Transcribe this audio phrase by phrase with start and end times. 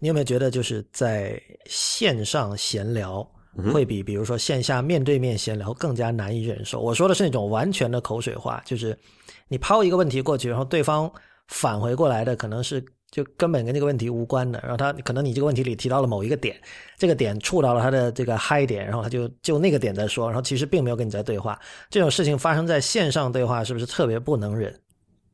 [0.00, 3.24] 你有没有觉得就是在线上闲聊
[3.72, 6.80] 会比比如说线下面对面闲聊更加难以忍受？
[6.80, 8.98] 我说的是那种完全的口水话，就是
[9.46, 11.08] 你抛一个问题过去，然后对方
[11.48, 16.58] 返回过来的可能是就根本跟这个问题无关的，然后他可能你这个问题里提到了某一个点，
[16.96, 21.60] 这个点触到了他的这个嗨点，然后他就就那个点在说，然后其实并没有跟你在对话。
[21.90, 24.80] 这种事情发生在线上对话，是不是特别不能忍？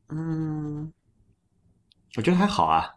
[0.09, 0.91] 嗯，
[2.15, 2.91] 我觉得还好啊。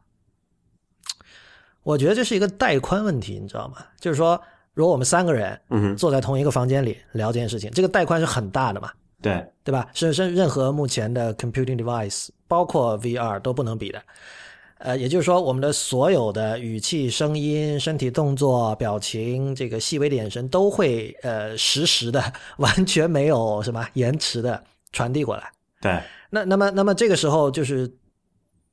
[1.82, 3.78] 我觉得这是一个带宽问题，你知道吗？
[3.98, 4.40] 就是说，
[4.74, 8.90] 如果我们三个人嗯坐在同一个房间里聊这件事情，这个带宽是很大的嘛，
[9.22, 9.88] 对，对吧？
[9.94, 14.00] 是是任何目前的 computing device，包括 VR 都不能比的。
[14.82, 25.52] 呃，也就是说，我们的所有的语气、声音、身体动作、表情，这个细微的眼神，都会呃实时的、完全没有什么延迟的传递过来。
[25.82, 26.00] 对，
[26.30, 27.86] 那那么那么这个时候就是，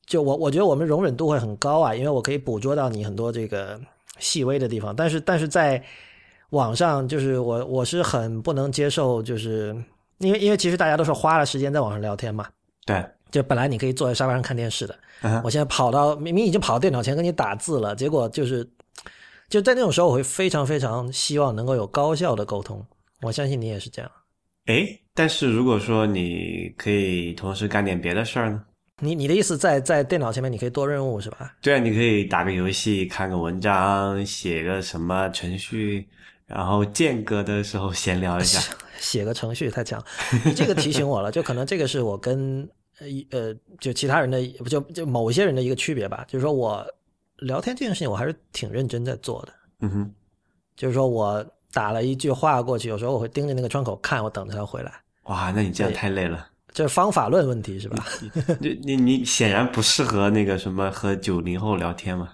[0.08, 3.80] 就我我觉得我们容忍度会很高啊，因为我可以捕捉到你很多这个
[4.20, 5.84] 细微的地方，但是但是在
[6.52, 9.76] 网上，就是我我是很不能接受，就是
[10.20, 12.48] 因为因为其实大家都是花了时间在网上聊天嘛，
[12.86, 14.98] 对，就本来你可以坐在沙发上看电视的，
[15.44, 18.66] 我现在跑到明明已经跑到电脑前跟你打字了，结果就是
[19.50, 22.82] 就在那种时候，我会非常非常希望能够有高效的沟通。
[23.22, 24.10] 我相信你也是这样。
[24.68, 28.64] 诶，但是如果说你可以同时干点别的事儿呢？
[29.00, 31.54] 你你的意思在在电脑前面你可以多任务是吧？
[31.62, 36.08] 对啊，你可以打个游戏、看个文章、写个什么程序，
[36.48, 38.60] 然后间隔的时候闲聊一下。
[39.00, 40.04] 写个程序太强，
[40.44, 42.68] 你这个提醒我了，就可能这个是我跟
[43.00, 46.84] 呃一呃就其他人的不就就某些人的一个区别吧，就是说我
[47.38, 50.12] 聊天这件事情我还是挺认真在做的，嗯哼，
[50.76, 54.92] 就是说我打了一句话过去，有时候我会盯着那个窗口看，我等着他回来，
[55.26, 56.48] 哇，那你这样太累了。
[56.78, 58.06] 这是方法论问题是吧？
[58.60, 62.30] 你你你显然不适合那个什么和九零后聊天嘛。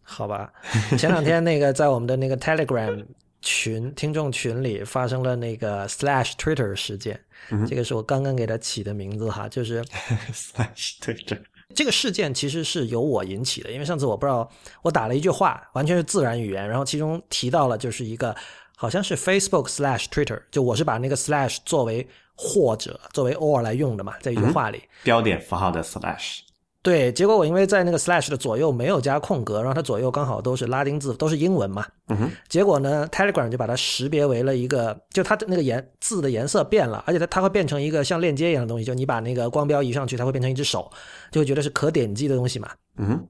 [0.00, 0.48] 好吧，
[0.96, 3.04] 前两天那个在我们的那个 Telegram
[3.42, 7.20] 群听众群里发生了那个 Slash Twitter 事件，
[7.66, 9.82] 这个是我刚刚给他起的名字哈，就是。
[10.32, 11.40] slash Twitter，
[11.74, 14.48] 这个事件其实是由我引起的，因为上次我不知道
[14.82, 18.36] 我打了一句话，完全是自然语言，然后其中提到了就是一个
[18.80, 24.82] 好像是 Facebook slash Twitter，就我是把那个 slash 作为或者作为 or 来用的嘛，在一句话里。
[25.02, 26.38] 标点符号的 slash。
[26.80, 31.86] 对，结果我因为在那个 slash 的左右没有加空格，然后它左右刚好都是拉丁字，都是英文嘛。
[32.08, 40.90] 嗯哼，结果呢，Telegram 就把它识别为了一个，就它的那个颜字的颜色变了，而且它它会变成一个像链接一样的东西，就你把那个光标移上去，它会变成一只手，
[41.30, 42.70] 就会觉得是可点击的东西嘛。
[42.96, 43.28] 嗯哼，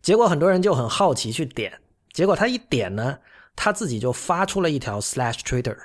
[0.00, 1.70] 结果很多人就很好奇去点，
[2.14, 3.18] 结果他一点呢，
[3.62, 5.76] 他自己就发出了一条 slash Twitter，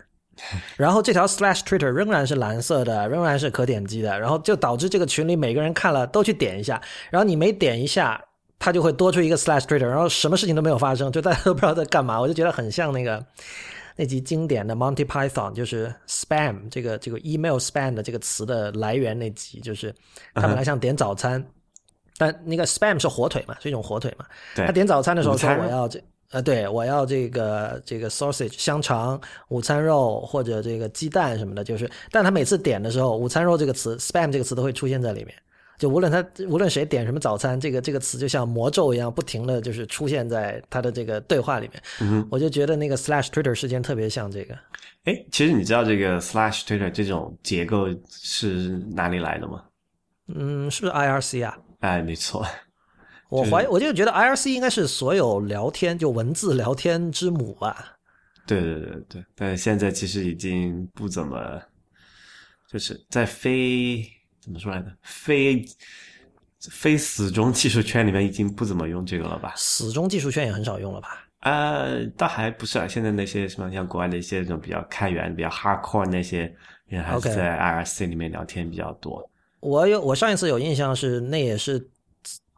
[0.77, 6.81] 然后这条 slash Twitter 仍然是蓝色的，仍然是可点击的，然后就导致这个群里每个人看了都去点一下，
[7.11, 8.23] 然后你每点一下，
[8.57, 13.21] 它就会多出一个 slash Twitter，然后什么事情都没有发生，就大家都不知道在干嘛，我就觉得很像那个
[13.97, 19.93] 那集经典的 Monty Python，就是 spam 这个这个 email spam 的这个词的来源那集，就是
[20.33, 21.45] 他本来想点早餐。
[22.17, 24.25] 但那个 spam 是火腿嘛，是一种火腿嘛。
[24.55, 24.65] 对。
[24.65, 29.19] 他点早餐的时候说我要这呃，对我要这个这个 sausage 香肠、
[29.49, 35.33] 午餐肉或者这个鸡蛋什么的，就是，但他每次点的时候，午餐肉这个词 spam 这个词都会出现在里面。
[35.77, 41.83] 就无论他无论谁点什么早餐，这个这个词就像魔咒一样，不停的就是出现在他的这个对话里面。
[41.99, 44.55] 嗯我就觉得那个 slash Twitter 事件特别像这个。
[45.03, 49.63] 哎，其实你知道这个 slash Twitter 这种结构是哪里来的吗？
[50.33, 51.57] 嗯，是不是 IRC 啊？
[51.81, 52.45] 哎，没错，
[53.29, 57.97] 我怀疑，我就觉得 IRC 应该是所有聊天就文字聊天之母吧。
[58.47, 61.59] 对对对对，但是现在其实已经不怎么，
[62.71, 64.05] 就是在非
[64.39, 65.65] 怎么说来着，非
[66.69, 69.53] 非死忠技术圈里面已经不怎么用这个了吧？
[69.55, 71.27] 死忠技术圈也很少用了吧？
[71.41, 76.51] 呃，倒还不是啊，现在那些什么像国外的一些这种比较开源、比较 hardcore 那些
[76.87, 79.27] 人，还是在 IRC 里面聊天比较多。
[79.59, 81.79] 我有，我上一次有印象是那也是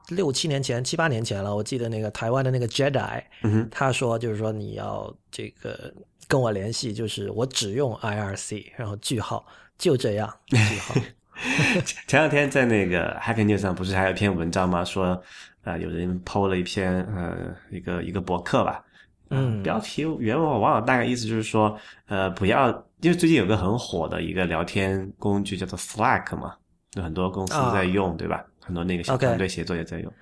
[0.09, 1.55] 六七年前、七八年前了。
[1.55, 3.21] 我记得那个台湾的那个 Jedi，
[3.69, 5.93] 他说就是说你要这个
[6.27, 9.45] 跟我联系，就是我只用 IRC，然后句号，
[9.77, 10.95] 就这样句号。
[12.07, 14.83] 前两天在那个 Hacker News 上不是还有一篇文章吗？
[14.83, 15.21] 说
[15.63, 18.83] 呃有人 PO 了一篇呃一个一个博客吧，
[19.29, 21.77] 嗯标题原文我忘了，大概意思就是说
[22.07, 22.69] 呃不要，
[23.01, 26.55] 因为最近有个很火的一个聊天工具叫做 Slack 嘛，
[26.95, 28.43] 有很多公司在用，对吧？
[28.67, 30.13] 很多那个小团队协作也在用。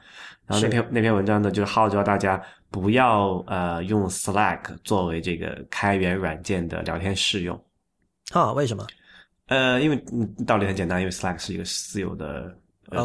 [0.47, 7.59] 然后那篇那篇文章呢，就是号召大家不要呃用 Slack 作为这个开源软件的聊天试用。
[8.31, 8.85] 啊，为什么？
[9.47, 12.55] 呃，因为嗯道理很简单，因为 Slack 是一个私有的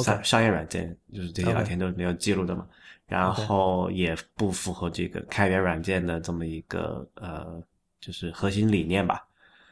[0.03, 2.67] 商商业软件，就是这些聊天都是没有记录的嘛。
[3.07, 7.61] 然后也不符合这个开源软件的这么一个呃，
[8.01, 9.27] 就是核心理念吧。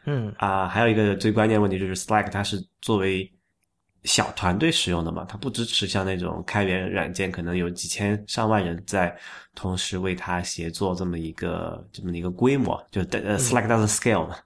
[0.06, 3.31] 嗯啊，还有一个最关键问题就是 Slack 它是作为
[4.04, 9.16] 小团队使用的嘛，它不支持像那种开源软件，可能有几千上万人在
[9.54, 14.36] 同时为它协作这么一个这么一个规模，就呃 Slack doesn't scale 嘛。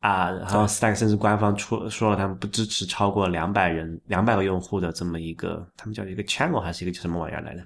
[0.00, 7.64] 啊，然后 Slack 甚至官方出说了，他们不支持超过两百人、两百个用户的这么一个，他们叫一个 channel 还是一个什么玩意儿来的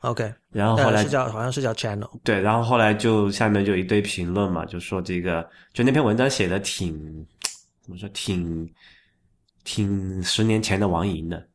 [0.00, 6.98] ？，OK，然后后来呃是叫好像是叫 channel，对，然后后来就下面就一堆评论嘛，就说这个就那篇文章写的挺
[7.80, 8.68] 怎么说，挺
[9.66, 11.46] 挺十年前的王银的。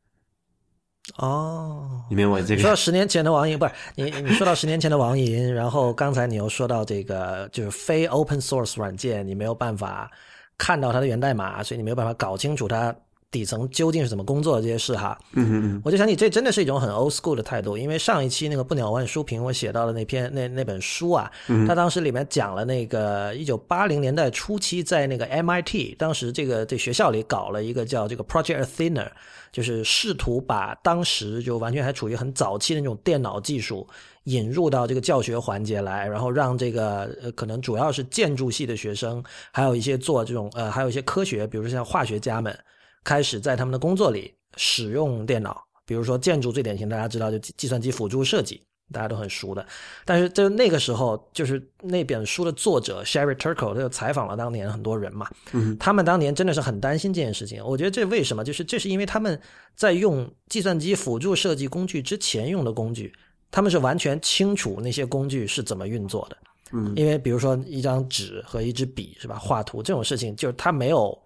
[1.17, 2.03] 哦。
[2.09, 2.61] 你明白我这个？
[2.61, 10.11] 说到十年前的王银，不是你，你说到十年前的王银，然后刚才你又说到这个就是非 open source 软件，你没有办法
[10.57, 12.93] 看到它的源代码，所以你没有办法搞清楚它
[13.31, 15.17] 底层究竟是怎么工作的这些事哈。
[15.31, 21.31] 嗯嗯嗯，我就想起这真的是一种很 old school 的态度，因为上一期那个不鸟万书评我写到的那篇那那本书啊，
[21.65, 29.07] 他当时里面讲了那个一九八零年代初期在那个 MIT，当时这个这学校里搞了一个叫这个 Project Athena，
[29.49, 33.87] 就是试图把当时就完全还处于很早期的那种电脑技术
[34.25, 42.53] 引入到这个教学环节来，然后让这个呃可能主要是建筑系的学生，还有一些做这种呃还有一些科学，比如说像化学家们。
[43.03, 48.61] 开始在他们的工作里使用电脑，比如说建筑最典型，大家知道就计计算机辅助设计，
[48.93, 49.65] 大家都很熟的。
[50.05, 57.63] 但是就那个时候，就是那本书的作者 Sherry Turkle，他就采访了当年很多人嘛，嗯，他们当年真的是很担心这件事情。
[57.65, 58.43] 我觉得这为什么？
[58.43, 59.39] 就是这是因为他们
[59.75, 63.13] 在用计算机辅助设计工具之前用的工具，
[63.49, 66.37] 他们是完全清楚那些工具是怎么运作的。
[66.73, 71.17] 嗯，因为比如说一张纸和一支笔是吧，画图这种事情，就是他没有。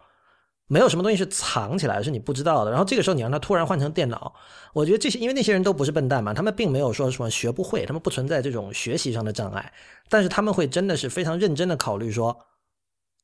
[0.68, 2.72] 没有什么东西是藏起来是你不知道的。
[2.72, 4.34] 然后这个时候你让他突然换成电脑，
[4.74, 9.72] 我觉得这些因为那些人都不是笨蛋嘛，他们并没有说什么学不会，他们不存在这种学习上的障碍，
[10.10, 12.36] 但是他们会真的是非常认真的考虑说，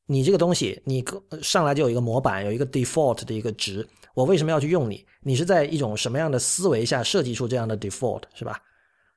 [0.05, 1.03] 你这个东西你
[1.41, 5.05] 上来就有一个模板，有一个 default 的一个值，我为什么要去用你？
[5.21, 8.59] 你是在一种什么样的思维下设计出这样的 default 是吧？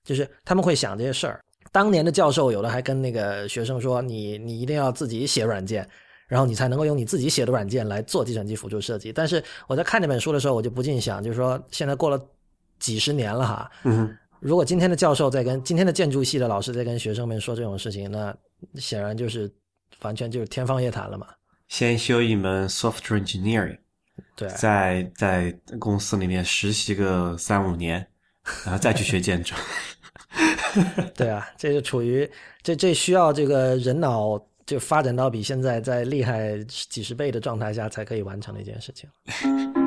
[0.02, 1.40] 就是他们会想这些事儿。
[1.72, 5.88] 当年的教授有的还跟那个学生说，你你一定要自己写软件。
[6.34, 9.12] 然后你才能够用你自己写的软件来做计算机辅助设计。
[9.12, 12.20] 但是我在看这本书的时候，我就不禁想，就是说现在过了
[12.80, 18.36] 几十年了哈，嗯，如果今天的教授在跟今天的建筑系的老师在跟学生们说这种事情，那
[18.80, 19.48] 显然就是
[20.02, 21.28] 完全就是天方夜谭了嘛。
[21.68, 23.78] 先修一门 software engineering，
[24.34, 28.04] 对，在在公司里面实习个三五年，
[28.66, 29.54] 然后再去学建筑。
[31.14, 32.28] 对啊，这就处于
[32.60, 34.44] 这这需要这个人脑。
[34.66, 39.08] 就发展到比现在在厉害几十倍的状态下，才可以完成的一件事情。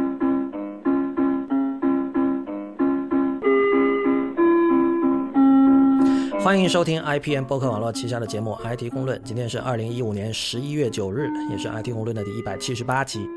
[6.40, 13.28] 欢迎收听 IPM 播客网络旗下的节目《IT 公论》，今天是二零一五年十一月九日，也是 IT 公论的第一百七十八期。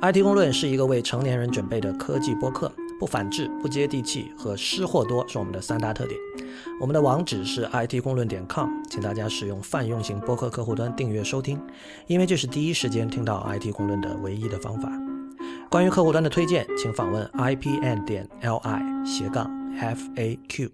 [0.00, 6.18] IT 公论是一个为成年人准备的科技播客，不反制、不接地气和失货多是我们的三大特点。
[6.80, 11.60] 我们的网址是 it 公论点 com，请大家使用泛用型播客客户端订阅收听，
[12.06, 14.90] 因为这是第一时间听到 IT 公论的唯一的方法。
[15.68, 20.70] 关于客户端的推荐，请访问 ipn 点 li 斜杠 faq。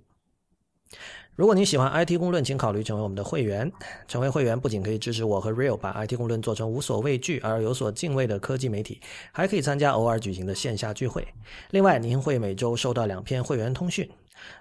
[1.43, 3.69] 如果您喜欢 IT 公论，请考虑成为我们的会员。
[4.07, 9.01] 成为会员不仅可以支持我和 Real 把 IT 公论做成无所畏惧而有所敬畏的科技媒体，
[9.33, 11.27] 还可以参加偶尔举行的线下聚会。
[11.73, 14.09] 另外，您会每周收到两篇会员通讯。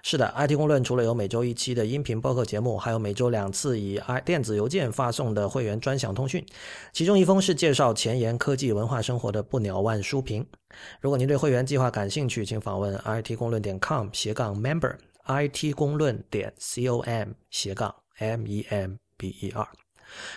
[0.02, 6.44] 是的，IT 公论除了有每周一期的音频播客节目，还有每周两次以 i 电子邮件发送的会员专享通讯。
[6.92, 10.44] 其中一封是介绍前沿科技文化生活的不鸟万书评。
[11.00, 14.96] 如果您对会员计划感兴趣，请访问 it 公论点 com 斜杠 member。
[15.26, 19.68] It 公论点 com 斜杠 m e m b e r。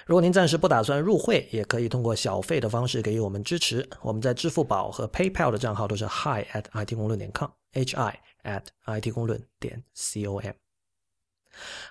[0.05, 3.85] 如果您暂时不打算入会，也可以通过小费的方式给予我们支持。
[4.01, 10.53] 我们在支付宝和 PayPal 的账号都是 hi at it 公论点 com，h i at it 公论点 com。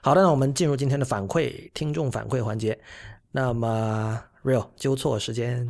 [0.03, 2.79] 好的，那我们进入今天的反馈听众反馈环节。
[3.33, 5.67] 那么 real 纠错时间，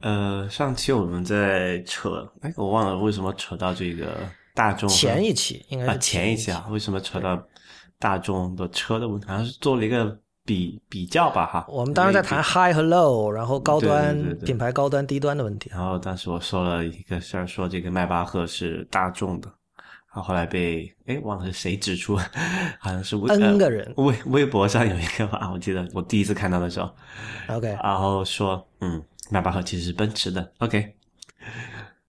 [0.00, 4.28] 呃，上期我们在扯，哎，我忘了为什么扯到这个。
[4.54, 6.64] 大众前一期应该是前一期啊？
[6.70, 7.42] 为什么扯到
[7.98, 9.26] 大众的车的问题？
[9.26, 11.66] 好像是做了一个比比较吧，哈。
[11.68, 15.70] 我们当时在谈 high 和 low，然后高端品牌高端低端的问题。
[15.70, 19.48] 然后当时我说了一个事儿，说这个迈巴赫是大众的，
[20.14, 22.16] 然后后来被哎忘了是谁指出，
[22.78, 26.94] 好像是 N 个人微微博上有一个吧，我记得我第一次看到的时候
[27.48, 30.94] ，OK，然后说嗯，迈巴赫其实是奔驰的，OK。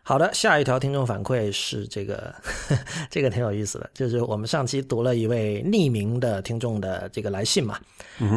[0.07, 2.31] 好的，下一条听众反馈是这个，
[3.09, 7.79] 这个挺有意思的，就是我们上期读了一位匿名的听众的这个来信嘛，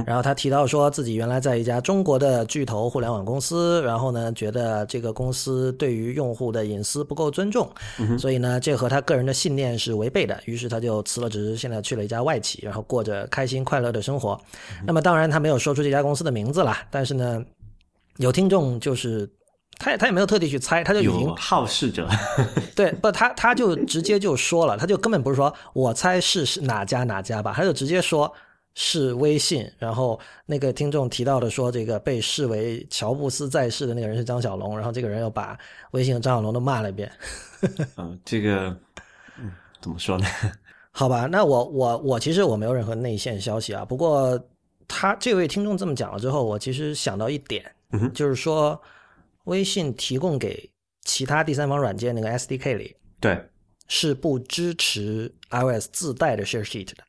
[0.07, 7.71] 然后他提到说自己原来在一家中国的巨头互联网公司，然后呢觉得这个公司对于用户的隐私不够尊重，
[8.19, 14.41] 所以呢这和他个人的信念是违背的，于是他就辞了职，现在去了一家外企，然后过着开心快乐的生活。
[14.87, 17.45] 那么当然他没有说出这家公司的名字啦，但是呢
[18.17, 19.31] 有听众就是。
[19.79, 22.09] 他也他也没有特地去猜，他就已经好事者，
[22.75, 23.13] 对不？
[23.13, 28.33] 他他就直接就说了，他就根本不是说我猜是是哪家哪家吧，他就直接说
[28.75, 29.71] 是微信。
[29.79, 35.57] 然后那个听众提到的说，这个被视为乔布斯在世的那个人是张小龙，然后这个人又把
[35.93, 37.11] 微信和张小龙都骂了一遍。
[37.97, 38.77] 嗯，这个
[39.39, 40.27] 嗯怎么说呢？
[40.91, 43.85] 好吧，那我我我其实我没有任何内线消息啊。
[43.85, 44.37] 不过
[44.89, 47.65] 他这位听众这么讲了之后，我其实想到一点，
[48.13, 48.77] 就是说。
[49.49, 50.71] 微信提供给
[51.03, 53.43] 其他第三方软件那个 SDK 里，对，
[53.89, 57.05] 是不支持 iOS 自带的 Share Sheet 的。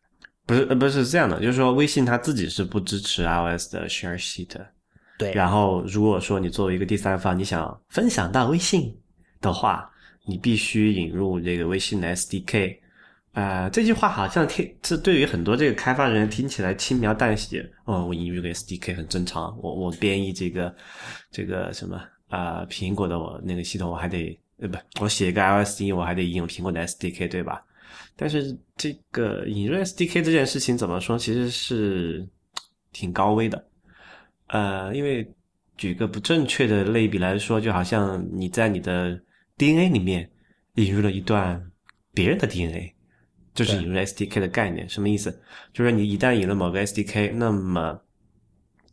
[0.46, 4.56] 不是，呃，不是这样的，就是说微信它自己是不支持 iOS 的 Share Sheet。
[5.18, 5.34] 对。
[5.34, 8.98] 然后，如果说你作为一个第三方，你想分享到微信
[9.42, 9.92] 的话，
[10.26, 12.78] 你必须引入这个微信的 SDK。
[13.34, 17.70] 啊，这句话好像听这对于很多这个开发人员听起来轻描淡写。
[17.86, 20.74] 哦，我引入个 SDK 很正常，我我编译这个
[21.32, 22.02] 这个什么。
[22.30, 27.64] 啊，苹果的我那个系统我还得呃不，我写一个 iOS 我还得引用苹果的 SDK 对吧？
[28.16, 32.28] 但是这个引入 SDK 这件事情怎么说，其实是
[32.92, 33.68] 挺高危的。
[34.48, 35.28] 呃，因为
[35.78, 39.20] 举个不正确的类比来说，就好像你在你的
[39.58, 40.30] DNA 里面
[40.76, 41.72] 引入了一段
[42.14, 42.94] 别人的 DNA，
[43.54, 45.42] 就是引入 SDK 的概念，什么意思？
[45.74, 48.00] 就是你一旦引入某个 SDK，那么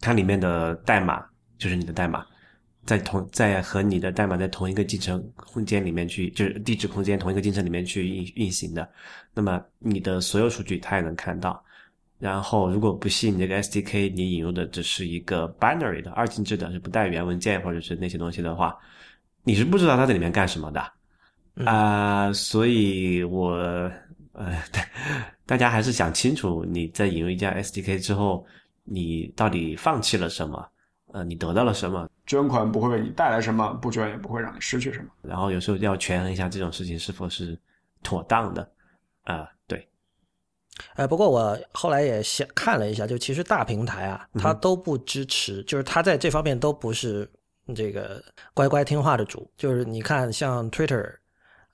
[0.01, 1.25] 它里面的代码
[1.59, 2.25] 就是你的代码。
[2.87, 8.89] 在同在和你的代码在同一个进程空间里面去，就是地址空间同一个进程里面去运运行的，
[9.35, 11.63] 那么你的所有数据它也能看到。
[12.19, 18.75] 然后，如果不信你这个 SDK 你引入的只是一个 binary 的二进制的，是不带原文件或者是那些东西的话，
[19.45, 20.93] 你是不知道它在里面干什么的
[21.67, 22.33] 啊。
[22.33, 23.51] 所以，我
[24.33, 24.57] 呃，
[25.45, 28.47] 大家还是想清楚，你在引入一家 SDK 之后，
[28.85, 30.67] 你到底放弃了什么？
[31.13, 32.09] 呃，你得到了什么？
[32.27, 35.07] 捐款不会为你带来什么，不捐也不会让你失去什么。
[35.23, 37.57] 然后有时候要权衡一下这种事情是否是
[38.03, 38.69] 妥当的。
[39.23, 39.89] 啊，对。
[40.95, 47.29] 呃，不过我后来也想看了一下，就其实大平台啊，它都不支持，就是它在这方面都不是
[47.75, 48.23] 这个
[48.55, 49.49] 乖乖听话的主。
[49.57, 51.15] 就是你看，像 Twitter、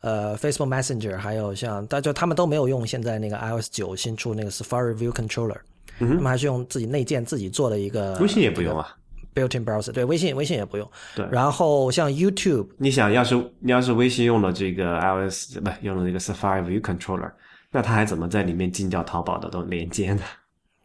[0.00, 5.60] 呃 Facebook Messenger，还有像，但就他们都没有用现在那个 iOS 九新出那个 Safari View Controller，
[5.98, 8.18] 他们还是用自己内建自己做的一个。
[8.18, 8.96] 微信也不用啊。
[9.34, 10.90] Built-in browser，对微信，微信也不用。
[11.16, 17.32] 对，然后像 YouTube，你想要是你要是微信用了这个 iOS，不用了这个 Safari View Controller，
[17.70, 20.22] 那它还怎么在里面进掉淘宝的都连接呢？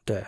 [0.06, 0.24] 对。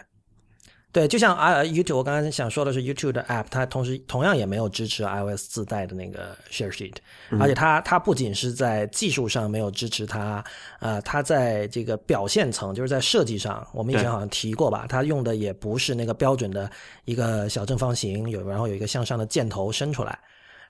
[0.91, 6.96] 对，就像啊，YouTube，我刚才想说的是 YouTube 的 App，它同时同样也没有支持 iOS 自带的那个 Share Sheet，
[7.39, 10.43] 而且它它不仅是在技术上没有支持它，
[10.79, 16.67] 呃，它在这个表现层，就是在设计上，我们以前好像提过吧，它用的也不是那个标准的
[17.05, 20.17] 一个小正方形，有然后有一个向上的箭头伸出来，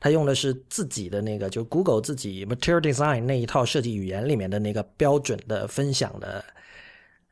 [0.02, 6.44] 它用的是自己的那个，就 Google 自己 Material Design 那一套设计语言里面的那个标准的分享的。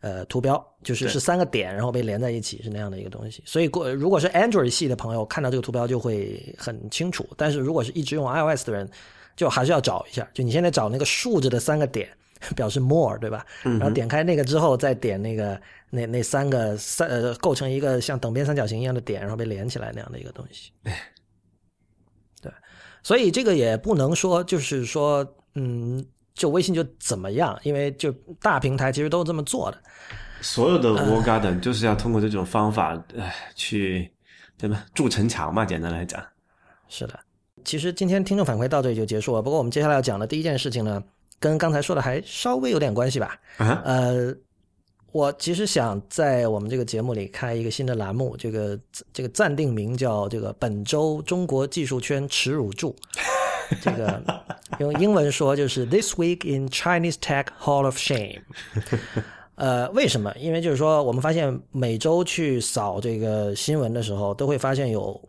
[0.01, 3.41] 呃，图标就是是三个点，然后被连在一起，是那样的一个东西。
[3.45, 7.27] 所以，过如果是 Android 系的朋友看到这个图标就会很清楚。
[7.35, 8.87] 但是如果是一直用 iOS 的人，
[9.35, 10.29] 就还是要找一下。
[10.35, 12.07] 就你现在找那个竖着的三个点，
[12.55, 13.43] 表示 More，对吧？
[13.63, 20.71] 然后点开那个之后，再点那个那那三个三呃构成一个像等边三角形一样的点，然后被连起来那样的一个东西。
[22.39, 22.51] 对，
[23.01, 25.25] 所以这个也不能说就是说，
[25.55, 26.05] 嗯。
[26.37, 27.59] 就微信就怎么样？
[27.63, 29.77] 因为就大平台其实都是这么做的。
[30.39, 34.09] 所有的 Wall Garden 就是要通过这种方法，呃，去
[34.55, 34.85] 对吧？
[34.93, 36.23] 筑城墙嘛，简单来讲。
[36.87, 37.19] 是的，
[37.65, 39.41] 其实今天听众反馈到这里就结束了。
[39.41, 41.03] 不过我们接下来要讲的第一件事情呢，
[41.39, 43.35] 跟刚才说的还稍微有点关系吧。
[43.57, 43.81] 啊。
[43.83, 44.31] 呃，
[45.11, 48.79] 我其实想在我们这个节目里开一个新的栏目，这个
[49.11, 52.95] 这个暂定名叫这个本周中国技术圈耻辱柱。
[53.81, 54.21] 这个
[54.79, 58.41] 用英文说就是 This week in Chinese Tech Hall of Shame。
[59.55, 60.31] 呃，为什么？
[60.37, 65.19] 因为就是说，我们发现每周去扫这个新闻的时候，都会发现有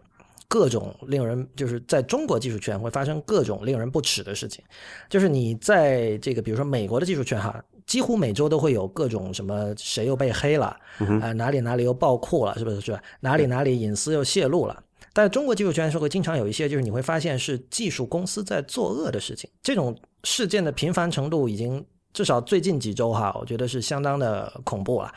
[0.48, 4.62] 各种令人就是在中国技术圈会发生各种令人不齿的事情。
[5.08, 10.76] 就是你在这个比如说美国的技术圈哈，几乎每周都会有各种什么谁又被黑了
[11.22, 12.82] 啊，哪里哪里又爆库了，是不是？
[12.82, 13.02] 是吧？
[13.20, 14.78] 哪里哪里隐私又泄露了。
[15.18, 25.12] 但中国技术圈是会经常有一些，就是你会发现是技术公司在作恶的事情，这种事件的频繁程度已经至少最近几周哈，我觉得是相当的恐怖了。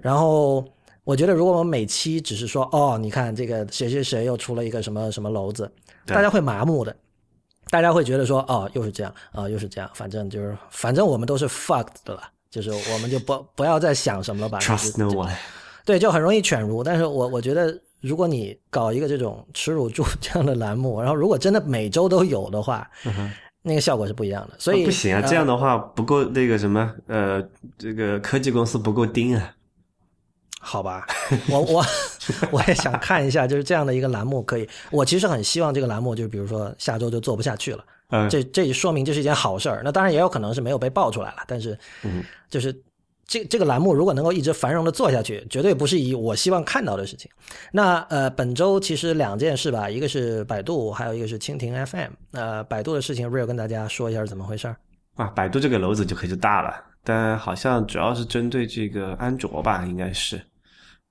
[0.00, 0.64] 然后
[1.04, 5.70] 我觉得如果我们每期只是说哦，你看这个谁谁谁又出了一个什么什么篓子，
[6.06, 6.96] 大家会麻木的。
[7.68, 14.58] 大家会觉得说，哦，又是这样啊、又是这样，反正就是，反正我们都是 fucked 的了，就是我们就不不要再想什么了吧。
[14.60, 15.34] Trust no one。
[15.84, 16.82] 对，就很容易犬儒。
[16.82, 22.86] 但是我我觉得，如果你搞一个这种耻辱柱这样的栏目，然后如果真的每周都有的话，
[23.62, 24.56] 那个效果是不一样的。
[24.58, 27.42] 所以、不行啊，呃这样的话不够那个什么呃，
[27.78, 29.54] 这个科技公司不够盯啊。
[30.64, 31.06] 好吧，
[31.48, 31.84] 我我
[32.52, 34.68] 我也想看一下，就是这样的一个栏目可以。
[34.90, 39.82] 我其实很希望这个栏目，就比如说下周就做不下去了，嗯，这这说明这是一件好事儿。
[39.84, 42.72] 那当然也有可能是没有被爆出来了，但是嗯就是
[43.32, 47.30] 这这个栏目如果能够一直繁荣的做下去，绝对不是以我希望看到的事情。
[47.72, 52.10] 那呃，本周其实两件事吧，一个是百度，还有一个是蜻蜓 FM。
[52.32, 54.76] 呃，百度的事情，Real 跟大家说一下是怎么回事儿。
[55.14, 60.38] 啊，百度这个篓子就可就大了，但好像主要是针对这个安卓吧，应该是。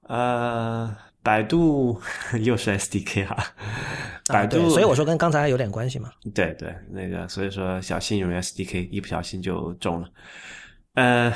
[0.08, 2.00] 呃，百度
[2.42, 3.36] 又是 SDK 哈、
[4.28, 6.12] 百啊，度、对，所以我说跟刚才有点关系嘛。
[6.36, 10.08] 对对，那个所以说小心用 SDK，一不小心就中了。
[10.96, 11.34] 呃，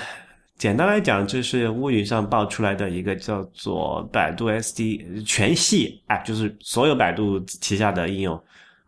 [0.57, 8.41] 简单来讲，这是乌云上爆出来的一个叫做百度 SD 全系，哎，就是所有百度旗下的应用，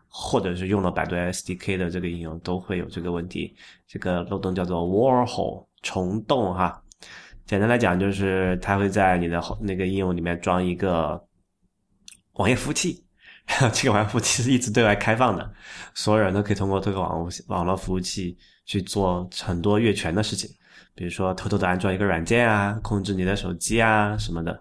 [0.07, 3.53] 或者是用了百度 SDK 的这个应用，都会有这个问题。
[3.86, 6.81] 这个漏洞叫做 Warhol 虫洞哈。
[7.45, 11.21] 简单来讲，就是它会在你的那个应用里面装一个
[12.33, 13.03] 网页服务器，
[13.74, 15.53] 这个网页服务器是一直对外开放的，
[15.93, 20.50] 所有人都可以通过这个网网络服务器去做很多越权的事情，
[20.97, 24.59] 比如说偷偷的安装一个软件啊，控制你的手机啊什么的。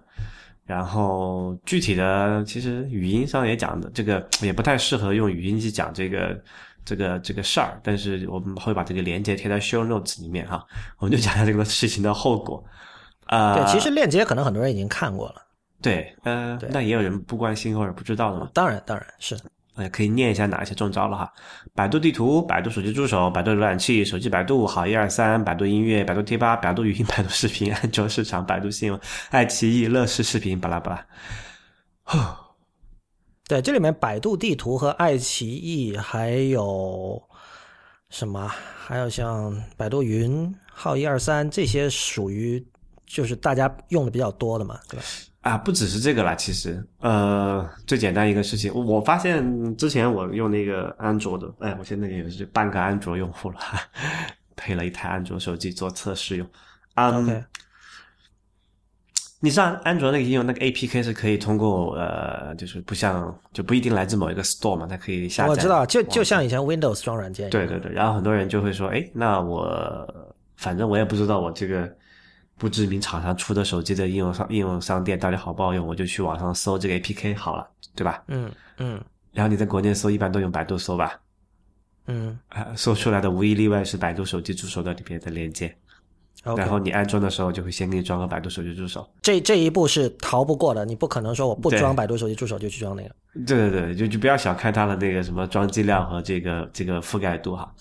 [0.66, 6.38] 然后具体的，其实语音上也讲的，这个也不太适合用语音去讲这个
[6.84, 10.66] 这个这个事儿，但是我们会把这个连接贴在 show notes 里面哈，
[10.98, 12.62] 我们就讲一下这个事情的后果。
[13.26, 15.36] 啊、对，其实链接可能很多人已经看过了。
[15.80, 19.36] 对，呃，对那也有人不关心或者不知道的嘛，当然，当然是。
[19.76, 21.32] 呃，可以念一下哪一些中招了哈。
[21.74, 32.38] 百度地图、百度手机助手、百度浏览器、手机百度、好一二三、百度音乐、百度贴吧、百度语音、百度视频、安卓市场、百度新闻、爱奇艺、乐视视频，巴拉巴拉。
[33.48, 37.22] 对，这里面百度地图和爱奇艺还有
[38.08, 38.50] 什么？
[38.78, 42.64] 还有像百度云、号一二三这些属于
[43.04, 45.04] 就是大家用的比较多的嘛，对吧？
[45.46, 53.80] 啊，不只是这个啦，其实，呃，最简单一个事情，我发现之前我用那个安卓的，哎，我现在也是半个安卓用户了，哈
[54.56, 56.46] 配了一台安卓手机做测试用。
[56.94, 57.44] 嗯 OK
[59.38, 65.50] 你上安卓那个应用那个 APK 是可以通过呃，就是不像就不一定来自某一个 store 嘛，它可以下载。
[65.50, 67.48] 我知道，就就像以前 Windows 装软件。
[67.50, 71.88] 对对对，然后很多人就会说，哎，那我反正我也不知道我这个
[72.58, 78.22] 不知名厂商出的手机的应用商应用商店到底好不好用，我就去网上搜这个 APK 好了，对吧？
[78.28, 79.00] 嗯嗯
[79.32, 81.20] 然后你在国内搜，一般都用百度搜吧，
[82.06, 85.76] 嗯啊，搜出来的无一例外是百度手机助手的里面的链接。
[86.56, 89.04] 然后你安装的时候就会先给你装个百度手机助手。
[89.20, 93.10] 这这一步是逃不过的，你不可能说我不装百度手机助手就去装那个。
[93.46, 97.74] 对对对，就就不要小看它的那个什么装机量和这个这个覆盖度哈。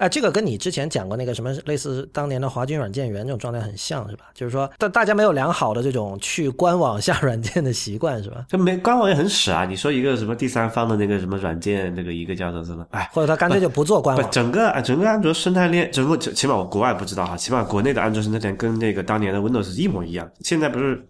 [0.00, 4.24] 哎，这个跟你之前讲过那个什么类似当年的华军软件园这种状态很像，是吧？
[4.32, 8.46] 就是说，但大家没有良好的这种去官网下软件的习惯，是吧？
[8.48, 9.66] 这没官网也很屎啊！
[9.66, 12.86] 你说一个什么第三方的那个什么软件，那个一个叫做什么？
[12.92, 14.30] 哎，或者他干脆就不做官不，网。
[14.30, 20.26] 整个整个安卓生态链，整个起码我国外不知道哈，起码国内的安卓生态链跟那个当年的 Windows 一模一样。
[20.40, 21.06] 现在不是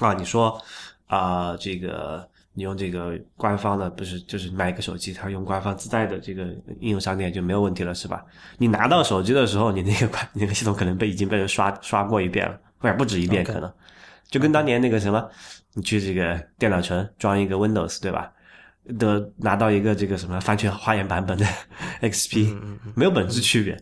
[0.00, 0.12] 啊？
[0.14, 0.60] 你说
[1.06, 6.44] 啊、这个你用这个官方的，不是就是买一个手机，它用官方自带的这个
[6.80, 8.24] 应用商店就没有问题了，是吧？
[8.58, 13.72] 你拿到手机的时候，你那个官你 那个系统可能被已经被人刷刷过一遍了，或者不止一遍可能。
[14.28, 15.28] 就跟当年那个什么，
[15.74, 18.32] 你去这个电脑城装一个 Windows，对吧？
[18.98, 21.46] 的拿到一个这个什么番茄花园版本的
[22.02, 22.56] XP，、
[22.94, 23.76] 没有本质区别。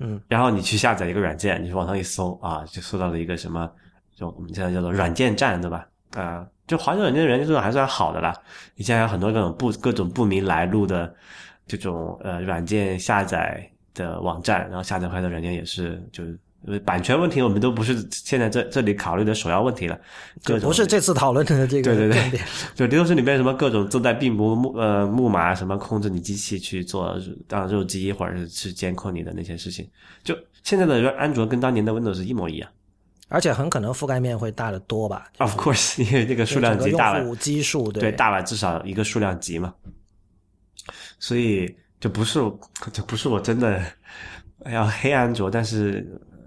[0.00, 3.70] 嗯，然后你去下载一个软件，你往上一搜啊，就搜到了一个什么，
[4.14, 5.86] 就我们现在叫做软件站，对吧？
[6.16, 8.34] 啊、就华为软件的软件这种还算好的啦。
[8.76, 11.14] 你现在有很多各种不各种不明来路的
[11.66, 16.38] 这种呃软件下载的网站，然后下载回来的软件也是就是。
[16.66, 20.00] 呃版权问题我们都不是现在这这里考虑的首要问题了，
[20.42, 22.40] 各种不是这次讨论的这个对对对。
[22.74, 29.86] 就都是里面什么各种自带病毒木呃木马什么控制你机器去做当肉鸡或者是去监控你的那些事情，
[30.22, 32.70] 就现在的安卓跟当年的 Windows 一模一样。
[33.34, 35.26] 而且很可能覆盖面会大得多吧。
[35.38, 39.74] Of course， 因为这个数量级大了用户，基数对，大了至少一个数量级嘛。
[41.18, 42.38] 所以就不是
[42.92, 43.82] 就不是我真的
[44.66, 46.06] 要黑安卓，但是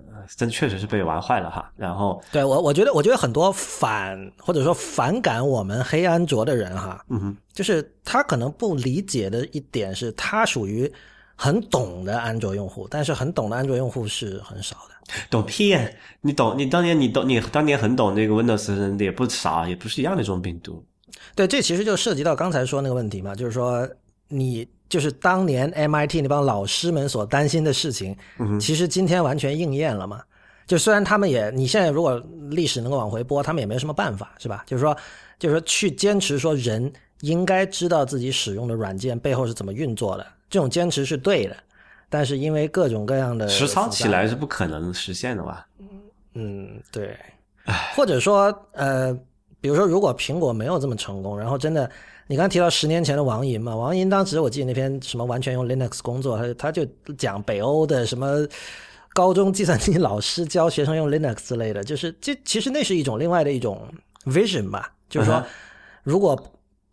[0.10, 1.70] 呃真确实是被玩坏了哈。
[1.76, 10.90] 然后对我，我觉得，我觉得很多反或者说反感我们黑安卓的人哈，嗯哼，就是他可能不理解的一点是，他属于
[11.36, 14.96] 很懂的安卓用户，但是很懂的安卓用户是很少的。
[15.30, 15.90] 懂屁呀！
[16.22, 20.84] 你懂，你当年你懂，你当年很懂那个 Windows 的人也不傻，也不是一样的这种病毒。
[21.36, 23.88] 对，这其实就涉及到刚才说那个问题嘛，就是说
[24.28, 28.16] 你就是当年 MIT 那帮老师们所担心的事情，
[28.60, 30.22] 其实今天完全应验了嘛。
[30.66, 34.66] 就虽然他们也，你现在如果历史能够往回拨，他们也没什么办法，是吧？
[34.68, 34.96] 就是说，
[35.40, 36.92] 就是说去坚持说人
[37.22, 41.56] 应该知道自己使用的软件背后是怎么运作的，这种坚持是对的。
[42.10, 45.68] 但是因为各种各样的实操起来是不可能实现的吧？
[46.34, 47.18] 嗯，对，
[47.96, 49.14] 或者说呃，
[49.60, 51.90] 比如说如果苹果没有这么成功，然后真的，
[52.28, 56.86] 你刚刚提到十年前的王银嘛，王银当时我记得那篇什么完全用 Linux 工作，他他就
[57.18, 58.48] 讲北欧的什么
[59.14, 63.88] 高中计算机老师教学生用 Linux 之类的，就是这其实那是一种另外的一种
[64.26, 65.44] vision 吧，就是说
[66.04, 66.42] 如果。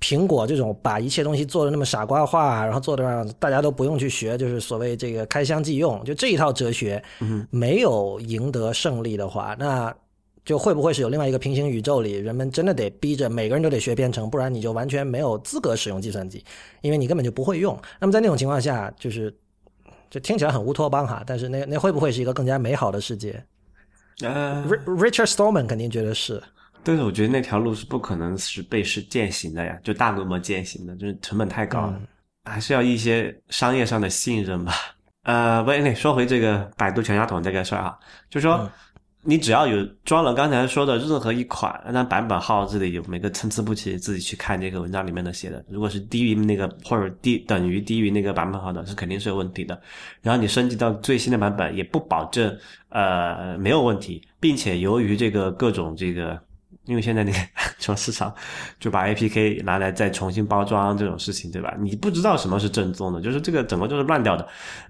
[0.04, 7.02] 苹果这种把一切东西做的那么傻瓜化，然后做的让大家都不用去学，就是所谓这个开箱即用，就这一套哲学，
[7.48, 9.90] 没有赢得胜利的话，那
[10.44, 16.44] 就会不会是有另外一个平行宇宙里，人们真的得逼着每个人都得学编程，不然你就完全没有资格使用计算机，
[16.82, 17.74] 因为你根本就不会用。
[17.98, 19.34] 那么在那种情况下，就是
[20.10, 23.42] 就听起来很乌托邦哈，但是那那会不会是一个更加美好的世界
[24.20, 26.42] 呃，？Ri-？Richard Stallman 肯定觉得是。
[26.84, 31.98] 但是我觉得那条路是不可能是被是践行的呀，就大规模践行的，就是成本太高了，
[32.44, 34.74] 还是要一些商业上的信任吧。
[35.22, 38.70] 呃，喂，那说回这个百度全家桶这个事儿啊，就说、
[39.22, 49.80] 你只要有装了刚才说的任何一款，那版本号这里有每个参差不齐，自己去看这个文章里面的写的，如果是低于那个或者低等于低于那个版本号的，是肯定是有问题的。
[50.20, 52.54] 然后你升级到最新的版本，也不保证
[52.90, 56.38] 呃没有问题，并且由于这个各种这个。
[56.86, 57.38] 因为现在那个
[57.78, 58.34] 说市场
[58.78, 61.74] 就把 APK 拿来再重新包装这种事情，对吧？
[61.80, 64.46] 你不知道什么是正宗的，就是这个整个就是乱掉的。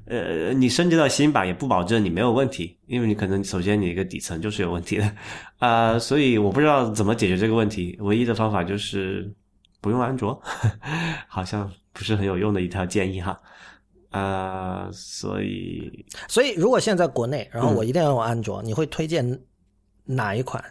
[0.06, 5.14] 呃，你升级到新版也不保证你没有问题，因为你可能首先你一个底层就是有问题的，
[5.58, 7.96] 啊、所以我不知道怎么解决这个问题。
[8.00, 9.32] 唯一的方法就是
[9.80, 10.40] 不用安卓，
[11.28, 13.40] 好像不是很有用的一条建议哈。
[14.10, 19.40] 啊、所以所以如果现在在国内，然后我一定要用安卓，你会推荐
[20.04, 20.62] 哪一款？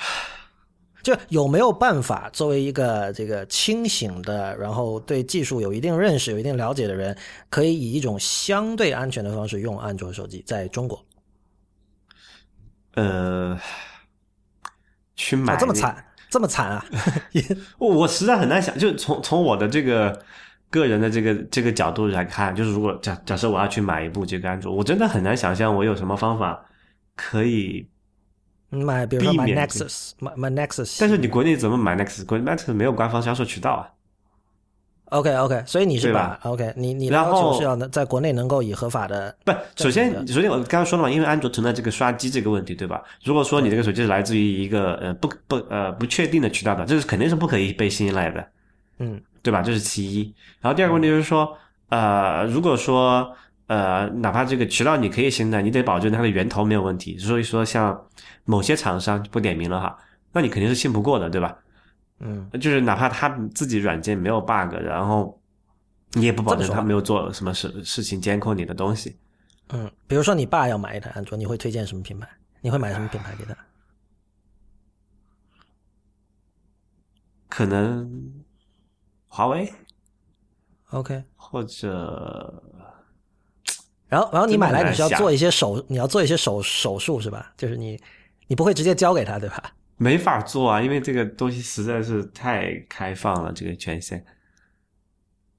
[1.02, 7.16] 就有没有办法，作为一个这个清醒的，然后对技术有一定认识、有一定了解的人，
[7.48, 11.02] 可以以一种相对安全的方式用安卓手机，在中国？
[12.96, 13.58] 呃，
[15.16, 16.84] 去买、哦，这么惨，这么惨啊！
[17.78, 20.22] 我我实在很难想，就从从我的这个
[20.68, 26.62] 个人的这个这个角度来看，就是如果假假设我要去买一部这个安卓，我真的很难想象我有什么方法
[27.16, 27.88] 可以。
[28.70, 32.24] 买，比如说买 Nexus，买买 Nexus，但是你国内怎么买 Nexus？
[32.24, 33.90] 国内 Nexus 没有官方销售渠道啊。
[35.06, 43.02] OK OK，所以你是把吧 OK，你你要然后求是要能在国内能够以合法的不，首先对，首先我刚刚说了嘛，因为安卓存在这个刷机这个问题，对吧？
[43.24, 48.46] 如果说你这个手机是来自于一个呃不不呃不确定的渠道的，这是肯定是不可以被信赖的，
[49.00, 49.62] 嗯对吧？
[49.62, 50.32] 这是其一。
[50.60, 53.34] 然后第二个问题就是说，呃，如果说
[53.70, 57.16] 呃哪怕这个渠道你可以信赖，你得保证它的源头没有问题。
[57.18, 58.04] 所以说，像
[58.44, 59.96] 某些厂商不点名了哈，
[60.32, 61.56] 那你肯定是信不过的，对吧？
[62.18, 65.40] 嗯，就是哪怕他自己软件没有 bug，然后
[66.14, 69.16] 你也不保证他没有做什么事事情监控你的东西。
[69.68, 72.28] 嗯，比如说你爸要买一台安卓，你会推荐什么品牌？
[72.60, 73.56] 你会买什么品牌给他？
[77.48, 78.32] 可能
[79.28, 79.72] 华为
[80.90, 82.60] OK，或者
[84.10, 87.52] 然后然后你买来你是要做一些手，你要做一些手手术是吧？
[87.56, 87.98] 就是你
[88.48, 89.72] 你不会直接交给他对吧？
[89.96, 94.24] 没法做啊，因为这个东西实在是太开放了，这个权限，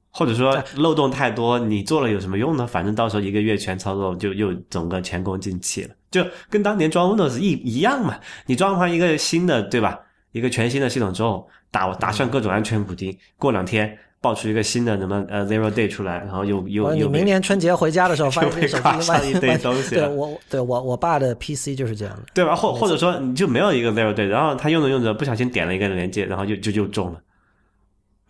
[0.10, 2.68] 或者说漏洞太多，你做了有什么用呢？
[2.68, 8.20] 反正到时候一个月全操作就又整个前功尽弃了，就跟当年装 Windows 一一样嘛。
[8.48, 10.00] 你装上一个新的，对吧？
[10.32, 22.22] 一个全新的系统之后，打打上各种安全补丁，过两天爆出一个新的什么呃 Zero Day 出来，然后又又你明年春节回家的时候， 发现手机挂一堆东西了对我对我我爸的 PC 就是这样的。
[22.34, 22.56] 对吧？
[22.56, 27.20] 或或者说你就没有一个 zero day，然后他用着用着不小心点了一个连接，然后就就就中了，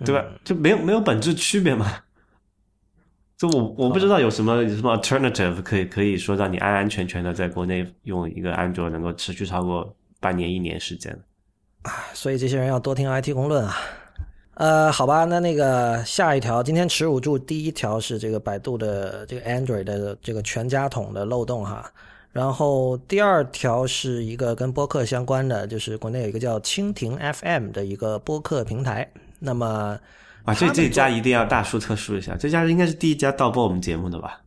[0.06, 0.24] 对吧？
[0.46, 1.94] 就没有没有本质区别嘛。
[3.38, 11.14] 就我我不知道有什么有什么 alternative 可以可以说让你安安全全的在国内用一个安卓能够持续超过半年一年时间。
[12.14, 13.76] 所以这些人要多听 IT 公论啊。
[14.56, 21.90] 呃，好吧，那那个下一条，今天耻辱柱第一条是这个百度的这个 Android 的这个全家桶的漏洞哈。
[22.32, 29.10] 然后第二条是一个跟播客相关的，就是国内有一个叫蜻蜓 FM 的一个播客平台。
[29.40, 29.98] 那么
[30.44, 34.41] 啊，这这家一定要大书特书一下，这家应该是第一家盗播我们节目的吧？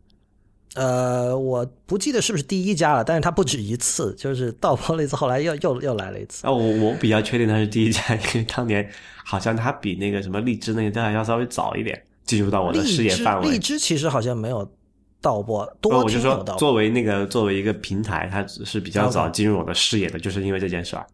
[0.75, 6.45] 呃，我不记得是不是第一家了，但是他不止一次，就是盗播了一次，后来又又又来了一次。
[6.45, 8.87] 啊，我我比较确定他是第一家，因为当年
[9.23, 13.51] 好像他比那个什么荔枝那个家要稍微早一点进入到我的视野范围。
[13.51, 14.69] 荔枝其实好像没有
[15.21, 21.07] 盗播，多我就说作为那个作为一个平台，它是比较早进入我的视野的，就是因为这件事儿。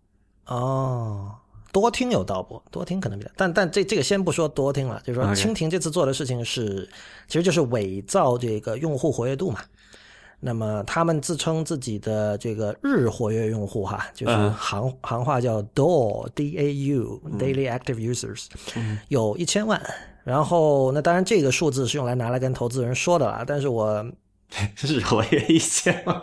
[0.48, 1.32] 哦。
[1.72, 6.90] 多听有道播，多听可能比较，但但这这个先不说多听了，就是说蜻蜓这次做的事情是，
[7.28, 9.62] 其实就是伪造这个用户活跃度嘛。
[10.44, 18.48] 那么他们自称自己的这个日活跃用户哈，就是行行话叫 DAU D A U Daily Active Users，
[19.08, 19.80] 有一千万。
[20.24, 24.04] 然后那当然这个数字是用来拿来跟投资人说的啦，但是我
[24.82, 26.22] 日活跃一千万，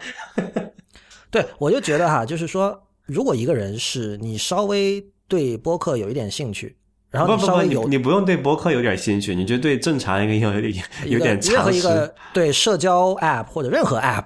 [1.30, 5.02] 对我就觉得哈，就是说如果一个人是你稍微。
[5.28, 6.74] 对播客有一点兴趣，
[7.10, 14.24] 然后稍微有你不用对播客有点兴趣，你就对正常一个有点有点任何一个对社交 app 或者任何 app，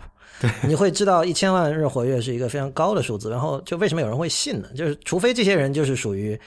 [0.66, 3.28] 你会知道一千万日活跃是一个非常高的数字。
[3.28, 4.68] 然后就为什么有人会信呢？
[4.76, 6.38] 就是除非这些人就是属于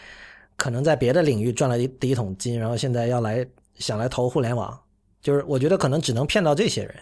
[0.56, 3.46] 可能在别的领域赚了一第一桶金，然后现在要来
[3.78, 4.78] 想来投互联网，
[5.22, 6.96] 就是我觉得可能只能骗到这些人。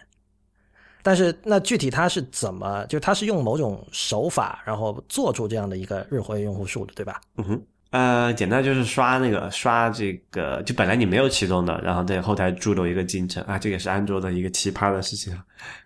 [1.04, 7.20] 但是那具体他是怎么，就是他是用某种手法，然后做出这样的一个日活跃用户数的，对吧？
[7.38, 7.62] 嗯哼，
[7.92, 15.38] 呃，简单就是刷那个刷这个，就本来你没有启动的，然后在后台驻留一个进程啊，这也是安卓的一个奇葩的事情，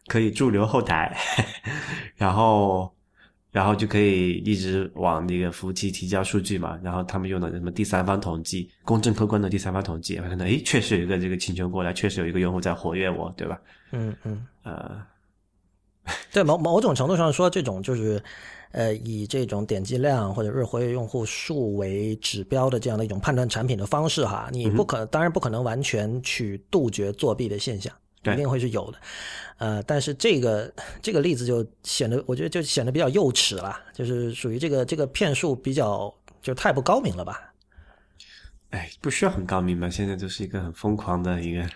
[0.07, 1.17] 可以驻留后台，
[2.15, 2.93] 然后
[3.51, 13.59] 然后就可以一直往那个服务器提交数据嘛，然后他们用的什么第三方统计，公正客观的第三方统计，可能诶，确实有一个这个请求过来，确实有一个用户在活跃我，对吧？
[13.91, 14.45] 嗯嗯。
[14.63, 15.01] 呃，
[16.31, 18.21] 对某某种程度上说，这种就是，
[18.71, 28.99] 呃，以这种点击量或者日活跃用户数为指标的这样的一种判断产品的方式哈，你不可当然不可能完全去杜绝作弊的现象，一定会是有的。
[29.57, 37.53] 呃，但是这个 这个例子就显得我觉得就显得比较幼稚了，就是属于这个这个骗术比较就太不高明了吧？
[38.71, 39.89] 哎，不需要很高明吧？
[39.89, 41.67] 现在就是一个很疯狂的一个，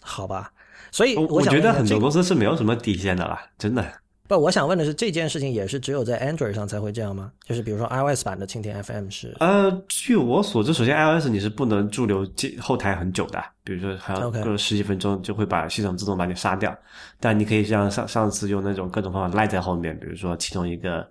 [0.00, 0.52] 好吧。
[0.90, 4.00] 所以我觉得很多公司是没有什么底线的啦，真的。
[4.28, 7.32] 不，我想问的是，这件事情也是只有在 Android 上才会这样吗？
[7.46, 9.34] 就是比如说 iOS 版的蜻蜓 FM 是？
[9.40, 12.28] 呃，据我所知，首先 iOS 你是不能驻留
[12.60, 16.76] 后台很久的，比如说还要过了十几分钟就会把系统自动把你杀掉。
[17.18, 21.04] 但你可以像上上次用那种各种方法赖在后面，比如说其中一个。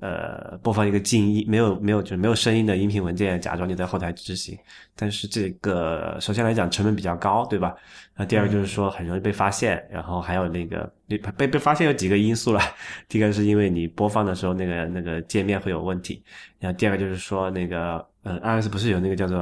[0.00, 4.58] 呃，播放一个静音，没有没有就是没有声音的音频文件，假装你在后台执行。
[4.94, 7.74] 但是这个首先来讲成本比较高，对吧？
[8.14, 12.60] 那第二个就是说很容易被发现，然后还有那个被被被发现有几个因素了。
[13.08, 16.22] 第一个是因为你播放的时候那个那个界面会有问题，
[16.58, 19.38] 然后第二个就是说那个嗯，iOS 不是有那个叫做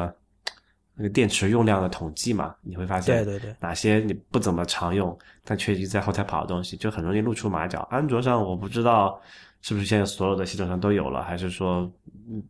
[0.95, 2.55] 那个电池用量的统计嘛？
[2.63, 7.87] 你会发现对对对，哪些你不怎么常用，但却一直在后台跑的东西，就很容易露出马脚。
[7.91, 9.21] 安卓上我不知道。
[9.65, 11.23] 是不是现在所有的系统上都有了？
[11.23, 11.89] 还是说，
[12.29, 12.43] 嗯，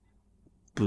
[0.73, 0.83] 不，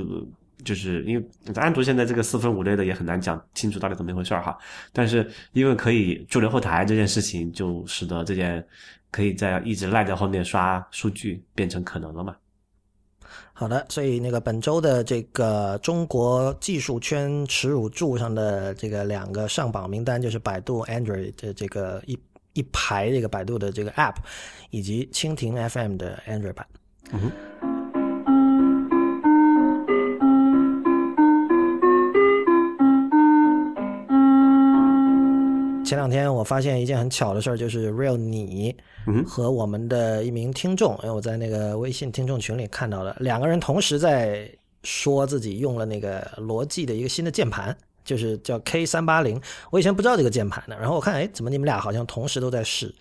[0.65, 1.25] 就是因为
[1.55, 4.57] 安卓现在这个四分五裂的也很难讲清楚到底怎么一回事儿哈。
[4.91, 8.61] 但是因为可以驻留后台这件事情，就使得这件
[9.11, 12.35] 可以在一直赖在后面刷数据变成可能了嘛。
[13.53, 22.19] 好的，所以那个本周的这个中国技术圈耻辱柱上的这个两个上榜名单，就是百度 Android 的这个一。
[22.57, 24.15] 一排这个百度的这个 App，
[24.69, 26.65] 以及蜻蜓 FM 的 Android 版。
[27.11, 27.29] 嗯
[35.85, 38.75] 前两天我发现一件很巧的事儿，就是 Real 你
[39.25, 44.49] 和我们的一名听众，因为我在那个微信听众群里看到了，两个人同时在
[44.83, 47.75] 说自己用了那个罗技的一个新的键盘。
[48.03, 52.93] 就是叫 K 三八零，我以前不知道这个键盘的，然后我看，哎，怎么你们俩好像同时都在试？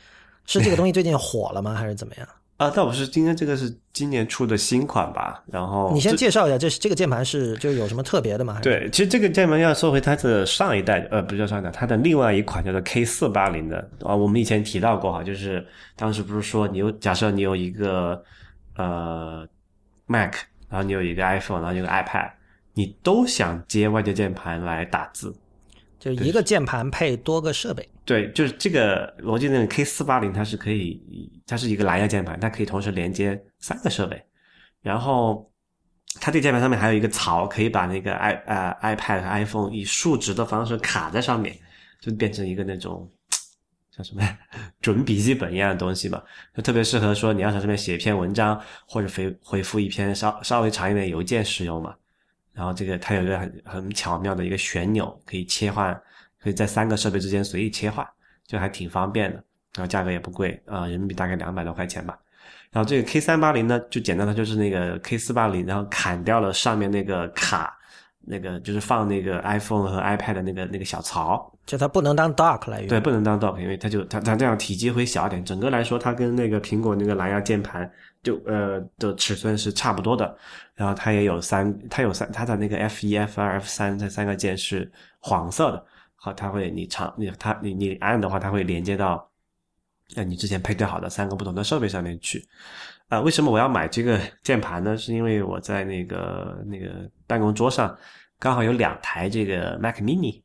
[0.46, 1.74] 是这个东西最近火了吗？
[1.74, 2.26] 还是怎么样？
[2.56, 5.42] 啊，倒不是，今天这个是今年出的新款吧？
[5.46, 8.60] 然后你先介绍一下，这是这个键盘是就有什么特别的吗？
[8.62, 18.22] 对，其实这个键盘要说回它的上一代，呃，不叫上一代，它的另外一款叫做 K 四八零的啊，我们以前提到过哈，就是当时不是说你有假设你有一个
[18.76, 19.46] 呃
[20.06, 20.34] Mac，
[20.68, 22.30] 然后你有一个 iPhone，然后有个 iPad。
[22.76, 25.32] 你都想接外接键盘来打字，
[26.04, 27.88] 就一个键盘配多个设备。
[28.04, 34.22] 对，就是这个罗技那个 K 四八零，它是可以，它是一个蓝牙键盘，它可以同时连接三个设备。
[34.82, 35.50] 然后
[36.20, 41.56] 它这键盘上面还有一个槽，可以把那个 i 呃 iPad 和 iPhone 以竖直的方式卡在上面，
[42.02, 43.10] 就变成一个那种
[43.90, 44.22] 叫什么
[44.82, 46.22] 准笔记本一样的东西吧，
[46.54, 51.94] 就特别适合说你要在上面写一篇文章，或者回回复一篇稍稍微长一点邮件使用嘛。
[52.54, 55.92] 然后这个它有一个很很巧妙的一个旋钮，可以切换，
[56.40, 58.06] 可以在三个设备之间随意切换，
[58.46, 59.36] 就还挺方便的。
[59.76, 62.16] 然后价格也不贵啊、人民币大概两百多块钱吧。
[62.70, 67.76] 然后这个 K 三八零呢，就简单的就是那个 K 四八零，然后砍掉了上面那个卡，
[68.20, 72.88] 那个就是放那个 iPhone 和 iPad 的那个那个小槽，就它不能当 dock 来用。
[72.88, 75.44] 对，不能当 dock，因为它就它它这样体积会小一点。
[75.44, 77.90] 整个来说，它跟那个苹果那个蓝牙键盘
[78.24, 80.36] 就呃的尺寸是差不多的。
[80.74, 85.86] 然后它也有三，它有三，它的那个 F 一、F 二、F 三这三个键是黄色的。
[86.16, 89.30] 好，它会你长你它你你按的话，它会连接到
[90.16, 92.44] 呃你之前配对好的三个不同的设备上面去。
[93.08, 94.96] 啊、为什么我要买这个键盘呢？
[94.96, 97.96] 是因为我在那个那个办公桌上
[98.40, 100.42] 刚好有两台这个 Mac Mini。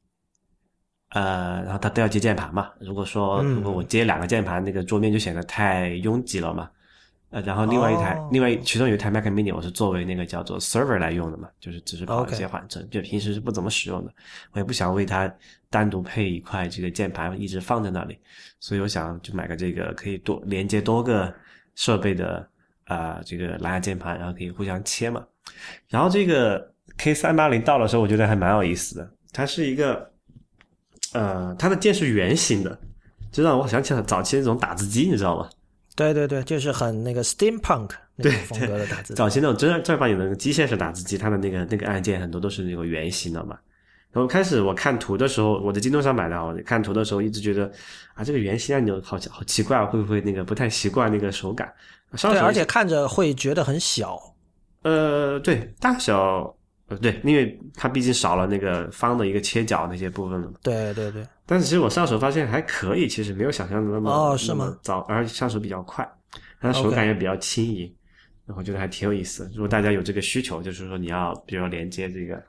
[1.12, 2.70] 呃，然后它都要接键盘嘛。
[2.80, 6.70] 如果说嗯如果我接两个键盘，那个桌面就显得太拥挤了嘛。
[7.32, 14.12] 呃，然后另外一台，哦另外其中有一台 Mac Mini，我是作为那个叫做 server 来用的嘛，就是只是跑一些缓存就平时是不怎么使用的。
[14.52, 15.32] 我也不想为它
[15.70, 18.18] 单独配一块这个键盘一直放在那里，
[18.60, 21.32] 所以我想就买个这个可以多连接多个
[21.76, 22.38] 设备的
[22.86, 25.24] 啊、呃这个蓝牙键盘，然后可以互相切嘛。
[25.88, 30.12] 然后这个 K 三八零到的时候，我觉得还蛮有意思的，它是一个
[31.14, 32.80] 呃，它的键是圆形的，
[33.32, 35.48] 就让我想起了早期那种打字机，你知道吗？
[36.00, 39.14] 对对对，就是很那个 steampunk 那种对风格的打字。
[39.14, 43.58] 早期那种正儿正儿八经的那个机械式打字机，它的那个那个按键很多都是那个圆形的嘛。
[44.12, 47.72] 然后开始我看图的时候，我在京东上买的啊，我看图的时候一直觉得
[48.14, 51.72] 啊，这个圆形按钮好好奇怪，会不会那个不太习惯那个手感？
[52.16, 54.18] 上对，而且看着会觉得很小。
[54.82, 56.52] 呃，对，大小
[56.88, 60.54] 呃对，因为它毕竟少了那个方的一个切角那些部分了嘛。
[60.64, 66.08] 对对对，但是其实我上手发现还可以，其实没有想象的那么哦是吗早，而且上手比较快，
[66.62, 67.92] 它手 OK 感也比较轻盈，
[68.46, 69.50] 然后我觉得还挺有意思的。
[69.56, 72.40] 如果大家有这个需求，就是说你要比如连接这个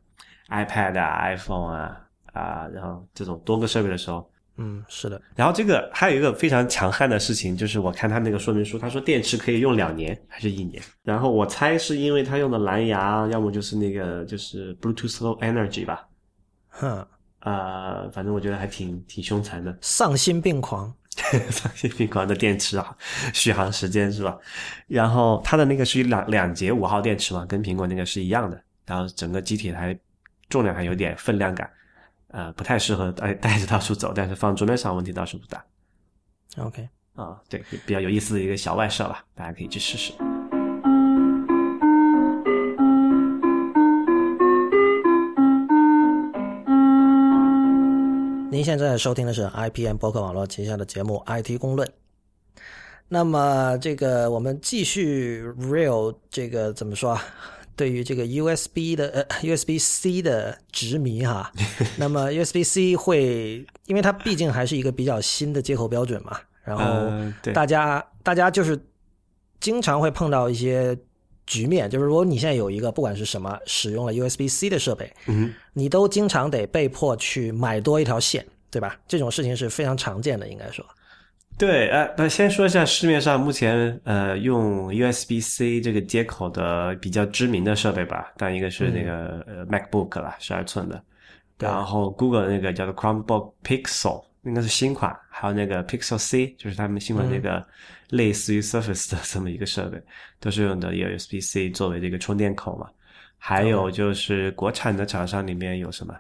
[0.50, 2.00] iPad 啊、iPhone 啊
[2.34, 5.20] 啊，然后这种多个设备的时候，嗯，是的。
[5.34, 10.82] 然后这个还有一个非常强悍的事情，就是我看他那个说明书，他说电池可以用两年还是一年。
[11.02, 16.06] 然后我猜是因为他用的蓝牙，要么就是那个就是 Bluetooth Low Energy 吧。
[16.68, 17.06] 哼，
[17.40, 19.76] 呃，反正我觉得还挺挺凶残的。
[19.81, 20.92] 丧心病狂。
[21.50, 22.96] 丧心病狂的电池啊，
[23.35, 24.38] 续航时间是吧？
[24.87, 28.62] 然后它的那个是两两节五号电池嘛，跟苹果那个是一样的。
[28.87, 29.96] 然后整个机体还
[30.48, 31.70] 重量还有点分量感，
[32.29, 35.64] 呃，不太适合带带着到处走，但是放桌面上问题倒是不大。
[36.57, 40.30] OK，啊、对，比较有意思的一个小外设吧，大家可以去试试。
[48.50, 51.86] 您现在收听的是 IPM 博客网络旗下的节目《IT 公论》。
[53.08, 57.22] 那么，这个我们继续 Real 这个怎么说啊？
[57.76, 61.50] 对于这个 USB 的呃 USB C 的执迷哈，
[61.96, 67.08] 那么 USB C 会，因为它毕竟还是一个比较新的接口标准嘛，然后
[67.54, 68.78] 大家大家就是
[69.60, 70.98] 经常会碰到一些
[71.50, 78.96] 局面，就是如果你现在有一个不管是什么使用了 USB C 的设备，嗯你都经常得被迫去买多一条线，对吧？
[79.08, 80.86] 这种事情是非常常见的，应该说。
[81.58, 91.02] 对，呃，那先说一下市面上目前呃用 USB-C 这个接口的比较知名的设备吧，但一个是那个、呃 MacBook 啦，十二寸的，
[91.58, 97.66] 然后 Google 那个叫做 Chromebook Pixel 应该是新款，还有那个 Pixel C，就是他们新款那个
[98.09, 100.03] 类似于 Surface 的这么一个设备，
[100.38, 102.88] 都是用的 USB-C 作为这个充电口嘛。
[103.37, 106.14] 还有就是国产的厂商里面有什么？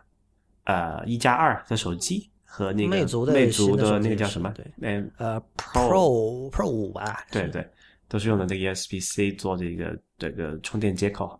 [0.64, 4.50] 呃，一加二的手机和那个魅族的魅族的那个叫什么？
[4.54, 7.66] 对嗯，呃，Pro Pro 五吧，对对，
[8.08, 11.38] 都是用的那个 USB-C 做这个这个充电接口。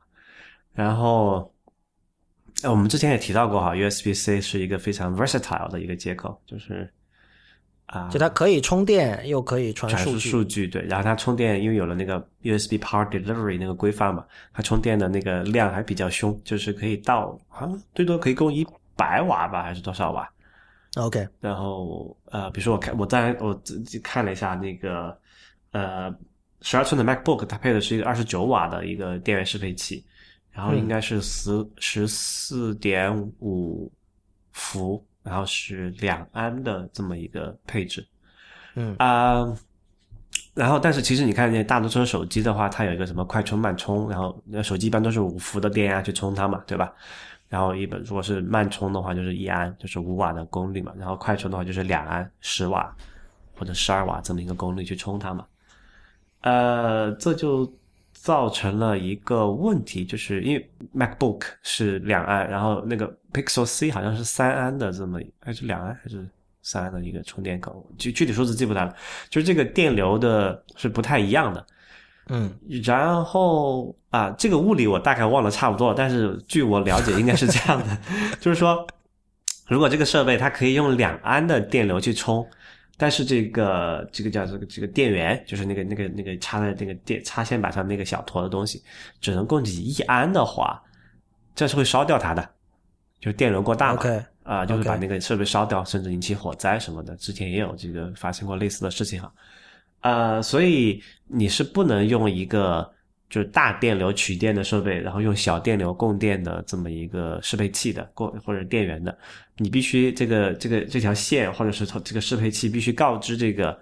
[0.73, 1.53] 然后，
[2.63, 6.93] 呃我们之前也提到过哈，USB-C 是一个非常 versatile 的一个接口，就是
[7.87, 10.31] 啊，就它可以充电又可以传数据。
[10.31, 18.67] 数据对，然后它充电因为有了那个 USB Power Delivery 那个规范嘛，它充电的那个量还比较凶，就是可以到好像最多可以供一
[18.97, 20.31] 百瓦吧，还是多少瓦
[20.97, 25.17] ？OK，然后呃，比如说我看我当然我自己看了一下那个
[25.73, 26.15] 呃
[26.63, 30.05] 十二寸的 MacBook，它配的是一个二十九瓦的一个电源适配器，
[30.53, 33.91] 然后应该是十十四点五
[34.53, 38.07] 伏然后是两安的这么一个配置。
[38.75, 39.57] 嗯啊、
[40.55, 46.93] 然后但是其实你看那大多数手机的话，它有一个什么快充慢充，然后那手机一般都是五伏的电压去充它嘛，对吧？
[47.49, 52.95] 然后一本如果是慢充的话，就是一安，就是五瓦的功率嘛，然后快充的话就是两安，十瓦
[53.59, 55.45] 或者十二瓦这么一个功率去充它嘛。
[56.43, 57.71] 呃，这就
[58.23, 66.29] 造成了一个问题，就是因为 MacBook 是两安，然后那个 Pixel C 好像是三安的这么，还是两安还是
[66.61, 68.95] 三安的一个充电口，具具体数字记不得了，
[69.31, 71.67] 就是这个电流的是不太一样的。
[72.29, 72.55] 嗯
[72.85, 77.99] 然后啊，这个物理我大概忘了差不多了，但是据我了解，应该是这样的，
[78.39, 78.87] 就是说，
[79.67, 82.47] 如果这个设备它可以用两安的电流去充，
[83.01, 88.83] 但是这个这个叫这个这个电源，就是那个那个那个插在那个电插线板上那个小坨的东西，
[89.23, 90.79] 只能供给一安的话，
[91.55, 92.47] 这是会烧掉它的，
[93.19, 94.03] 就是电流过大嘛。
[94.43, 97.17] 啊，就是把那个设备烧掉，甚至引起火灾什么的。
[97.17, 99.33] 之前也有这个发生过类似的事情哈。
[100.01, 102.91] 呃，所以你是不能用一个
[103.31, 109.17] 就是大电流取电的设备，然后用小电流供电的这么一个适配器的，或或者电源的，
[109.57, 113.79] 你必须这个这个这条线或者是这个适配器必须告知这个，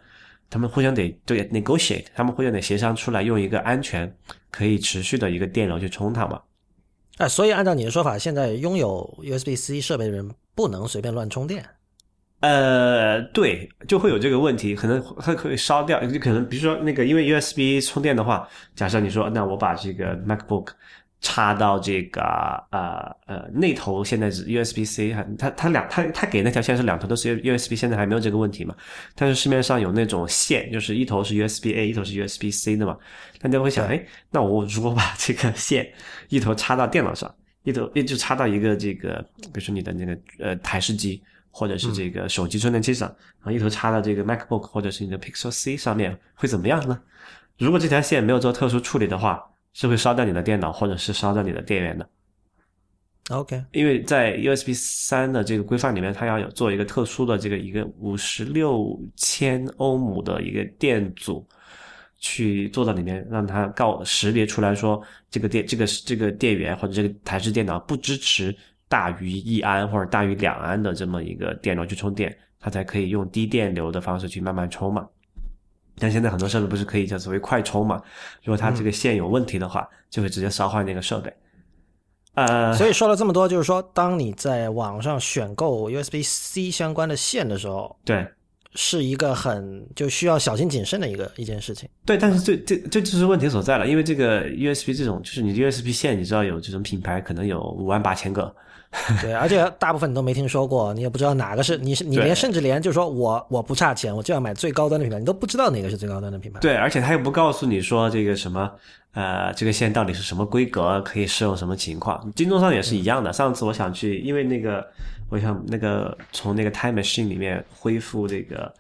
[0.51, 4.15] 他们互相得对 negotiate，他们互相得协商出来，用一个安全
[4.51, 6.43] 可以持续的一个电流去充它嘛。
[7.17, 11.65] 哎，所以按照你的说法，现在拥有 USB-C 设备的人不能随便乱充电。
[12.41, 20.69] 呃，对，就会有这个问题，可能它可以烧掉，就可能比如说那个，因为 USB 充电的话，假设你说，那我把这个 MacBook
[21.21, 22.23] 插到这个
[22.71, 28.73] 呃呃那头，现在是 USB C，它它两它它给那条线是两头都是 USB，现在还没有这个问题嘛？
[29.17, 32.97] 但是市面上有那种线，就是一头是 USB A，一头是 USB C 的嘛，
[33.41, 35.93] 大家会想，哎，那我如果把这个线
[36.29, 37.35] 一头插到电脑上，
[37.65, 39.21] 一头一就插到一个这个，
[39.53, 41.21] 比如说你的那个呃台式机。
[41.59, 43.09] 或者是这个手机充电器上，
[43.41, 47.01] 然后一头插到这个 MacBook 或者是你的 Pixel C 上面，会怎么样呢？
[47.59, 52.09] 如果这条线没有做特殊处理的话，是会烧掉你的电脑，或者是烧掉你的电源的。
[53.31, 61.45] OK，因为在 USB 三的这个规范里面，它要有做一个特殊的这个一个五十六千欧姆的一个电阻，
[62.19, 68.57] 去做到里面，让它告识别出来说这个电这个这个电源或者这个台式电脑不支持
[68.89, 75.07] 大于一安或者大于两安的这么一个电流去充电，它才可以用低电流的方式去慢慢充嘛。
[76.01, 78.01] 但现在很多设备不是可以叫所谓快充嘛？
[78.45, 81.33] 如果它这个线有问题的话，就会直接烧坏那个设备。
[82.35, 88.25] 呃，所以说了这么多，就是说，当你在网上选购 USB-C 相关的线的时候，对
[88.77, 91.89] 是一个很就需要小心谨慎的一个一件事情。
[92.07, 98.55] 对，但是这这这就是问题所在了，因为这个 USB 这种就是你 USB 线，你知道有这种品牌可能有五万八千个，
[99.21, 106.59] 对，而且大部分你都没听说过，你也不知道哪个是你是你连甚至连就是说我我不差钱，我就要买最高端的品牌，你都不知道哪个是最高端的品牌。
[106.61, 108.71] 对，而且他又不告诉你说这个什么
[109.13, 112.33] 呃这个线到底是什么规格，可以适用什么情况。
[112.35, 113.31] 京东上也是一样的。
[113.33, 114.87] 上次我想去，因为那个
[115.29, 118.73] 我想那个从那个 Time Machine 里面恢复这个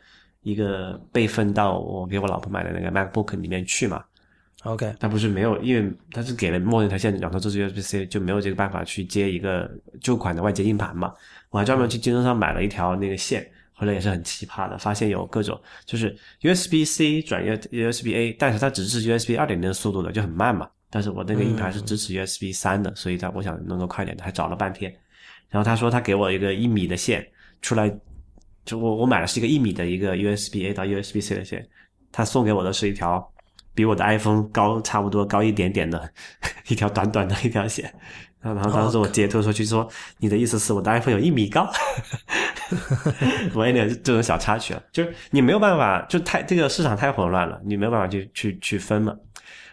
[0.43, 4.03] 一个备份到我给我老婆买的那个 MacBook 里面去嘛，
[4.65, 11.13] OK，它不是没有，因为它是给了默认条线，两头都是 USB-C，就没有这个办法去接一个旧款的外接硬盘嘛。
[11.51, 20.69] 我还专门去京东上买了一条那个线，后来也是很奇葩的，发现有各种就是 USB-C 转 U USB-A，但是它只支持 USB 二点零的速度的，就很慢嘛。
[20.91, 24.93] 但是我那个硬盘是支持 USB 三的，所以它我想能够快点的，还找了半天。
[25.51, 27.27] 然后他说他给我一个一米的线
[27.63, 27.91] 出来，
[28.65, 31.67] 就我我买的是一个一米的一个 USB-A 到 USB-C 的线，
[32.11, 33.33] 他送给我的是一条
[33.79, 36.11] 比我的 iPhone 高差不多高一点点的
[36.67, 37.85] 一条短短的 一条线。
[38.41, 41.71] 然后然后当时我截图出去说，你的意思是我的 iPhone 有一米高？
[43.55, 49.15] 我有点这种小插曲啊，就是你没有办法，就太这个市场太混乱了，你没有办法去去去分嘛。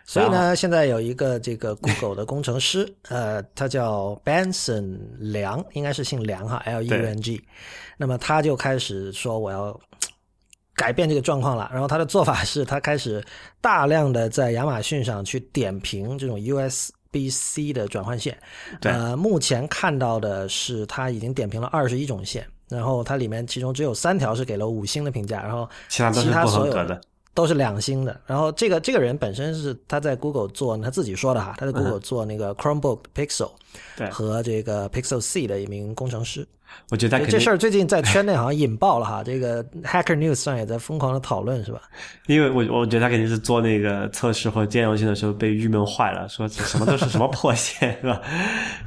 [0.03, 7.43] 所以呢，现在有一个这个 Google 的工程师，呃，他叫 Benson 梁，应该是姓梁哈，L E U N G。
[7.97, 9.79] 那么他就开始说我要
[10.75, 11.69] 改变这个状况了。
[11.71, 13.23] 然后他的做法是他开始
[13.61, 18.37] 大量的在亚马逊上去点评这种 USB-C 的转换线。
[18.79, 27.01] 对呃，目前看到的是他已经点评了二十一种线，然后它里面其中只有三条是给了五星的评价，然后其他其他所有的。
[27.33, 28.17] 都是两星的。
[28.25, 33.51] 然后这个这个人本身是他在 Google 做，他自己说的哈，他在 Google 做那个 Chromebook Pixel
[33.97, 36.47] 对和这个 Pixel C 的一名工程师。
[36.91, 41.81] 我觉得这事儿最近在圈内好像引爆了哈， 这个 Hacker News 上也在疯狂的讨论，是吧？
[42.27, 48.21] 因为我我觉得他肯定是做那个测试或者兼容性的时候被郁闷坏了，说什么都是什么破线 是吧？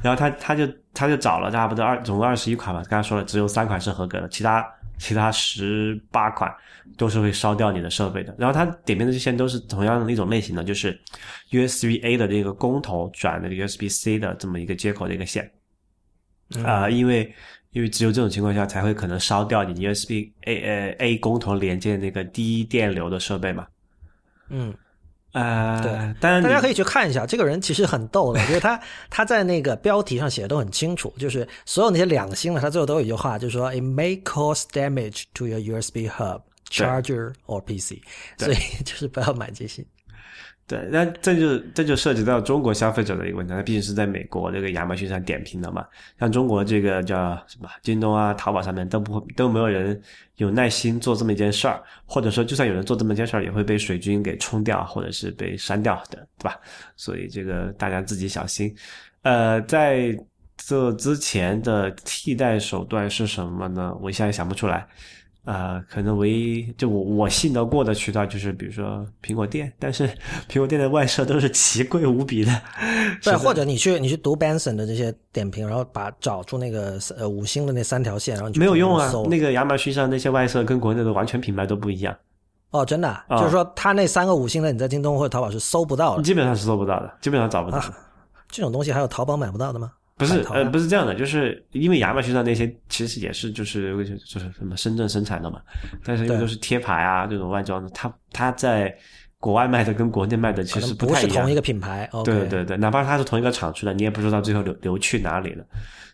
[0.01, 4.65] 然后他他就他就找了差不多二总共二十一款吧，刚才说了只有三款是合格的，其他
[4.97, 6.49] 其他十八款
[6.97, 8.33] 都是会烧掉你的设备的。
[8.37, 10.97] 然后他点评的这些都是同样的一种类型的，就是
[11.51, 15.51] USB A 的这个公头转那个 USB C 的这么一个接口的一个线
[16.63, 17.33] 啊、因为。
[17.71, 23.67] 因为只有这种情况下才会可能烧掉你 USB A 呃 A 公头连接那个低电流的设备嘛。
[24.49, 24.73] 嗯，
[25.33, 36.41] 呃，对当然大家可以去看一下，这个人其实很逗的，就是他他在那个标题上写的都很清楚，就是所有那些两星的，他最后都有一句话，就是说 it may cause damage to your USB hub,
[36.71, 38.01] charger or PC，
[38.39, 39.85] 所以就是不要买这些。
[40.69, 45.83] 对，那这就这就涉及到中国消费者的一个问题，那毕竟是在美国这个亚马逊上点评的嘛，
[46.19, 49.99] 像中国这个叫什么京东啊、淘宝上面都不会都没有人
[50.35, 56.55] 有耐心做这么一件事儿，或者说就算有人做这么一件事儿，也会被水军给冲掉，或者是被删掉的，对吧？
[56.95, 58.71] 所以这个大家自己小心。
[59.23, 60.15] 呃，在
[60.55, 63.91] 这之前的替代手段是什么呢？
[63.99, 64.87] 我一下也想不出来。
[65.45, 70.07] 呃，可能唯一就我我信得过的渠道就是比如说苹果店，但是
[70.47, 72.61] 苹果店的外设都是奇贵无比的。
[73.23, 82.15] 对，或者你去你去读 Benson 的这些点评，然后把找出那个呃五星的那三条线，然后你去没有用啊，那个亚马逊上那些外设跟国内的完全品牌都不一样，
[82.69, 86.21] 哦，真的啊、啊就是说他那三个五星的，你在京东或者淘宝是搜不到的。
[86.21, 87.93] 基本上是搜不到的，基本上找不到的。
[88.49, 89.91] 这种东西还有淘宝买不到的吗？
[90.19, 93.95] 不是呃不是这样的，就是因为亚马逊上那些其实也是就是
[94.25, 95.61] 就是什么深圳生产的嘛，
[96.03, 98.93] 但是因为都是贴牌啊这种外装的，它它在
[99.39, 101.55] 国外卖的跟国内卖的其实不太一样不是同一。
[101.55, 102.09] 个品牌。
[102.25, 105.65] 对对对，哪怕它是同一个厂出的，你也不知道最后流流去哪里了。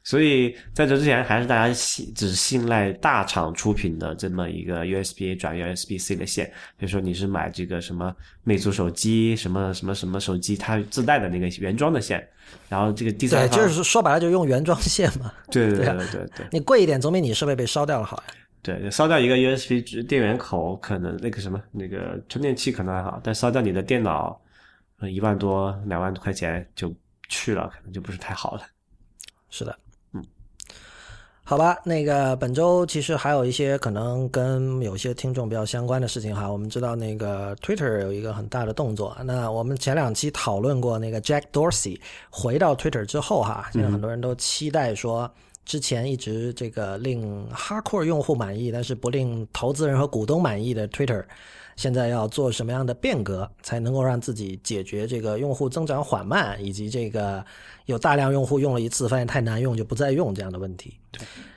[0.04, 6.46] 所以在这之前，还是大家信只信赖大厂出品的这么一个 USB A 转 USB C 的线。
[6.78, 12.24] 比如说你是买这个什么魅族手机，什么什么什么手机，它自带的那个原装的线，
[12.70, 15.32] 然后这个第三对，就是说白了就用原装线嘛。
[15.52, 18.24] 对对对啊对对对你贵一点总比你设备被烧掉了好呀。
[18.62, 24.42] 对，烧掉一个 USB 电源口，可能那个什么那个充电器可能还好，但烧掉你的电脑，
[25.00, 26.92] 呃一万多两万多块钱就
[27.30, 28.62] 去了，可能就不是太好了。
[29.52, 29.85] 是的，嗯，
[31.48, 36.52] 好吧，那个本周其实还有一些可能跟有些听众比较相关的事情哈。
[36.52, 42.00] 我们知道那个 Twitter 有一个很大的动作，那我们前两期讨论过那个 Jack Dorsey
[42.32, 45.32] 回到 Twitter 之后哈，现在很多人都期待说。
[45.66, 51.24] 之前一直这个令哈库尔用户满意，但是不令投资人和股东满意的 Twitter，
[51.76, 57.44] 现在要做什么样的变革，才能够让自己解决这个用户增长缓慢，以及这个
[57.86, 60.98] 有大量用户用了一次发现太难用就不再用这样的问题？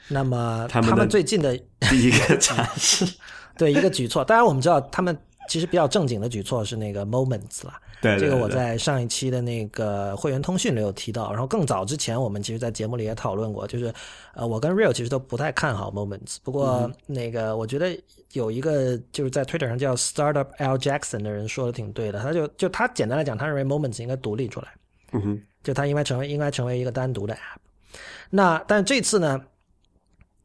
[0.08, 3.06] 那么他们最近的第一个尝试，
[3.56, 5.16] 对一个举措，当然我们知道他们
[5.48, 7.80] 其实比较正经的举措是那个 Moments 啦。
[8.00, 13.92] 对对这个我在上一期的那个会员通讯里有提到，然后更早之前我们其实，在节目里也讨论过，就是
[14.34, 17.98] 呃，我跟 Real 其实都不太看好 Moments，不嗯过那个我觉得
[18.32, 24.68] 有一个就是在 Twitter 上叫 Startup L Jackson 的人说的挺对的，他就就他简单来讲，他认为 Moments 应该独立出来，
[25.12, 27.98] 嗯哼，就他应该成为应该成为一个单独的 app。
[28.30, 29.40] 那但这次呢，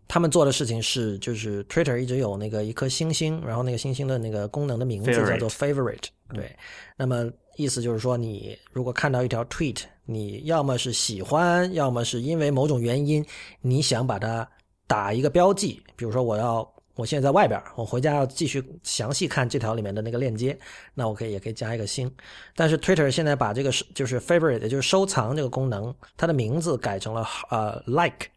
[0.07, 6.55] 他们做的事情是，就是 Twitter 一直有那个一颗星星，然后那个星星的那个功能的名字叫做 Favorite，对，
[6.95, 13.25] 那么意思就是说，你如果看到一条 tweet，你要么是喜欢，要么是因为某种原因，
[13.61, 14.47] 你想把它
[14.87, 16.69] 打一个标记，比如说我要。
[16.95, 20.55] 我现在在外边，我回家要继续详细看这条里面的那个链接，
[20.93, 22.13] 那我可以也可以加一个星。
[22.55, 28.27] 但是 Twitter 现在把这个是就是 favorite，也就是收藏这个功能，它的名字改成了呃 like，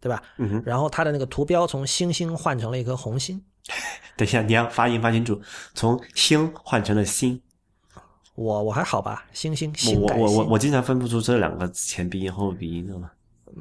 [0.00, 0.20] 对吧？
[0.38, 0.62] 嗯哼。
[0.66, 3.40] 然后它的那个图标从星星换成了一颗红心。
[4.18, 5.40] 等一下，你要发音发清楚，
[5.72, 7.40] 从星换成了心。
[8.36, 10.44] 我我还好吧，星星我星改我我我。
[10.50, 13.10] 我经常分不出这两个前鼻音后鼻音的嘛。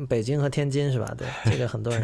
[0.09, 1.15] 北京和天津是吧？
[1.17, 2.03] 对，这个很多人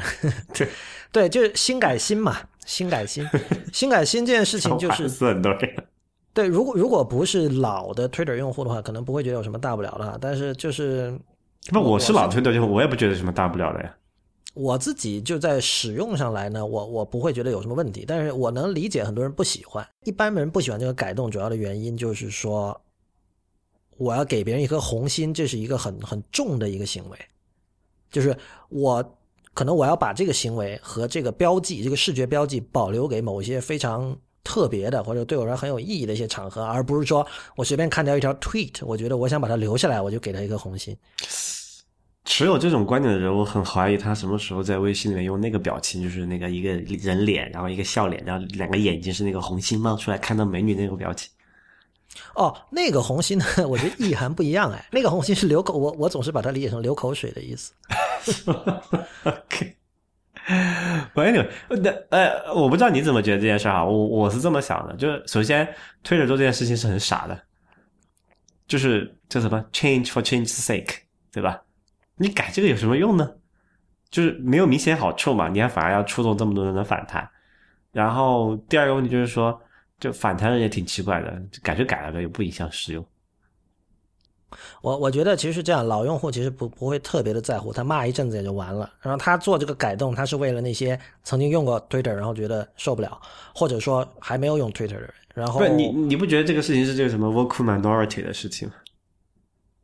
[0.53, 0.67] 对
[1.11, 3.28] 对，就是新改新嘛，新改新，
[3.74, 5.76] 新改新这件事情就是很多人。
[6.34, 10.17] 对，如果如果不是老的 Twitter 用户的话，可能不会觉得有什么大不了的哈。
[10.22, 11.13] 但是就是
[11.72, 13.93] 那，我是老 Twitter 用户，我也不觉得有什么大不了的呀。
[14.54, 19.88] 我自己就在使用上来呢，我我不会觉得有什么问题，但是我能理解很多人不喜欢。
[20.04, 22.80] 一般人不喜欢这个改动，主要的原因就是说，
[23.97, 27.18] 我要给别人一颗红心，这是一个很很重的一个行为，
[28.12, 28.36] 就是
[28.68, 29.18] 我
[29.54, 37.26] 可能我要把这个行为和这个标记，这个视觉标记保留给某些非常特别的或者对我来很有意义的一些场合，而不是说
[37.56, 40.97] 我随便看到一条 tweet，我觉得我想把它留下来，我就给他一颗红心。
[42.34, 51.29] 持有这种观点的人，我很怀疑他什么时候在微信里面用那个表情，就是那个一个人脸，然后一个笑脸，然后两个眼睛是那个红心冒出来看到美女那个表情。
[52.36, 53.45] 哦，那个红心呢？
[53.67, 54.88] 我觉得意涵不一样哎。
[54.93, 57.73] 那个红心是流口，我我总是把它理解成流口水的意思。
[59.25, 59.75] OK，
[61.13, 63.84] 我 anyway，那呃，我不知道你怎么觉得这件事啊？
[63.84, 65.67] 我我是这么想的，就是首先
[66.01, 67.38] 推着做这件事情是很傻的，
[68.69, 70.95] 就是叫什么 change for change's sake，
[71.34, 71.61] 对吧？
[72.22, 73.32] 你改这个有什么用呢？
[74.09, 77.28] 就是没有明显好处嘛，你还反而要触动这么多人的反弹。
[77.91, 79.59] 然后第二个问题就是说。
[80.01, 83.05] 就反弹人也挺奇怪的，改就改了呗，也不影响使用。
[84.82, 88.91] 我我觉得其实是这样，老用户其实不不会特别的在乎，他骂一阵子也就完了。
[88.99, 93.15] 然后他做这个改动，他是为了那些曾经用过 Twitter 然后觉得受不了，
[93.53, 95.13] 或者说还没有用 Twitter 的人。
[95.36, 98.74] 然后不，你你不觉得这个事情是这个什么 vocal minority 的事情吗？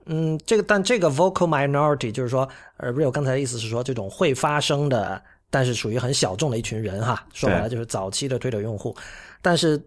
[0.08, 2.48] 嗯，这个但这个 vocal minority 就是说，
[2.78, 7.26] 呃，Real 刚才的意思是说，这种会发生的，但是属于很小众的一群人哈。
[7.34, 8.96] 说白了就是早期的 Twitter 用户，
[9.42, 9.82] 但是。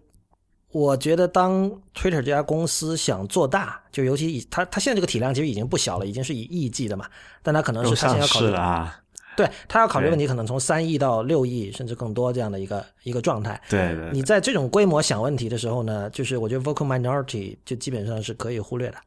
[0.72, 7.06] 我觉得，当 Twitter 这家公司想做大，就尤其以它它现在这个体量其实已经不小了，已经是以亿计的嘛。
[7.42, 8.96] 但它可能是它现在要考虑啊，
[9.36, 13.60] 对，它要考虑问题，可能从三亿到六亿甚至更多这样的一个一个状态。
[13.68, 14.10] 对对。
[14.12, 18.98] 你在这种规模想问题的时候呢，就是我觉得 vocal minority 就基本上是可以忽略的。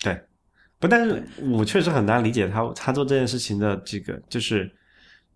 [0.00, 0.20] 对，
[0.78, 4.70] 不，但是我确实很难理解他他做这件事情的这个，就是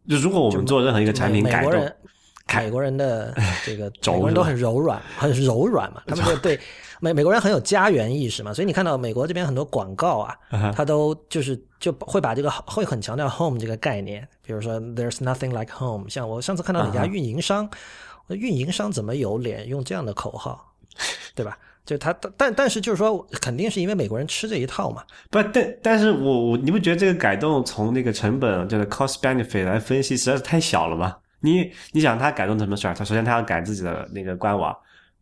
[0.09, 1.91] 就如果我们做任何一个产品改动。
[2.53, 3.33] 美国人的
[3.65, 6.03] 这个美国人都很柔软，很柔软嘛。
[6.05, 6.59] 他们就 对
[6.99, 10.37] 美美国人很有家园意识嘛，所以你看到美国这边很多广告啊，
[10.75, 14.27] 他都就是就会把这个会很强调 home 这个概念。
[14.43, 16.09] 比如说 There's nothing like home。
[16.11, 17.71] 像我上次看到哪家运营商，
[18.29, 20.75] 运营商怎么有脸用这样的口号，
[21.37, 21.57] 对吧？
[21.91, 25.03] 就他但但是就是说，肯定是因为美国人吃这一套嘛。
[25.29, 31.17] 不，但但是我我你不觉得这个改动从那个成本就是 cost benefit 来分析实在是太小了吗？
[31.41, 32.95] 你你想他改动什么事儿？
[32.95, 34.73] 他首先他要改自己的那个官网，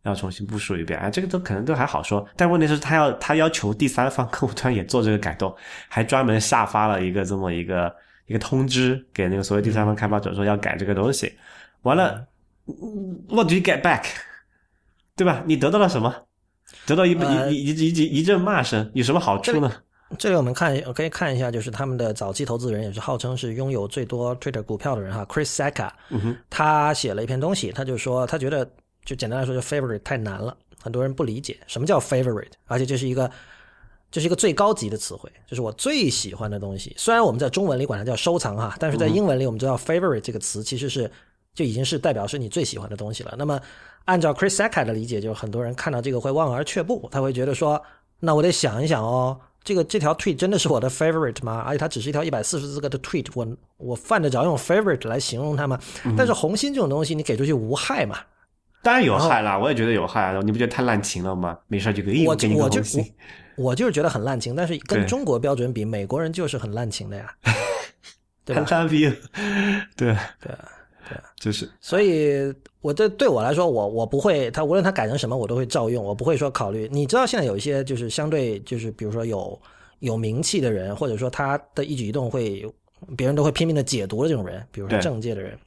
[0.03, 2.23] 要重新部署一遍，啊，这个都可能都还好说。
[2.37, 5.51] 但问题是，他要他要求第三方客户端也做这个改动，
[5.87, 7.91] 还专门下发了一个这么一个
[8.27, 11.33] 一个通知给那个所有第三方开发者说要改这个东西。
[11.81, 12.27] 完了
[13.27, 14.03] ，What do you get back？
[15.15, 15.43] 对吧？
[15.45, 16.13] 你得到了什么？
[16.89, 19.71] 得到一一一一一一阵骂声，有什么好处呢？
[20.17, 25.91] 这里我们看，我可以看一下，就是他们的早期投资人，也是号称是拥有最多 Twitter 股票的人哈，Chris Sacca，
[26.49, 28.67] 他写了一篇东西，他就说他觉得，
[29.05, 33.29] 就简单来说，就 favorite 太难了，很多人不理解什么叫 favorite，而且这是一个，
[34.09, 36.91] 这是一个最高级的词汇，就是我最喜欢的东西。
[36.97, 41.11] 虽然我们在中文里管它叫收藏哈，但是在英文里我们知道 favorite 这个词其实是
[41.53, 43.35] 就已经是代表是你最喜欢的东西了。
[43.37, 43.61] 那么
[44.09, 47.79] 按照 Chris Sacca 的理解，就是很多人看到这个会望而却步，他会觉得说，
[48.19, 49.39] 那我得想一想哦。
[49.63, 51.61] 这个这条 tweet 真的是我的 favorite 吗？
[51.67, 53.47] 而且它只是一条一百四十字个的 tweet，我
[53.77, 55.77] 我犯得着用 favorite 来形容它吗？
[56.17, 58.17] 但是红心这种东西，你给出去无害嘛？
[58.81, 60.41] 当然有害啦，我也觉得有害啊！
[60.43, 61.55] 你不觉得太滥情了吗？
[61.67, 63.13] 没事就可以我给你红心。
[63.57, 67.31] 我就是觉得很滥情，但是跟中国标准比，美国人就是很滥情的呀，
[68.43, 68.65] 对吧？
[69.95, 70.55] 对对。
[71.09, 76.87] 对，就是，所以我这对我来说，我我不会，他无论他改成什么，我都会照用，我不会说考虑。
[76.91, 79.59] 你知道现在有一些就是相对就是比如说有
[79.99, 82.65] 有名气的人，或者说他的一举一动会
[83.17, 85.57] 别人都会拼命的解读的这种人，比如说政界的人，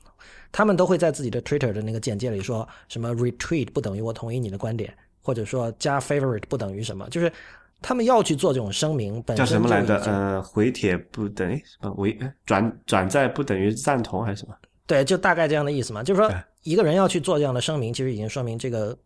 [0.50, 7.32] 他们都会在自己的 Twitter 的那个简介里说什么 retweet 不等于我同意你的观点，或者说加 favorite 不等于什么，就是
[7.80, 9.96] 他们要去做这种声明，本叫什么来着？
[10.04, 12.16] 呃，回帖不等于什么回
[12.46, 14.54] 转转载不等于赞同还是什么？
[14.86, 16.30] 对，就大概这样的意思嘛，就是说
[16.62, 18.96] 一个人要去做这样的声明，其实已经说明这个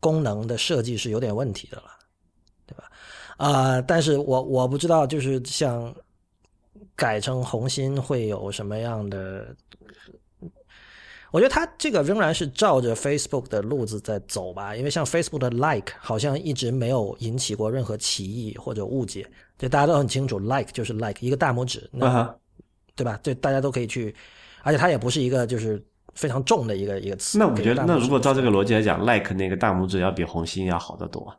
[0.00, 1.84] 功能的设计是有点问题的了，
[2.66, 2.84] 对吧？
[3.36, 5.94] 啊，但是我我不知道，就是像
[6.94, 9.54] 改成红心会有什么样的？
[11.32, 19.28] 我觉得他这个仍然是照着 Facebook 的路子在走吧，因为像 Facebook 的 Like 好像一直没有引起过任何歧义或者误解，
[19.58, 22.32] 就大家都很清楚，Like 就是 Like 一个大拇指，那
[22.94, 23.18] 对吧？
[23.20, 24.14] 对，大家都可以去。
[24.64, 25.80] 而且它也不是一个就是
[26.14, 27.38] 非常重的一个一个词。
[27.38, 31.32] 那我觉得，那如果照这个逻辑来讲，like 那个大拇指要比红心要好得多，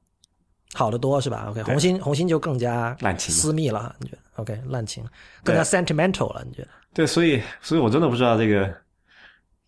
[0.74, 5.04] 好得多是吧？OK，红心红心就更加滥情私密了，你觉得？OK，滥情
[5.44, 6.68] 更加 sentimental 了，你觉得？
[6.94, 8.74] 对，所以所以我真的不知道这个，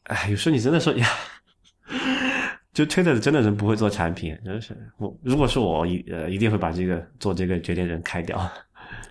[0.03, 1.07] 哎，有时候你真的说呀，
[2.73, 8.37] 就推的真的人不会做产品，真是我如果是我一呃一定会把这个做这个决定人开掉。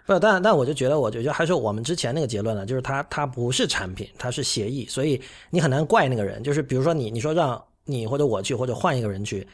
[0.07, 5.21] 不，但但我就觉得，我觉得还是我们之前那个结论了，就是它它不是产品，它是协议，所以
[5.51, 6.43] 你很难怪那个人。
[6.43, 9.47] 就是比如说你你说让你或者我去或者换一个人去，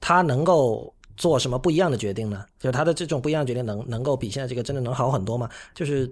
[0.00, 2.44] 他能够做什么不一样的决定呢？
[2.58, 5.48] 就是他的这种不一样的决定能能够比现在这个真的能好很多吗？
[5.74, 6.10] 就是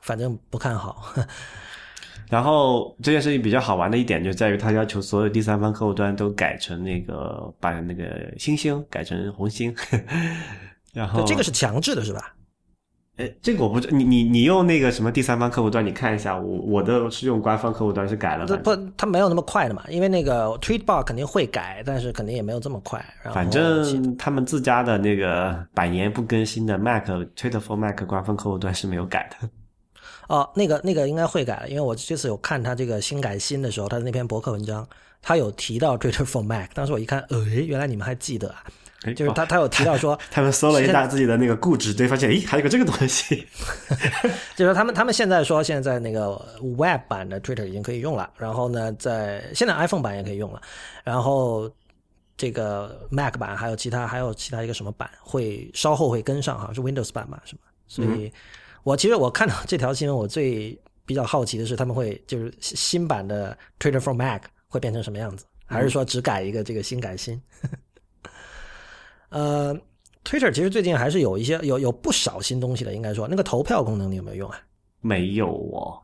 [0.00, 1.12] 反正不看好。
[2.30, 9.74] 然后这件事情比较好玩的一点就在于，他要求所有第三方客户端都改成那个把那个星星改成红星，
[10.94, 12.32] 然后这个是强制的，是吧？
[13.20, 22.98] 呃，这个我不知你你你用那个什么第三方客户端，你看一下，我我的是用官方客户端是改了，不，它没有那么快的嘛，因为那个 Tweetbot 肯定会改，但是肯定也没有这么快。
[23.22, 27.04] 然后反正他们自家的那个百年不更新的 Mac
[27.36, 29.50] Twitter for Mac 官方客户端是没有改的。
[30.28, 34.86] 哦，那个那个应该会改了，因为我这次有看他这个新改新的时候，他的那篇博客文章，
[35.20, 38.64] 他有提到 Twitter for Mac，当时我一看，呃，原来你们还记得啊？
[39.04, 43.46] 哎就是他他有提到说， 他们搜了一下自己的那个固执对，发现咦还有个这个东西。
[44.54, 46.36] 就是他们他们现在说，现在那个
[46.76, 50.60] Web 版的 Twitter 已经可以用了，然后呢，在现在 iPhone 版也可以用了，
[51.02, 51.70] 然后
[52.36, 57.62] 这个 Mac 版还有其他还有其他一个什么版会稍后会跟上哈，是 Windows 版嘛，是吧？
[57.88, 58.32] 所以，
[58.82, 67.40] 我其实我看到这条新闻，我最比较好奇的是他们会就是新版的 Twitter for Mac 会变成什么样子，还是说只改一个这个新改新？
[69.30, 69.74] 呃
[70.24, 74.60] ，Twitter 其实最近还是有一些有有不少新东西的，应该说那个投票功能你有没有用啊？
[75.00, 75.98] 没有哦，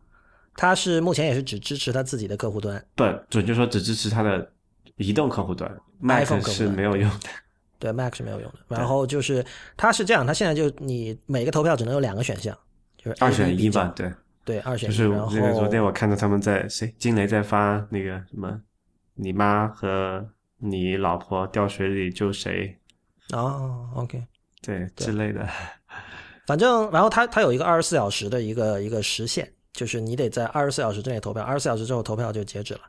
[0.55, 4.51] 它是目前也是只支持它自己的客户端，不准确说只支持它的
[4.97, 5.70] 移动客户端
[6.01, 7.29] 端是没有用的。
[7.79, 8.59] 对 Mac 是没有用的。
[8.74, 9.45] 然后就是
[9.77, 12.57] 它是这样，它现在就你每个投票只能有两个选项，
[12.97, 14.11] 就是二选一吧，对，
[14.47, 14.93] 对，二选一。
[14.93, 18.62] 就是然后那个昨天我看到他们在谁，金雷在发那个什么，
[19.14, 22.74] 你妈和你老婆掉水里救谁，
[23.33, 24.22] 哦，OK，
[24.62, 25.49] 对之类的。
[26.47, 32.81] 反正然后它它有一个二十四小时的一个一个时限，就是你得在二十四小时之内投票，二十四小时之后投票就截止了。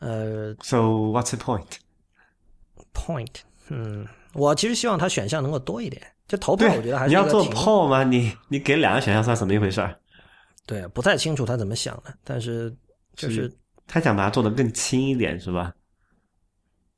[0.00, 3.36] 呃 So what's the point？，point，
[3.68, 6.02] 嗯，我其实希望它选项能够多一点。
[6.26, 8.02] 就投票，我觉得还是你要做 poll 吗？
[8.02, 9.94] 你你给两个选项算什么一回事儿？
[10.66, 12.74] 对，不太清楚他怎么想的，但是
[13.14, 13.50] 就是
[13.86, 15.72] 他想把它做的更轻一点，是吧？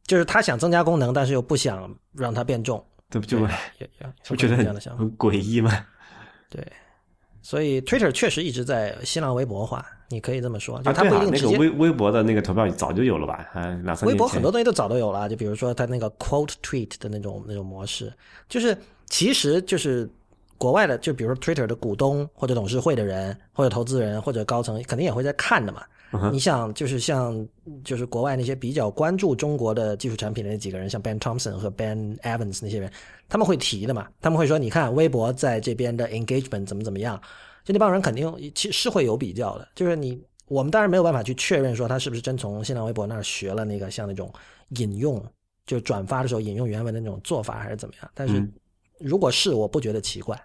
[0.07, 3.47] 就是他想增加功能，但是又不想让它变重，对不就也
[3.79, 3.89] 也
[4.29, 5.01] 不觉得很这样的想法。
[5.01, 5.85] 很诡异吗？
[6.49, 6.65] 对，
[7.43, 11.53] 所以 Twitter 确实一直在新浪微博化，你可以这么说，就啊，它对啊，不一定直接。
[11.53, 13.49] 那个微微博的那个投票早就有了吧？
[13.53, 18.13] 啊，两三微博很多东西都早都有了，就比如说它那个 quote tweet 的那种那种模式，
[18.49, 18.77] 就是
[19.07, 20.09] 其实就是
[20.57, 25.83] 国外的，就比如说 Twitter 的股东或者董事会的人或者投资人或者高层肯定也会在看的嘛。
[26.13, 27.47] 嗯你想，就是像
[27.83, 32.91] 就是国外那些比较关注中国的技术产品的那几个人，像 Ben Thompson 和 Ben Evans 那些人，
[33.29, 34.07] 他们会提的嘛？
[34.21, 37.21] 他们会说，你看微博在这边的 engagement 怎么怎么样？
[37.65, 44.33] 就那帮人肯定其实是会有比较的，就是你我们当然没有办法去确认说他是不是真从新浪微博那儿学了那个像那种
[44.79, 45.21] 引用，
[45.67, 48.09] 就转发的时候引用原文的那种做法还是怎么样。
[48.15, 48.53] 但是嗯
[49.01, 50.41] 如果是，我不觉得奇怪。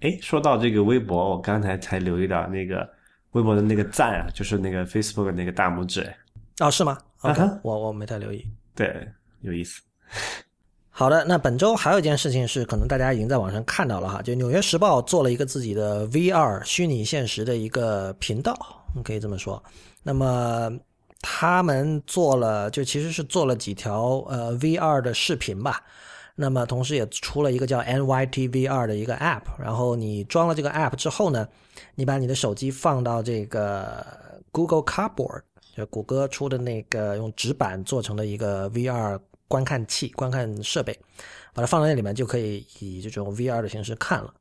[0.00, 2.88] 哎，说到这个微博，我刚才才留意到那个
[3.32, 6.18] 微博的那个赞啊，就是那个 Facebook 那个大拇指，哎
[6.60, 8.44] 哦，是吗？OK，、我我没太留意。
[8.74, 9.06] 对，
[9.42, 9.82] 有意思。
[10.88, 18.56] 好的，那本周还有一件事情是，可能大家已经在网上看到了哈，就《纽约时报》做了一个自己的 VR 虚拟现实的一个频道，
[19.04, 19.62] 可以这么说。
[20.02, 20.72] 那么
[21.20, 25.82] 他们做了，就其实是做了几条呃 VR 的视频吧。
[26.38, 31.48] 那么同时也出了一个叫 NYT VR 的一个 App，然后你装了这个 App 之后呢，
[31.94, 34.06] 你把你的手机放到这个
[34.52, 35.40] Google Cardboard，
[35.74, 39.18] 就谷歌出的那个用纸板做成的一个 VR
[39.48, 40.92] 观看器、观看设备，
[41.54, 44.34] 把它放在那里面，就可以以这种 VR 的形式看了。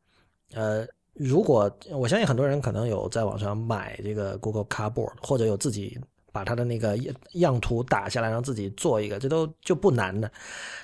[0.53, 5.97] 呃，如果我相信很多人可能有在网上买这个 Google Cardboard，或者有自己
[6.35, 6.99] 把它的那个
[7.35, 10.29] 样图打下来，让自己做一个，这都就不难的。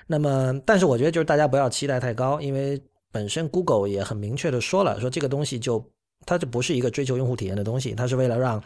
[0.08, 2.82] 那么，但是我觉得就是大家不要期待太高，因为
[3.12, 5.86] 本身 Google 也很明确的说了，说这个东西就
[6.26, 8.64] 它就不是一个追求用户体验的东西，它是为了让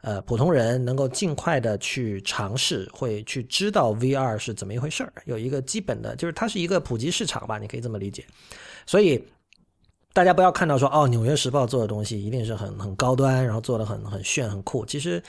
[0.00, 8.24] 呃普通人能够尽快的去尝试，会去知道 VR 是怎么一回事儿，有一个基本的，就是它是一个普及市场吧，你可以这么理解。
[8.86, 9.22] 所以
[10.14, 15.22] 大家不要看到说哦，《纽约时报》做的东西一定是很很高端，然后做的很很炫很酷，其实。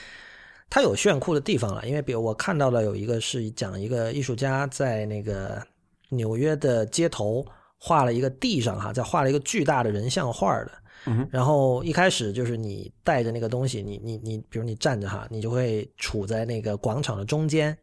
[0.74, 5.62] 它有炫酷的地方了，因为比如我看到了有一个是讲一个艺术家在那个
[6.10, 7.46] 纽约的街头
[7.78, 10.72] 画了一个地上哈，在画了一个巨大的人像画的。
[11.06, 17.78] 嗯然后一开始就是你带着那个东西，你你你，比如你站着哈，你就会处在那个广场的中间，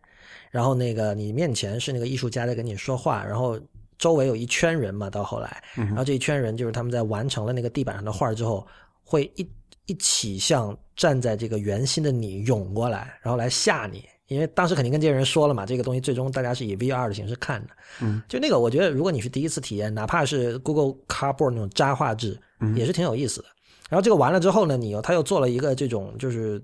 [0.51, 3.57] 然后那个你面前是那个艺术家在跟你说话，然后
[3.99, 8.67] 周围有一圈人嘛，到后来，然后这一圈人就是他们在完成了那个地板上的画之后，
[9.05, 9.49] 会一
[9.87, 17.71] 一起向站在这个圆心的你涌过来，然后来吓你，因为当时肯定跟这些人说了嘛，这个东西最终大家是以 VR 的形式看的。
[18.01, 22.39] 嗯，就那个，我觉得如果你是第一次体验，哪怕是 Google Cardboard 那种渣画质，
[22.77, 23.49] 也是挺有意思的。
[23.89, 26.63] 然后这个完了之后呢，你又他又做了一个这种就是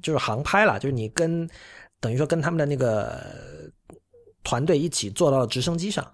[0.00, 1.48] 就是航拍了，就是你跟
[2.00, 3.20] 等于说跟他们的那个
[4.44, 6.08] 团队一起坐到了直升机上，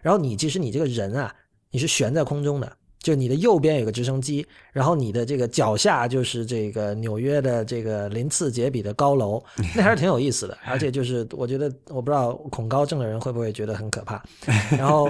[0.00, 1.34] 然后你其实你这个人啊，
[1.70, 2.76] 你是悬在空中的。
[3.06, 9.40] 就你的右边有个直升机，然后你的这个脚下就是这个纽约的这个鳞次栉比的高楼，
[9.76, 10.58] 那还是挺有意思的。
[10.64, 14.20] 而且就是我觉得，我不知道恐高症的人会不会觉得很可怕。
[14.76, 15.08] 然后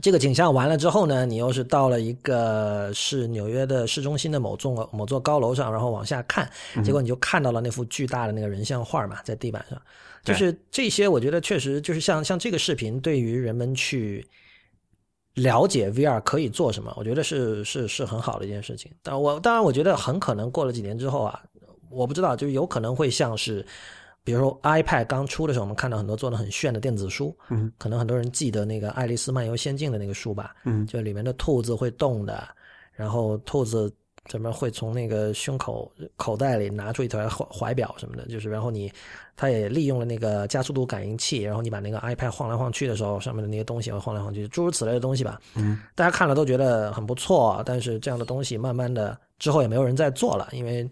[0.00, 6.48] 这个景象完了之后呢，你又是到了一个是纽约的市中心的某座某座高楼上，然后往下看，
[6.84, 9.82] 结果你就看到了那幅巨大的那个人像画嘛，在地板上。
[10.22, 14.24] 就是这些，我觉得确实就是像像这个视频，对于人们去。
[15.36, 18.90] 了解 VR 可以做什么，我觉得是是是很好的一件事情。
[19.02, 21.40] 但我当然我觉得很可能过了几年之后啊，
[21.90, 23.64] 我不知道，就有可能会像是，
[24.24, 32.48] 比如说 iPad 刚出的时候，我们看到很多做的很炫的电子书，嗯，可能很多人记得那个《爱丽丝漫游仙境》的那个书吧，嗯，就里面的兔子会动的，
[32.92, 33.92] 然后兔子。
[34.28, 38.26] 怎么会从那个胸口口袋里拿出一条怀怀表什么的？
[38.26, 38.92] 就是然后你，
[39.36, 45.40] 他也利用了那个加速度感应器，然后你把那个 iPad 晃来晃去的时候，上面的那些东西会晃来晃去，诸如此类的东西吧。
[45.54, 50.88] 嗯，大家看了都觉得很不错，但是这样的东西慢慢的之后也没有人再做了，因为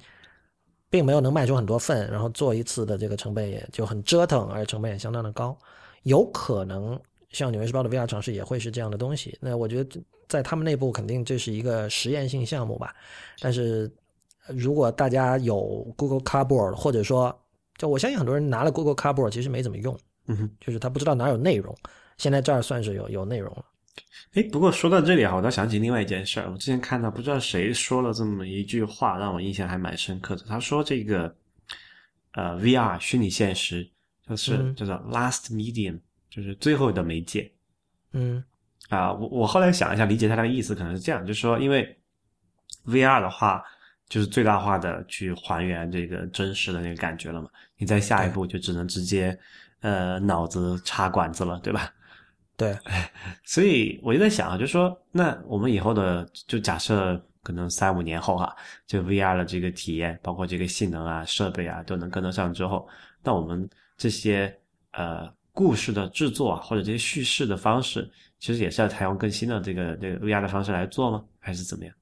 [0.89, 5.57] 并没有能卖出很多份，然后做一次的这个成本也就很折腾，而且成本也相当的高，
[6.05, 6.99] 有可能。
[7.35, 9.37] 像纽约时报的 VR 尝试也会是这样的东西。
[9.43, 12.95] 那我觉得在他们内部肯定这是一个实验性项目吧。
[13.41, 13.93] 但是
[14.49, 17.39] 如果大家有 Google Cardboard，或者说，
[17.76, 21.76] 就我相信很多人拿了 Google Cardboard 其实没怎么用，嗯哼，就是他不知道哪有内容。
[22.16, 23.64] 现在这儿算是有有内容了。
[24.35, 26.51] 哎，不过说到这里啊，我倒想起另外一件事儿。
[26.51, 30.45] 我之前看到不知道谁说了这么一句话，让我印象还蛮深刻的。
[30.47, 31.35] 他说这个
[32.32, 33.89] 呃 VR 虚拟现实
[34.28, 36.01] 就是叫做 last medium。
[36.35, 37.49] 就是最后的媒介，
[38.11, 38.43] 嗯，
[38.89, 41.97] 啊，我我后来想一下，理解他的意思可能是这样，就是说，因为
[42.87, 43.62] VR 的话，
[44.09, 49.39] 就是最大化的去还原这个真实的那个感觉了嘛，你在下一步就只能直接，
[49.78, 51.89] 呃，脑子插管子了，对吧？
[52.57, 52.76] 对，
[53.47, 58.53] 所以我就在想啊，就是说，那我们以后的，就假设可能三五年后哈，
[58.89, 62.89] 就 VR 的这个体验，包括这个性能啊、设备啊，都能跟得上之后，
[63.22, 64.53] 那我们这些
[64.95, 65.32] 呃。
[65.55, 71.24] 故事的制作啊，或者这些叙事的方式，其实也是要采用更新的这个这个 VR 的方式来做吗？
[71.38, 71.94] 还是怎么样？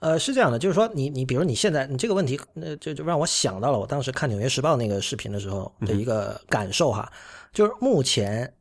[0.00, 7.10] 呃，是这样的，就是说，你你比如你现在你这个问题，那就就让我想到了我当时看《纽约时报》那个视频的时候的一个感受哈，
[7.54, 8.52] 就是目前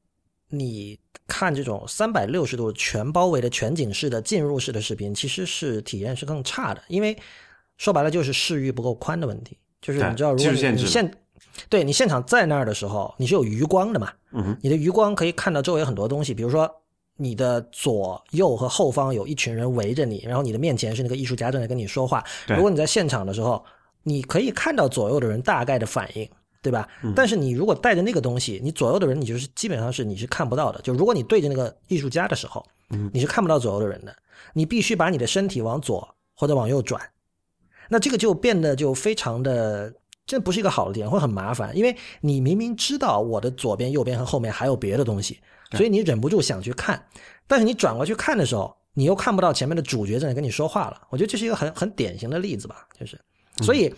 [0.48, 7.18] 你看这种三百六十度全包围的全景式的进入式的视频，其实是体验是更差的，因为
[7.78, 11.12] 说白了就是视域不够宽的问题，就是你知道，如果你现
[11.70, 14.12] 对你现场在那儿的时候，你是有余光的嘛？
[14.32, 16.70] 嗯，你的余光可以看到周围很多东西，比如说
[17.18, 22.24] 你的左右和后方有一群人围着你，然后你的面前是那个艺术家正在跟你说话。
[22.48, 23.64] 如果你在现场的时候，
[24.04, 26.28] 你可以看到左右的人大概的反应，
[26.62, 26.88] 对吧？
[27.16, 30.82] 但是你如果带着那个东西，你左右的人你就是基本上是你是看不到的。
[30.82, 32.66] 就如果你对着那个艺术家的时候，
[33.14, 34.16] 你是看不到左右的人的。
[34.54, 37.02] 你必须把你的身体往左或者往右转，
[37.90, 39.94] 那这个就变得就非常的。
[40.26, 45.38] 这不是一个好的点，会很麻烦，因为你明明知道我的左边、右边和后面还有别的东西，
[45.72, 47.04] 所以你忍不住想去看，
[47.48, 51.02] 但是你转过去看的时候，你又看不到前面的主角正在跟你说话了。
[51.10, 53.20] 我觉得这是一个很很典型的例子吧，就是，
[53.62, 53.94] 所以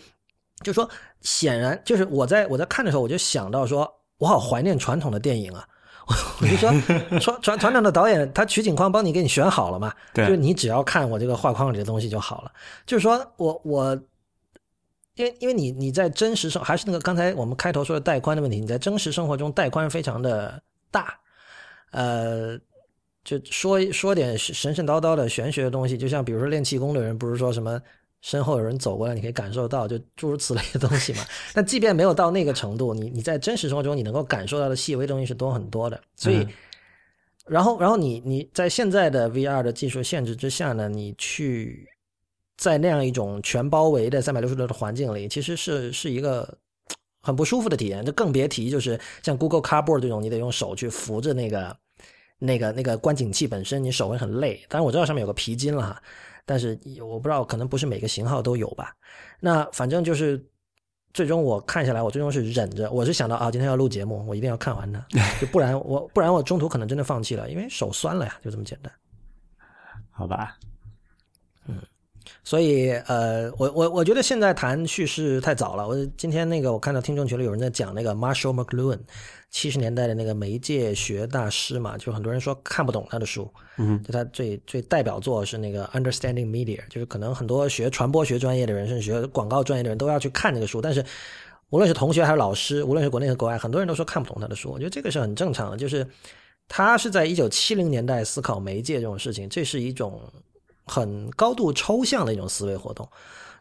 [0.64, 0.90] 就说
[1.22, 5.68] 显然就是我在我在看的时候，我就想到说，我好怀念传统的电影啊，
[6.42, 6.72] 我就说
[7.20, 12.52] 传传传统的导演他取景框帮你给你选好了嘛，就是你只要看我这个画框里的东西就好了，
[12.88, 13.96] 就是说我我。
[15.16, 21.20] 因为因为你你在真实生还是那个刚才我们开头说的带宽的问题，你在真实生活中带宽非常的大，
[21.92, 22.58] 呃，
[23.24, 27.80] 就说说点神神叨叨的玄学的东西，就像比如说练气功的人，不是说什么
[28.22, 31.20] 身后有人走过来，你可以感受到，就诸如此类的东西嘛。
[31.54, 36.02] 但即便没有到那个程度，你你在真实生活中你能够感受到的细微东西是多很多的。
[36.16, 36.48] 所以，
[37.46, 41.88] 然后然后你你在现在的 VR 的技术限制之下呢，你去。
[42.58, 46.58] 在那样一种全包围的三百六十度的环境里，其实是是一个
[47.22, 48.06] 很不舒服的体验。
[48.06, 51.76] 就更别提就是像 Google Cardboard 这种，你得用手去扶着那个、
[52.38, 54.64] 那个、那个观景器本身，你手会很累。
[54.70, 56.02] 当然我知道上面有个皮筋了哈，
[56.46, 58.94] 但是我不知道可能不是每个型号都有吧。
[59.40, 60.44] 那反正就是
[61.14, 65.06] 最终我看下来，我最终是忍着，我是想到啊，今天要录节目，我一定要看完它，
[65.42, 68.94] 就不然我不然我中途可能真的放弃了，因为手酸了呀，就这么简单。
[70.12, 70.56] 好吧。
[72.44, 75.88] 所以呃，我我我觉得现在谈叙事太早了。
[75.88, 79.00] 我今天那个我看到听众群里有人在讲那个 Marshall McLuhan，
[79.50, 83.50] 七十年代的那个媒介学大师嘛，就很多人说看不懂他的书。
[83.78, 90.82] 嗯，就他最最代表作是那个 Understanding Media，就是可能很多学传播学专业的人，甚至学广告专业的人都要去看这个书。
[90.82, 91.04] 但是
[91.70, 94.70] 无论是同学还是老师，无论是国内和国外，很多人都说看不懂他的书。
[94.70, 96.06] 我觉得这个是很正常的，就是
[96.68, 100.22] 他是在一九七零年代思考媒介这种事情，这是一种。
[100.86, 103.08] 很高度抽象的一种思维活动，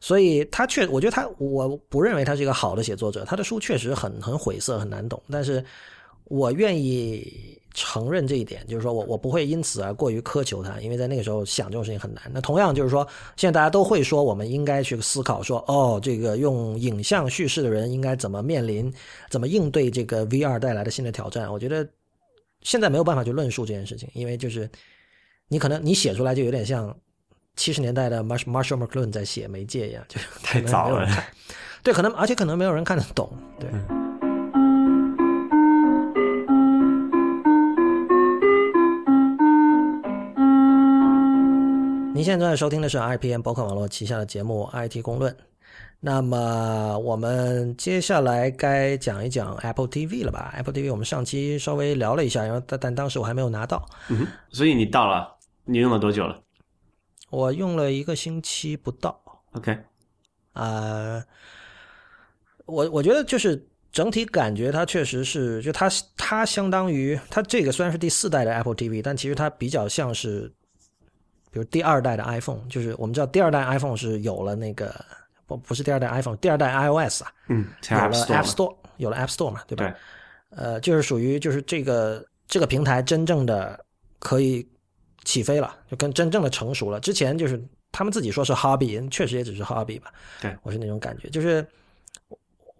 [0.00, 3.24] 所以他确，我觉得他，我不认为他是一个好的写作者。
[3.24, 5.22] 他的书确实很很晦涩，很难懂。
[5.30, 5.64] 但是
[6.24, 12.28] 我愿意承认这一点，就是说我我不会因此而过于苛求他，因为在那个时候想这种事情很难。
[12.34, 13.06] 那同样就是说，
[13.36, 18.92] 现在大家都会说，我们应该去思考说，哦，这个用影像叙事的人应该怎么面临、
[19.30, 21.52] 怎么应对这个 VR 带来的新的挑战。
[21.52, 21.88] 我觉得
[22.62, 24.68] 现在没有办法去论述这件事情，因为就是
[25.46, 26.92] 你可能你写出来就有点像。
[27.56, 31.06] 七十年代的 Marshall Marshall McLuhan 在写媒介一样，就 太早了。
[31.82, 33.30] 对，可能而且可能没有人看得懂。
[33.60, 33.68] 对。
[42.14, 45.32] 您现在收听的是 IPM 博客网络旗下的节目《IT 公论》。
[46.04, 53.84] 那么我们接下来该讲一讲 Apple TV 了吧？Apple TV 我们上期稍微聊了一下，然后但但当时我还没有拿到。
[54.08, 56.40] 嗯，所以你到了，你用了多久了？
[57.32, 59.18] 我用了一个星期不到
[59.52, 59.74] ，OK，
[60.52, 61.24] 啊，
[62.66, 70.52] 我我觉得就是整体感觉它确实是，就它它相当于它这个虽然是第四代的 Apple TV，但其实它比较像是，
[71.50, 74.94] 比如第二代的 iPhone，就是我们知道第二代 iPhone 是有了那个
[75.46, 79.86] 不不是第二代 iPhone，第二代 iOS 啊，嗯，有了 App Store，有了 App Store 嘛，对吧？
[79.86, 79.94] 对，
[80.50, 83.82] 呃，就是属于就是这个这个平台真正的
[84.18, 84.68] 可以。
[85.24, 86.98] 起飞了，就跟真正的成熟了。
[87.00, 90.12] 之前就是他们自己说是 hobby，确实也只是 hobby 吧。
[90.40, 91.66] 对我是那种感觉，就是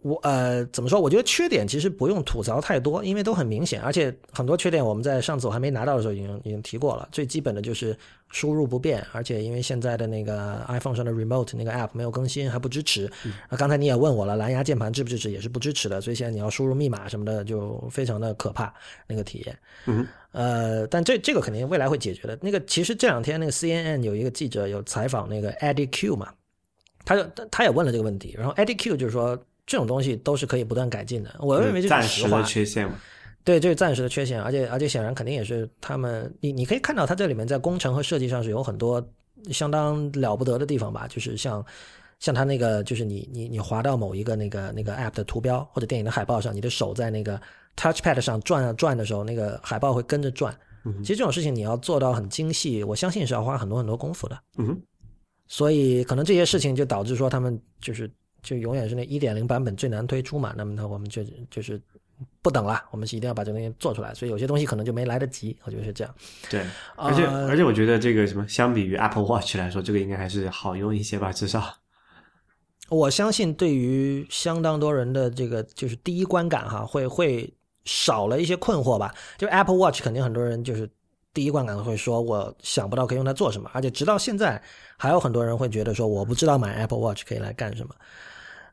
[0.03, 1.00] 我呃怎么说？
[1.00, 7.09] 我觉得缺点其实不用吐槽太多，因为都很明显，而且很多缺点我们在上次我还没拿到的时候已经已经提过了。
[7.12, 7.96] 最基本的就是
[8.28, 13.07] 输入不便，而且因为现在的那个 iPhone 上的 Remote 那个 app 没有更新，还不支持。
[13.48, 15.30] 啊，刚才你也问我了，蓝牙键盘支不支持？
[15.30, 18.74] 也是不支持的，所以现在你要输入密码什么的就非常的可怕，
[19.07, 19.59] 那个体验。
[19.86, 20.07] 嗯。
[20.32, 22.36] 呃，但这这个肯定未来会解决的。
[22.40, 26.32] 那个其实这两天那个 CNN 有一个记者有采访那个 Eddie Q 嘛，
[27.05, 29.38] 他就他也问了这个问题，然后 Eddie Q 就是说
[29.72, 31.34] 这种东西都是可以不断改进的。
[31.40, 32.42] 我认为这是实话。
[32.42, 32.94] 缺陷嘛？
[33.42, 39.02] 对，这是暂时的缺陷，而且而且显然肯定也是他们，你你可以看到它这里面在工程和设计上是有很多
[39.50, 41.08] 相当了不得的地方吧？
[41.08, 41.64] 就是像
[42.18, 47.40] 像它那个就是你你你滑到某一个那个那个 App 的图标或者电影的海报上，你的手在那个。
[47.74, 50.54] Touchpad 上转啊转的时候，那个海报会跟着转。
[50.98, 54.38] 其实这种事情你要做到很精细，我相信是要花很多很多功夫的。
[54.58, 54.78] 嗯，
[55.48, 58.10] 所以可能这些事情就导致说他们就是
[58.43, 60.53] 就永远是那一点零版本最难推出嘛。
[60.57, 61.80] 那么呢，我们就就是
[62.43, 64.12] 不等了，我们是一定要把这东西做出来。
[64.12, 66.14] 所以有些东西可能就没来得及，我觉得是这样。
[66.51, 66.64] 对，
[66.97, 71.74] 而且而且我觉得这个什么，相比于 Apple Watch 来说，这个应该还是好用一些吧，至少。
[72.90, 77.53] 我相信对于相当多人的这个就是第一观感哈，会会。
[77.84, 80.88] 少了一些困惑吧，就 Apple Watch 肯定很多人就是
[81.34, 84.62] 第一观感会说，我想不到可以用它做什么，而且直到现在
[84.97, 87.93] 还有很多人会觉得说，我不知道买 Apple Watch 可以来干什么。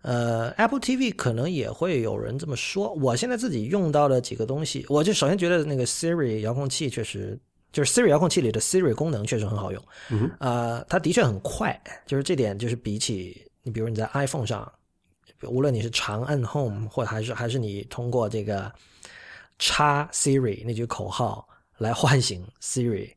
[0.02, 2.94] 呃，Apple TV 可能也会有人这么说。
[2.94, 7.38] 我现在自己用到的几个东西，我就首先觉得那个 Siri 遥控器确实，
[7.72, 9.84] 就是 Siri 遥控器里的 Siri 功能确实很好用。
[10.10, 14.72] 嗯，呃，它的确很快，就是这点就是比起你，比如你在 iPhone 上，
[15.44, 18.72] 无论你是长按 Home 或还是还是你通过这个。
[19.62, 21.46] 插 Siri 那句口号
[21.80, 23.12] 来唤醒 Siri，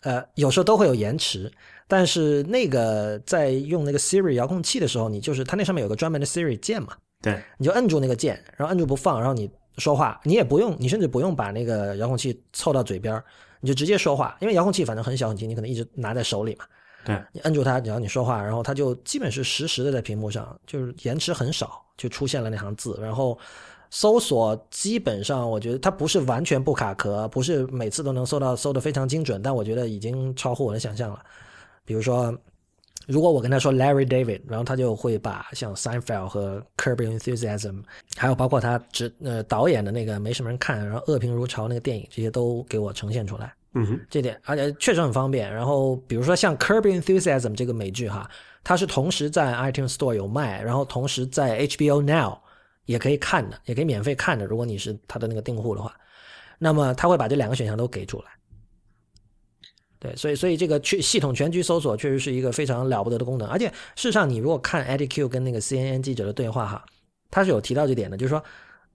[0.00, 1.52] 呃，有时候都会有延迟，
[1.92, 13.22] 但是那个在用那个 Siri 遥控器的时候，你就是它那上面有个专门的 Siri 键嘛，对，你就摁住那个键，然后摁住不放，然后你说话，你也不用，你甚至不用把那个遥控器凑到嘴边，
[13.60, 16.64] 你就直接说话，因为遥控器反正很小很轻，你可能一直拿在手里嘛，
[17.04, 23.38] 对，你摁住它，然后你说话，然后它就基本是实时的在屏幕上，就是延迟很少，就出现了那行字，然后。
[23.94, 31.22] 搜索基本上，我觉得它不是完全不卡壳，不是每次都能搜到，搜的非常精准，但我觉得已经超乎我的想象了。
[31.84, 32.36] 比如说，
[33.06, 37.82] 如果我跟他说 Larry David，然后他就会把像 Seinfeld 和 Curb Enthusiasm，
[38.16, 43.52] 还有包括他执呃导演的那个没什么人看，然后恶评如潮那个电影，这些都给我呈现出来。
[43.74, 45.52] 嗯哼，这点而且确实很方便。
[45.52, 48.30] 然后比如说像 Curb Enthusiasm 这个美剧哈，
[48.62, 52.38] 它是同时在 iTunes Store 有卖，然后同时在 HBO Now。
[52.86, 54.44] 也可以看的，也可以免费看的。
[54.44, 55.94] 如果你是他的那个订户的话，
[56.58, 58.24] 那么他会把这两个选项都给出来。
[60.02, 66.84] 对，所以所以这个去系统全局搜索确实是一个非常了不得的功能，而且事实上你如果看 Eddie Q 跟那个 CNN 记者的对话哈，
[67.30, 68.42] 他是有提到这点的，就是说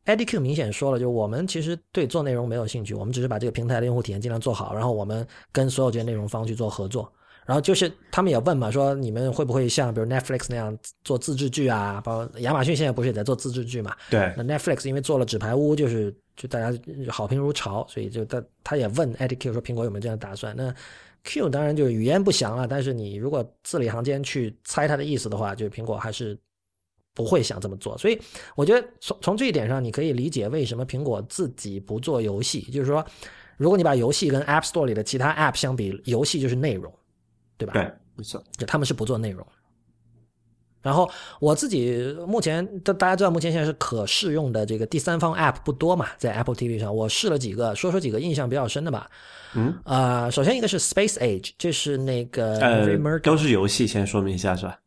[0.05, 7.09] Eddie Q 明显说了，就我们其实对做内容没有兴趣，我们只是把这个平台的用户体验尽量做好，然后我们跟所有这些内容方去做合作。
[7.45, 12.01] 然后就是他们也问嘛，说你们会不会像比如 Netflix 那样做自制剧啊？
[12.03, 13.95] 包括亚马逊现在不是也在做自制剧嘛？
[14.09, 16.79] 对，那 Netflix 因为做了《纸牌屋》，就是就大家
[17.09, 20.55] 好评如潮，所以就他他也问 Eddie Q 说苹果有没有这样的打算？
[20.55, 20.73] 那
[21.23, 26.37] Q 当然就是语言不详了，但是你如果字里行间去猜他的意思的话，就是苹果还是
[27.13, 27.97] 不会想这么做。
[27.97, 28.17] 所以
[28.55, 33.05] 我觉得从从这一点上，你可以理解为什么苹果自己不做游戏，就是说，
[33.57, 36.93] 如果你把游戏跟 App Store 里的其他 App 相比，游戏就是内容。
[37.59, 37.73] 对吧？
[37.73, 39.43] 对，没错，就他们是不做内容。
[40.81, 41.09] 然后
[41.39, 49.09] 我自己目前，大大家知道，目前现在是可试用的这个第三方 App 不多嘛，在 Apple TV 上，我试了几个，说说几个印象比较深的吧。
[49.55, 54.79] 嗯，啊，首先一个是 Space Age，这是那个呃，都是游戏，先说明一下是吧？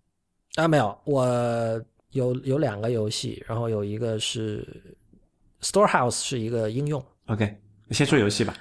[0.56, 1.82] 啊，没有，我
[2.12, 4.66] 有有两个游戏，然后有一个是
[5.62, 7.04] Storehouse，是一个应用。
[7.26, 7.56] OK，
[7.90, 8.54] 先说游戏吧。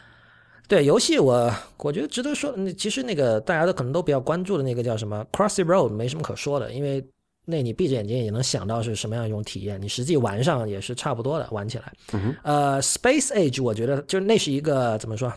[0.68, 2.54] 对游戏，我我觉得值得说。
[2.56, 7.04] 那其实那个大家都可能都比较关注的那个叫什么 Crossy Road，没什么可说的，因为
[7.50, 11.92] 那你闭着眼睛也能想到是什么样一种体验，你实际玩上也是差不多的，玩起来。
[12.44, 15.34] 呃，Space Age，我觉得就那是一个怎么说，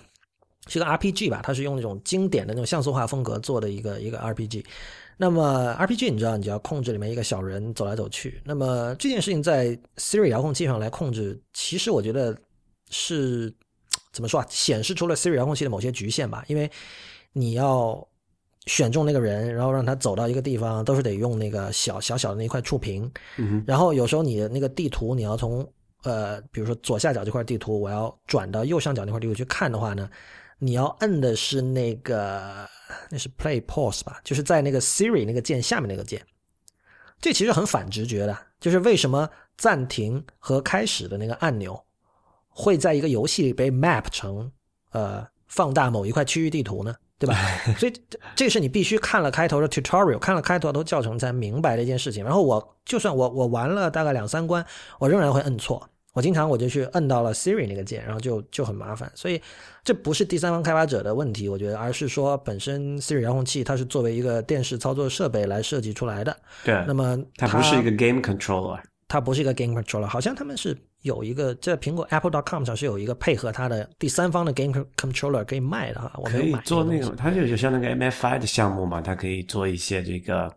[0.69, 4.65] 是个 RPG 吧，它是用那种经典的那种像素化风格做的一个一个 RPG。
[5.17, 8.41] 那么 RPG 你知道，你就要控制里面一个小人走来走去。
[8.45, 12.37] 那么这件事情在 Siri 遥控器上来控制，其实我觉得
[12.91, 13.53] 是。
[14.11, 14.47] 怎么说啊？
[14.51, 16.71] 显示出了 Siri 遥控器的某些局限吧，因为
[17.33, 18.07] 你要
[18.67, 23.11] 选中那个人，然后让他走到一个地方，都是得用那个小小小的那一块触屏。
[23.37, 23.63] 嗯。
[23.67, 25.67] 然后有时候你的那个地图，你要从
[26.05, 30.09] 呃，比如说左下角这块地图，我要转到右上角那块地图去看的话呢，
[30.59, 32.69] 你要摁的是那个
[33.11, 36.21] 那是 Play Pause 吧，就是在那个 Siri 那个键下面那个键。
[37.21, 41.81] 这其实很反直觉的，就是为什么暂停和开始的那个按钮。
[42.55, 44.53] 会在一个游戏里被 map 成
[44.91, 47.37] 呃放大某一块区域地图呢，对吧？
[47.79, 47.93] 所以
[48.35, 52.25] 这个是你必须看了开头的 tutorial，看了开头的教程才明白的一件事情。
[52.25, 54.65] 然后我就算我我玩了大概两三关，
[54.99, 55.89] 我仍然会摁错。
[56.15, 59.11] 我经常我就去摁到了 Siri 那个键，然后就就很麻烦。
[59.15, 59.41] 所以
[59.85, 66.37] 这不是第三方开发者的问题，我觉得，而是说本身 Siri 遥控器它是作为一个电视操作设备来设计出来的。
[66.65, 68.81] 对，那么它不是一个 game controller。
[69.07, 76.11] 它不是一个 game controller，好像他们是有一个在苹果 Apple.com 上是有一个配合它的第三方的 game controller 可以卖的哈。
[76.17, 80.53] 我可以做那种，它就有像那个 MFI 的项目嘛，它可以做一些这个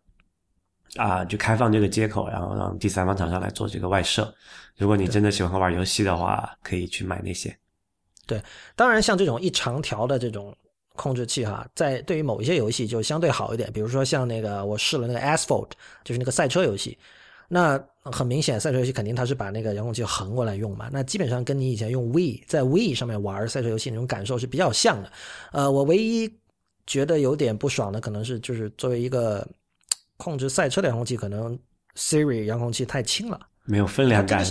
[0.98, 4.34] 啊，就开放这个接口，然后让第三方厂商来做这个外设。
[4.78, 7.56] 如果你真的喜欢玩游戏的话，可以去买那些。
[8.28, 8.42] 对，
[8.76, 10.56] 当然像这种一长条的这种
[10.96, 15.70] 控制器哈，在对于某一些游戏就相对好一点，比如说像那个我试了那个 Asphalt，
[16.04, 16.98] 就是那个赛车游戏。
[17.48, 20.90] 那很明显，赛车游戏肯定它是把那个遥控器横过来用嘛。
[20.92, 25.12] 那基本上跟你以前用 We 在 We 上面玩赛车游戏那种感受是比较像的。
[25.52, 26.32] 呃，我唯一
[26.86, 29.48] 觉得有点不爽的，可能是就是作为一个
[30.18, 31.58] 控制赛车的遥控器，可能
[31.96, 34.46] Siri 遥控器太轻了，没有分量感。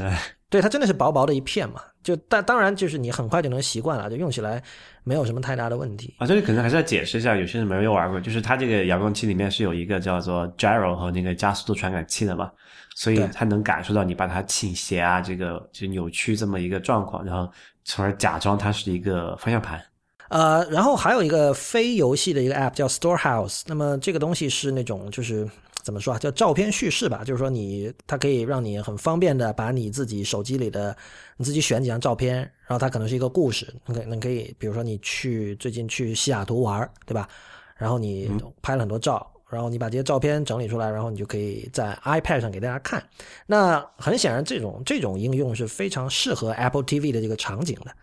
[0.51, 1.81] 对，它真的是薄薄的一片嘛。
[2.03, 4.63] 就但当然就是你很快就能习惯了，就用起来
[5.03, 6.15] 没有什么太大的问题。
[6.19, 12.51] 啊，这里可能还是要解释一下，有些人没有玩过，就是它这个遥控器里面是有一个叫做 gyro 和那个加速度传感器的嘛。
[12.95, 17.51] 所以它能感受到你把它倾斜啊，这个就扭曲这么一个状况，然后
[17.85, 19.83] 从而假装它是一个方向盘。
[20.29, 25.49] 呃，然后还有一个非游戏的一个 app 叫 Storehouse，那么这个东西是那种就是
[25.85, 30.97] 怎么说啊，叫照片叙事吧，就是说你它可以让你很方便的把你自己手机里的
[31.37, 37.29] 你自己选几张照片，然后它可能是一个故事，可能可以，比如说你去最近去西雅图玩，对吧？
[37.77, 38.31] 然后你
[38.63, 39.31] 拍了很多照。
[39.51, 43.01] 然后你把这些照片整理出来，然后你就可以在 iPad 上给大家看。
[43.47, 47.95] 那很显然，这种这种应用是非常适合 Apple TV 的这个场景的，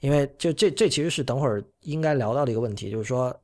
[0.00, 3.34] 因为就这这其实是等会儿应该聊到的一个问题，就是说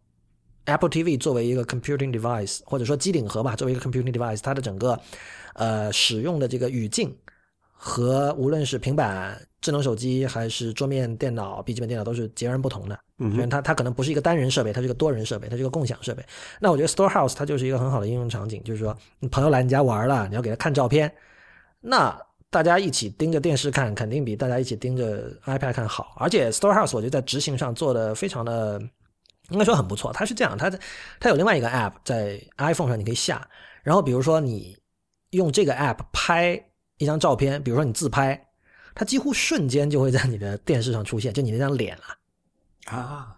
[0.68, 4.98] Apple TV 作为一个 computing device，或者说机顶盒吧，作为一个 computing device，它的整个
[5.54, 7.14] 呃使用的这个语境
[7.72, 9.40] 和无论是平板。
[9.60, 16.24] 智能手机还是桌面电脑、笔记本电脑都是截然不同的，因为它它可能不是一个单人设备，它是一个多人设备，它是一个共享设备。
[16.60, 21.12] 那我觉得 Storehouse 它就是一个很好的应用场景，就是说你朋友来你家玩了，你要给他看照片，
[21.80, 22.16] 那
[22.50, 26.14] 大家一起盯着电视看，肯定比大家一起盯着 iPad 看好。
[26.18, 28.80] 而且 Storehouse 我觉得在执行上做的非常的，
[29.50, 30.12] 应该说很不错。
[30.12, 30.70] 它是这样，它
[31.20, 33.48] 它有另外一个 App 在 iPhone 上你可以下，
[33.82, 34.76] 然后比如说你
[35.30, 36.62] 用这个 App 拍
[36.98, 38.44] 一张照片，比如说你自拍。
[38.94, 41.96] 它几乎瞬间就会在你的电视上出现，就你那张脸
[42.84, 43.36] 啊啊！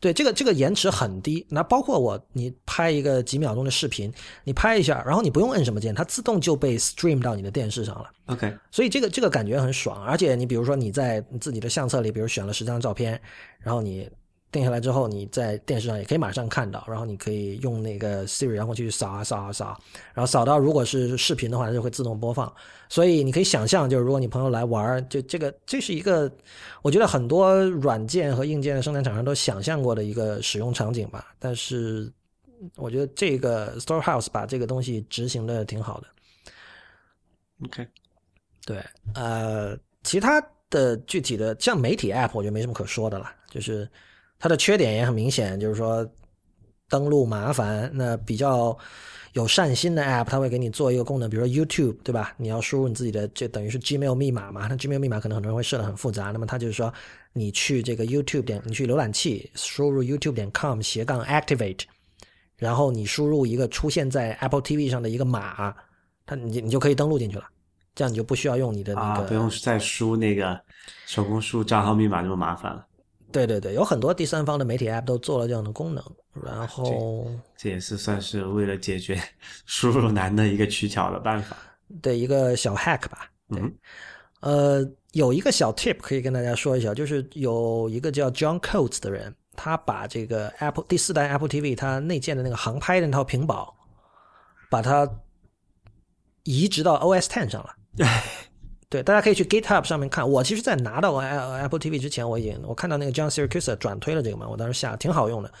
[0.00, 1.46] 对，这个这个延迟很低。
[1.48, 4.12] 那包括我，你拍一个几秒钟的视频，
[4.42, 8.10] 你拍一下，然后你不用摁什么键，它自动就被 stream 到你的电视上了。
[8.26, 10.02] OK，所以这个这个感觉很爽。
[10.04, 13.20] 而且你比如说你在自己的相册里，比如选了十张照片，
[13.60, 14.10] 然后你
[14.50, 19.78] 定下来之后，你在电视上也可以马上看到，然后你可以用那个 Siri 然后去扫啊扫啊扫，
[20.14, 22.52] 然后扫到如果是视频的话，它就会自动播放。
[22.88, 26.30] 所以你可以想象，就是如果你朋友来玩，就这个这是一个，
[26.80, 31.34] 我觉得很多软件和硬件的生产厂商都想象过的一个使用场景吧。
[31.38, 32.10] 但是
[32.76, 36.06] 我觉得这个 Storehouse 把这个东西执行的挺好的。
[37.66, 37.86] OK，
[38.64, 38.82] 对，
[39.14, 43.88] 呃，其他的具体的像媒体 App，我觉得没什么可说的了，就是
[44.38, 46.08] 它的缺点也很明显，就是说
[46.88, 47.90] 登录麻烦。
[47.92, 48.76] 那比较
[49.32, 52.34] 有善心的 App，它会给你做一个功能，比如说 YouTube，对吧？
[52.36, 54.66] 你要输入你自己的，这等于是 Gmail 密码嘛？
[54.68, 56.92] 那 Gmail 密码可能很多人会设的很复杂，那么它就是说，
[57.32, 61.82] 你去这个 YouTube 点，你去浏览器输入 YouTube 点 com 斜杠 Activate，
[62.56, 65.74] 然后你输入一个出现在 Apple TV 上的一个码，
[66.24, 67.44] 它你你就可以登录进去了。
[67.94, 70.58] 这样你就不需要用你的那啊，个，不用再输那个
[71.04, 72.86] 手工输账号密码那么麻烦了。
[73.30, 76.02] 对对对，有很多第三方的媒体 App 都做了这样的功能，
[76.44, 77.26] 然后
[77.56, 79.20] 这也是算是为了解决
[79.66, 81.56] 输入难的一个取巧的办法。
[82.00, 83.30] 对一个小 hack 吧。
[83.50, 83.72] 嗯，
[84.40, 93.74] 呃，有一个小 tip 可以跟大家说一下，就是有一个叫 John Coates 的人，他把这个 Apple 第四代 Apple TV 它内建的那个航拍的那套屏保，
[94.70, 95.06] 把它
[96.44, 97.74] 移植到 OS Ten 上了。
[98.90, 100.26] 对，大家可以去 GitHub 上面看。
[100.28, 105.52] 我其实，在拿到 Apple TV 之前，我已经我看到那个 John Siracusa 转推了这个嘛，我当时下挺好用的，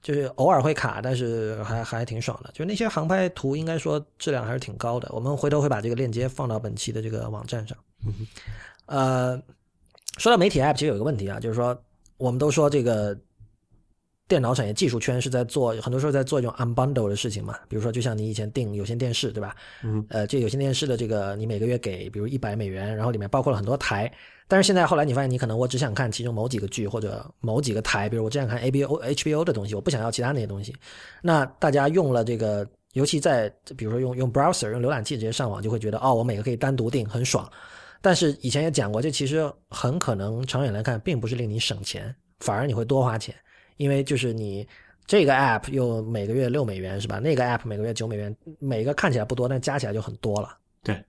[0.00, 2.50] 就是偶尔会卡，但是还还挺爽的。
[2.52, 5.08] 就那些航拍图，应该说质量还是挺高的。
[5.12, 7.76] 我们回头会把这个链接放到本期的这个网站上。
[8.86, 9.36] 呃，
[10.18, 11.76] 说到媒体 App，其实有一个问题啊，就是说
[12.16, 13.18] 我们都说这个
[14.28, 17.58] 电脑产业技术圈是在做，很多时候在做一种 unbundle 的事情嘛。
[17.68, 19.54] 比如说，就像你以前订有线电视，对吧？
[19.82, 24.10] 嗯，呃，这有线电视的这个你每个月给，比如一百美元，然后里面包括了很多台。
[24.48, 30.74] 但是现在后来你发现，你可能我只想看其中某几个剧或者某几个台，比如我只想看 A B O H B O 的东西，我不想要其他那些东西。
[31.22, 37.50] 那大家用了这个，尤其在比如说用用 browser 用浏览器直接上网，就会觉得哦，我每个可以单独订，很爽。
[38.00, 43.34] 但是以前也讲过，这其实很可能长远来看，并不是令你省钱，反而你会多花钱，
[43.76, 44.66] 因为就是你
[45.06, 47.18] 这个 app 又每个月六美元是吧？
[47.18, 50.56] 那个 app 每个月九美元，每个看起来不多，但加起来就很多了。
[50.82, 51.02] 对。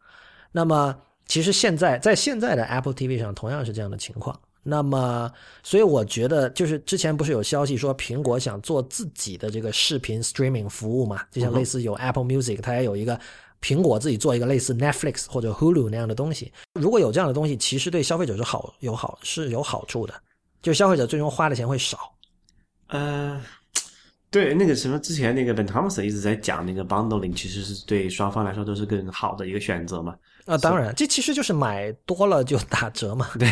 [0.51, 0.95] 那么
[1.25, 4.39] 其实现在在现在的 Apple TV 上同样是这样的情况。
[4.63, 5.31] 那么，
[5.61, 11.21] 所以我觉得就是之前不是有消息说苹果想做自己的这个视频 streaming 服务嘛？
[11.31, 13.19] 就像类似有 Apple Music，它也有一个。
[13.61, 20.13] 苹果自己做一个类似 Netflix 或者 Hulu 那样的东西，如果有这样的东西，其实对消费者是好有好是有好处的，
[20.61, 22.12] 就消费者最终花的钱会少。
[22.93, 23.41] 呃，
[24.29, 30.15] 对，那个什么，之前那个 Ben Thompson 一直在讲那个 bundling，其实是对双方来说都是更好的一个选择嘛。
[30.45, 33.27] 啊，当然，这其实就是买多了就打折嘛。
[33.39, 33.51] 对，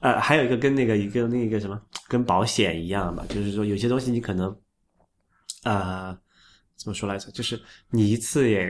[0.00, 4.54] 呃，还有一个跟那个一个那个什么，跟保险一样嘛，就是说有些东西你可能，
[5.62, 6.18] 呃，
[6.76, 7.30] 怎么说来着？
[7.30, 7.58] 就是
[7.90, 8.68] 你一次也。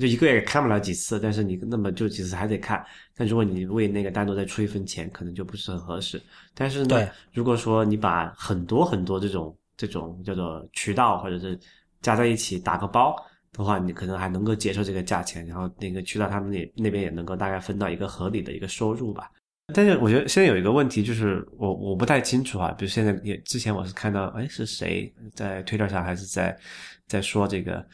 [0.00, 2.82] 就一个月也看不了几次，但是你那么就几次还得看。
[3.14, 6.20] 但如果你为那个单独再出一份钱，可能就不是很合适。
[6.54, 11.58] 但是呢，如果说你把很多很多这种这种叫做渠道或者是
[12.00, 13.14] 加在一起打个包
[13.52, 19.30] 的话，你可能还能够接受这个价钱，然后那个渠道他们也那边也能够大概分到一个合理的一个收入吧。
[19.74, 26.58] 但是我觉得现在有一个问题就是我我不太清楚啊，比如现在也之前我是看到哎是谁在 Twitter 上还是在
[27.06, 27.86] 在说这个。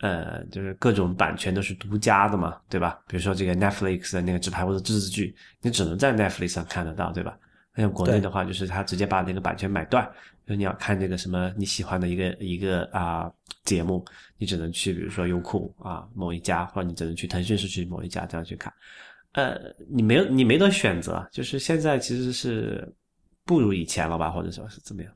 [0.00, 2.98] 呃，就是各种版权都是独家的嘛，对吧？
[3.08, 7.38] 比如说这个 Netflix 的那个纸牌屋的自制剧，你只能在 Netflix 上看得到，对吧？
[7.74, 10.04] 那像国内的话，就是他直接把那个版权买断，
[10.46, 13.30] 就是你要看这个什么你喜欢的一个一个啊
[13.64, 14.04] 节目，
[14.38, 18.72] 你只能去比如说优酷啊某一家，或者你只能去腾讯视频某一家这样去看。
[19.32, 19.58] 呃，
[19.90, 22.90] 你没有你没得选择，就是现在其实是
[23.44, 25.12] 不如以前了吧，或者说是怎么样？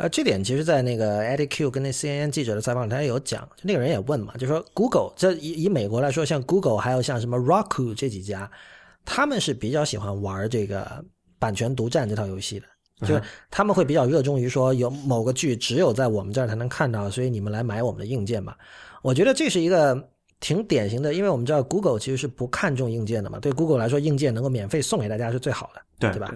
[0.00, 8.50] 呃，这点其实，在那个 Eddie Q 跟那 CNN 记者的采访里，他也有讲，就那个人也问嘛，就说 Google 这以以美国来说，像 Google 还有像什么 Roku 这几家，
[9.04, 11.04] 他们是比较喜欢玩这个
[11.38, 12.66] 版权独占这套游戏的，
[13.06, 18.56] 就是他们会比较热衷于说，有某个剧只有在我们这儿才能看到，所以你们来买我们的硬件吧。
[19.02, 20.02] 我觉得这是一个
[20.40, 26.34] 挺典型的，因为我们知道 Google 其实是不看重硬件的嘛，对 Google 来说，硬件能够免费送给大家是最好的，对对吧？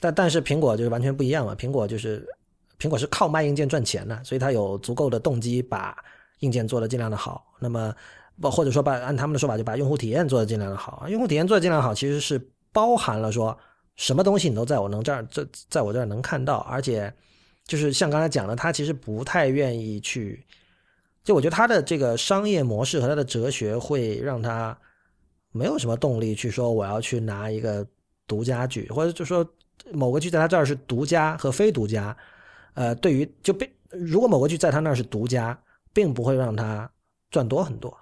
[0.00, 2.26] 但但是苹果就是完全不一样嘛，苹果就是。
[2.78, 5.96] 苹果是靠卖硬件赚钱的，所以它有足够的动机把
[6.40, 7.46] 硬件做得尽量的好。
[7.60, 7.94] 那么，
[8.40, 11.06] 不或者说把按他们的说法，就把用户体验做得尽量的好。
[11.08, 12.40] 用户体验做得尽量好，其实是
[12.72, 13.56] 包含了说
[13.96, 17.12] 什么东西你都在我能这儿这在我这儿能看到，而且
[17.64, 20.44] 就是像刚才讲的，他其实不太愿意去，
[21.22, 24.76] 就我觉得他的这个商业模式和他的哲学会让他
[25.52, 27.86] 没有什么动力去说我要去拿一个
[28.26, 29.48] 独家剧，或者就说
[29.92, 32.14] 某个剧在他这儿是独家和非独家，
[32.74, 35.58] 呃，对于就被如果某个剧在他那儿是独家，
[35.92, 36.90] 并不会让他
[37.30, 37.96] 赚多很多。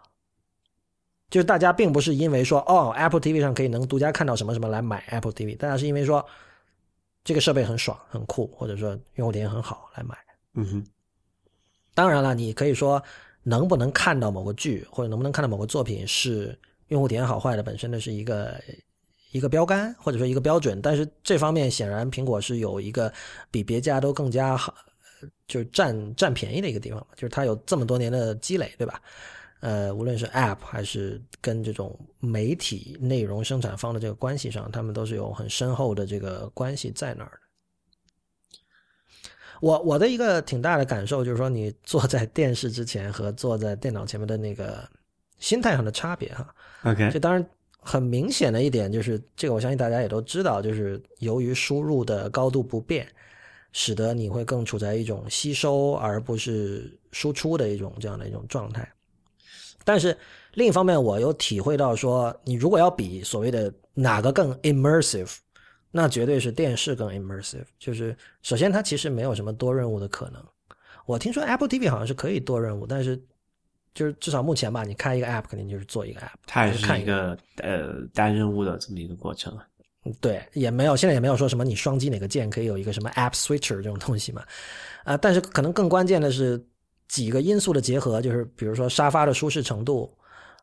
[1.30, 6.22] 就是大家并不是因为说哦，Apple TV 上可以能独家看到什么什么来买 Apple TV，大家是因为说
[7.24, 10.14] 这个设备很爽、很酷，或者说用户体验很好来买。
[10.54, 10.86] 嗯哼，
[11.94, 13.02] 当然了，你可以说
[13.42, 16.58] 能不能看到某个剧或者能不能看到某个作品是
[16.88, 18.60] 用户体验好坏的本身的是一个
[19.32, 23.12] 一个标杆或者说一个标准，但是这方面显然苹果是有一个
[23.50, 24.72] 比别家都更加好，
[25.48, 29.02] 就是占占便宜的一个地方嘛，就是它有这么多年的积累，对吧？
[29.60, 37.38] 呃，无论是 App 还是跟这种媒体内容生产方的这个关系上，他们都是有很深厚的这个关系在那儿的。
[39.60, 44.84] 我我的一个挺大的感受就是说，你坐在电视之前和坐在电脑前面的那个
[45.38, 46.52] 心态上的差别哈。
[46.82, 47.46] OK，这当然
[47.84, 53.06] 很明显的一点就是，这个我相信大家也都知道，就是由于输入的高度不变，
[53.72, 58.88] 使得你会更处在一种吸收而不是输出的一种这样的一种状态。
[59.84, 60.16] 但是
[60.54, 65.38] 另一方面，我又体会到说，你如果要比所谓的哪个更 immersive，
[65.90, 67.64] 那绝对是电视更 immersive。
[67.80, 70.40] 就是首先它其实没有什么多任务的可能。
[71.04, 73.20] 我听说 Apple TV 好像是可以多任务，但是
[73.94, 79.66] 就是至少目前吧，你开一个 app 肯定就是做一个 app，它也是看一个呃单任务的这么一个过程啊。
[80.20, 84.42] 对，也没有，现在也没有说什么你双击哪个键可以有一个什么 App Switcher 这种东西嘛，
[85.04, 86.60] 啊、但是可能更关键的是
[87.06, 90.12] 几个因素的结合，就是比如说沙发的舒适程度，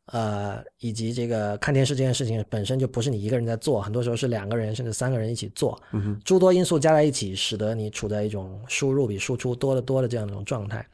[0.07, 10.85] 呃，以及这个看电视这件事情本身就不是你一个人在做，很多时候是两个人甚至三个人一起做，嗯哼，诸多因素加在一起，使得你处在一种输入比输出多得多的这样一种状态。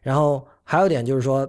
[0.00, 1.46] 然后还有一点就是说，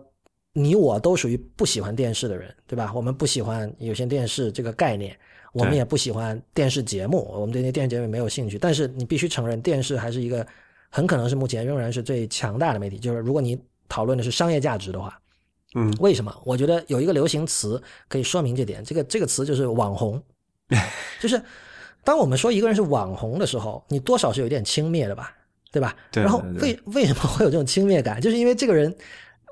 [0.54, 2.92] 你我都属于不喜欢电视的人，对吧？
[2.94, 5.18] 我们不喜欢有线电视这个概念，
[5.54, 8.58] 我们也不喜欢电视节目，我们对那电视节目没有兴趣。
[8.58, 10.46] 但是你必须承认，电视还是一个
[10.90, 12.98] 很可能是目前仍然是最强大的媒体。
[12.98, 13.58] 就是如果你
[13.88, 15.18] 讨论的是商业价值的话，
[15.74, 16.36] 嗯，为什么？
[16.44, 20.22] 我觉得有一个流行词可以说明这点，这个这个词就是网红，
[21.22, 21.42] 就是
[22.04, 25.34] 当我们说一个人是网红的时候，你多少是有一点轻蔑的吧，
[25.72, 25.96] 对吧？
[26.12, 28.20] 对然后为为什么会有这种轻蔑感？
[28.20, 28.94] 就是因为这个人，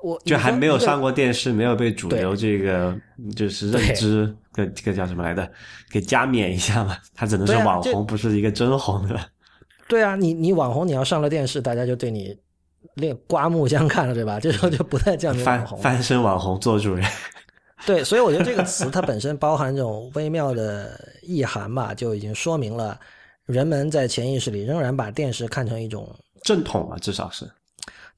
[0.02, 1.10] 我就还没有上过。
[1.12, 2.96] 电视，没有被主流这个
[3.36, 5.50] 就是认知个这个叫什么来的，
[5.90, 6.96] 给加冕一下嘛。
[7.14, 9.20] 他只能是网红，不是一个真红的。
[9.88, 12.36] 对啊，你你网红，你要上了电视，大家就对你
[12.94, 14.38] 另刮目相看了，对吧？
[14.40, 15.78] 这时候就不再叫你网翻红。
[15.80, 17.04] 翻身网红做主人，
[17.84, 22.98] 对，所以我觉得这个词它本身包含这种微妙的意涵吧，就已经说明了
[23.46, 26.08] 人们在潜意识里仍然把电视看成一种
[26.44, 27.50] 正统了，至少是。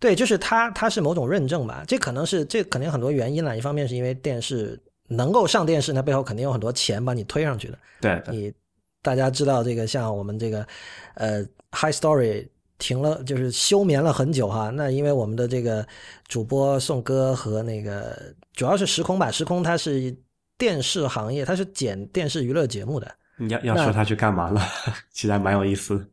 [0.02, 1.84] 对，就是它它是某种认证吧。
[1.86, 3.56] 这可能是这肯定很多原因了。
[3.56, 4.76] 一方面是因为电视
[5.06, 7.78] 能够上电视，那背后肯定有很多钱把你推上去的。
[8.00, 8.52] 对的，你
[9.00, 10.66] 大家知道这个，像我们这个
[11.14, 12.48] 呃 High Story
[12.78, 14.70] 停了，就是休眠了很久哈。
[14.70, 15.86] 那因为我们的这个
[16.26, 20.12] 主播宋哥和那个主要是时空吧，时空它是
[20.58, 23.08] 电视行业，它是剪电视娱乐节目的。
[23.38, 24.60] 你要要说他去干嘛了，
[25.14, 26.04] 其实还蛮有意思。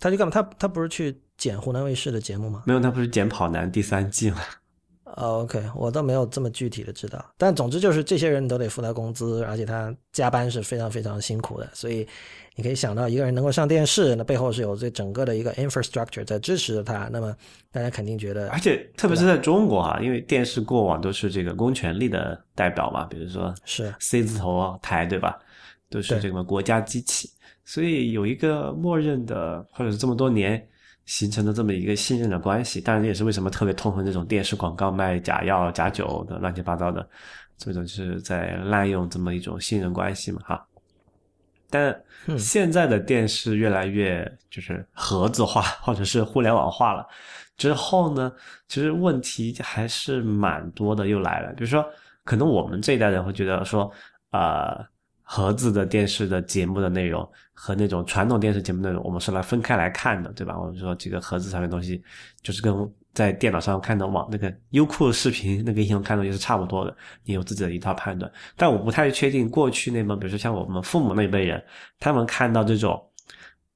[0.00, 0.30] 他去干嘛？
[0.30, 2.64] 他他不是去剪湖南卫视的节目吗？
[2.66, 4.38] 没有，那不是《剪跑男》第三季吗？
[5.16, 12.06] 哦，OK，我倒没有这么具体的知道，但总之就是这些人都得付他工资，而且他加班是非常非常辛苦的，所以
[12.54, 17.34] 你可以想到一个人能够上电视，那背后是有这整个的一个 infrastructure 在支持着他，那么
[17.72, 25.36] 大家肯定觉得而且特别是在中国啊，因为电视过往都是这个公权力的代表嘛，比如说是 C 字头台，对吧？
[25.90, 27.30] 都是这个国家机器，
[27.64, 30.68] 所以有一个默认的，或者是这么多年
[31.08, 32.82] 形成了这么一个信任的关系。
[32.82, 37.08] 当然，也是为什么特别痛恨这种电视广告卖假药、假酒的乱七八糟的，
[37.56, 40.66] 这种是在滥用这么一种信任关系嘛，哈。
[41.70, 41.90] 但
[42.26, 47.06] 嗯现在的电视越来越就是盒子化，或者是互联网化了。
[47.56, 48.30] 之后呢，
[48.68, 51.52] 其实问题还是蛮多的，又来了。
[51.54, 51.84] 比如说，
[52.22, 53.90] 可能我们这一代人会觉得说，
[54.30, 54.84] 呃，
[55.30, 60.58] 盒子的电视的节目的内容和那种传统电视节目内容，我们是来分开来看的，对吧？
[60.58, 62.02] 我们说这个盒子上面东西，
[62.42, 62.74] 就是跟
[63.12, 68.32] 在电脑上看的网那个优酷视频那个应用看的也是差不多的，你有自己的一套判断。
[68.56, 71.62] 但我不太确定过去那帮，比如说像我们父母那一辈人，
[72.00, 73.04] 他们看到这种。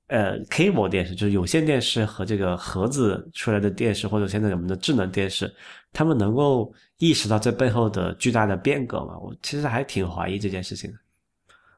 [0.09, 5.51] 呃，cable 电视就是有线电视和这个盒子出来的电视，或者现在我们的智能电视，
[5.91, 9.19] 他们能够意识到这背后的巨大的变革吗？
[9.19, 10.99] 我其实还挺怀疑这件事情的。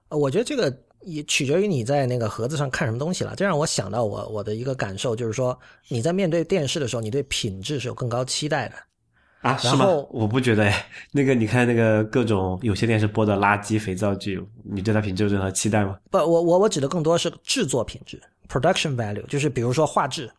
[0.08, 3.34] 呃我觉得这个也取决于你在那个盒子上看什么东西了。
[3.36, 5.58] 这让我想到我我的一个感受，就是说
[5.88, 8.74] 你在面对电视的时候，你对品质是有更高期待的。
[9.40, 9.86] 啊，是吗？
[10.10, 10.86] 我不觉得哎。
[11.12, 15.98] 那个，你看那个各种有些电视播的垃圾肥皂剧，你对它品质有任何期待吗？
[16.10, 18.18] 不，我我我指的更多是制作品质
[18.48, 20.30] （production value），就是比如说画质，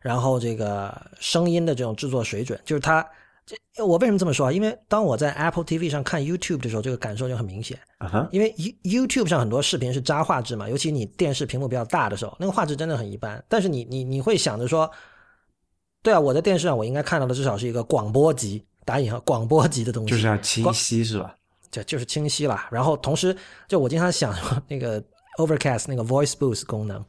[0.00, 3.04] 然后这个声音的这种制作水准，就是它。
[3.46, 4.52] 这我为什么这么说啊？
[4.52, 7.78] 因为当我在 Apple TV 上看 YouTube 的时候，这个感受就很明显。
[7.98, 13.44] 啊哈，因为 You YouTube 上很多视频是渣画质嘛，尤其你电视屏幕比较大的时候，那个画质真的很一般。
[13.48, 14.90] 但是你你你会想着说，
[16.02, 21.34] 对啊，我在电视上我应该看到的至少是一个广播级打引号广播级的东西，就是要清晰是吧？
[21.70, 22.68] 就就是清晰啦。
[22.70, 23.36] 然后同时，
[23.68, 25.02] 就我经常想说那个
[25.38, 27.04] Overcast 那个 Voice Boost 功能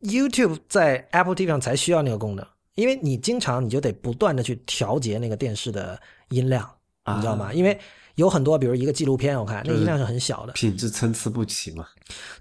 [0.00, 2.46] ，YouTube 在 Apple TV 上才需要那个功能，
[2.76, 6.00] 因为你经常你就得不断的去调节那个电视的
[6.30, 6.70] 音量，
[7.06, 7.52] 你知道吗？
[7.52, 7.76] 因为
[8.14, 11.86] 有很多，比如一个纪录片，我看那个音量是很小的，品质参差不齐嘛。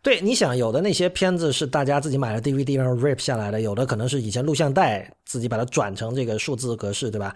[0.02, 7.36] 对，你想有的那些片子是大家自己买了 DVD 然后 rip 下来的，有的可能是以前录像带自己把它转成这个数字格式，对吧？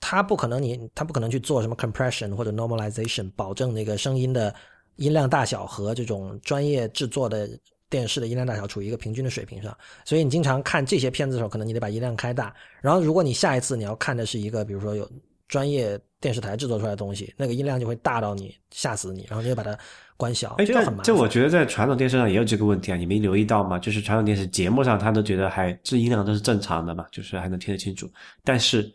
[0.00, 4.54] 它不可能你它不可能去做什么 compression 或者 normalization，保证那个声音的
[4.96, 7.48] 音量大小和这种专业制作的
[7.92, 9.76] 电视的音量大小处于一个平均的水平上。
[10.02, 12.52] 所以你经常看这些片子的时候，可能你得把音量开大。
[12.80, 15.08] 然后如果你下一次你要看的是一个比如说有
[15.46, 19.78] 专业电视台制作出来的东西，那个音量就会大到你吓死你，然后你就把它
[20.16, 21.04] 关小，哎，这个很麻烦。
[21.04, 23.78] 这我觉得在传统电视上也有这个问题啊，你没留意到吗？
[23.78, 28.10] 就是传统电视节目上，他都觉得还这音量都是正常的嘛，就是还能听得清楚。
[28.42, 28.90] 但是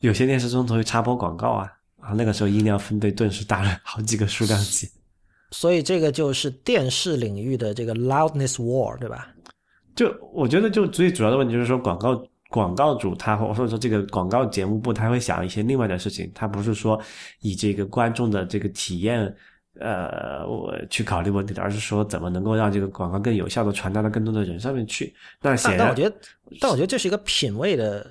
[0.00, 4.86] 有些电视中途会插播广告啊，啊，那个时候音量分贝顿时大了好几个数量级。
[5.54, 9.28] 所以这个就是电视领域的这个 loudness war，对吧？
[9.94, 12.20] 就我觉得，就最主要的问题就是说，广告
[12.50, 17.00] 广告主他或者说这个广告节目部，他会想一些另外的事情，他不是说
[17.40, 19.32] 以这个观众的这个体验。
[19.80, 25.12] 呃，我去考虑问题的，而是说怎么能够让这个广告更有效的传达到更多的人上面去。
[25.42, 26.16] 那显然，但我觉得，
[26.60, 28.08] 但我觉得这是一个品味的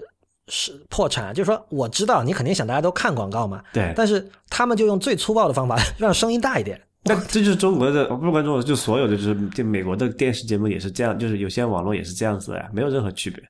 [0.49, 6.77] 是破产，就是说我知道你肯定想大家都看广告嘛，对，但是他们就用最粗暴的方法 让声音大一点。
[7.05, 13.43] 那这就是中国的，不管中国就所有的，就是就美国的电视节目也是这样，就是有些网络也是这样子的呀，没有任何区别。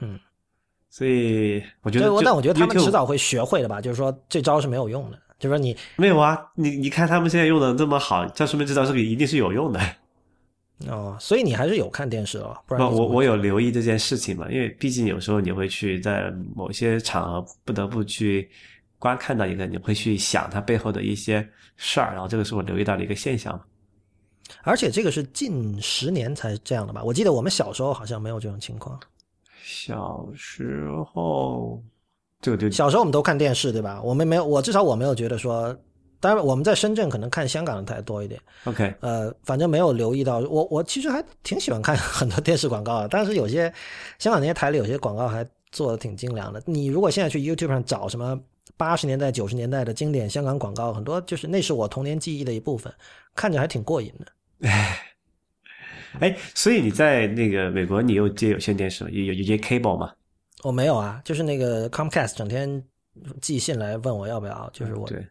[0.00, 0.18] 嗯，
[0.88, 5.18] 所以我觉得，但我觉得他们迟早会学会的吧，就是说这招是没有用的。
[5.38, 9.80] 就是说你没有啊，你你看他们现在用的这么好，这说明这招是一定是有用的。
[10.88, 18.48] 哦，所以你还是有看电视哦，不然我我有留意这件事情嘛，因为毕竟有时候你会去在某些场合不得不去
[19.02, 21.44] 观看到一个，你会去想它背后的一些
[21.76, 23.60] 事儿，然后这个是我留意到的一个现象。
[24.62, 27.02] 而且这个是近十年才这样的吧？
[27.02, 28.96] 我记得我们小时候好像没有这种情况。
[29.64, 31.82] 小时候。
[32.40, 34.00] 这个就小时候我们都看电视，对吧？
[34.02, 35.76] 我们没有，我至少我没有觉得说，
[36.20, 38.40] 当然我们在深圳可能看香港的台多一点。
[38.64, 40.38] OK，呃，反正没有留意到。
[40.38, 43.72] 我我其实还挺喜欢看很多电视广告的，但是有些
[44.18, 46.60] 香港那些台里有些广告还做的挺精良的。
[46.66, 48.36] 你如果现在去 YouTube 上找什么
[48.76, 52.92] 八十年代、九十年代的经典香港广告，很多就是那是我童年记忆的一部分，
[53.34, 54.68] 看着还挺过瘾的。
[56.20, 59.10] 哎，所以你在那个美国，你有接有线电视吗？
[59.10, 60.12] 有有有接 cable 吗？
[60.62, 62.82] 我没有啊，就是那个 Comcast 整天
[63.40, 65.26] 寄信来问我要不要，就是我，对，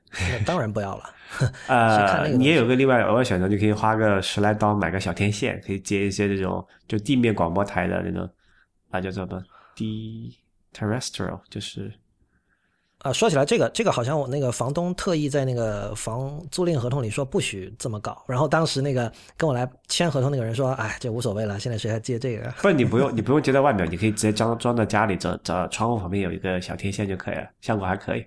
[0.46, 1.04] 当然不要了。
[1.68, 8.28] 呃，你也有个另外额外选择，就可以花个十来刀买个小天线，可以接一些这种就地面广播台的那种
[8.90, 9.42] 啊，叫什么
[9.76, 10.36] D
[10.74, 11.94] terrestrial，就是
[13.04, 22.54] 啊，说起来这个这个好像我那个房东特意在那个房租赁合同里说不许这么搞，然后当时那个跟我来签合同那个人说，哎，这无所谓了，现在谁还接这个？
[22.62, 28.24] 不，你不用你不用接在外面，你可以直接装装到家里，找找窗户旁边有一个小天线就可以了，效果还可以。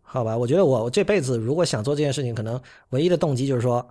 [0.00, 2.58] 好吧，我觉得我我这辈子如果想做这件事情，可能
[2.90, 3.86] 唯一的动机就是说，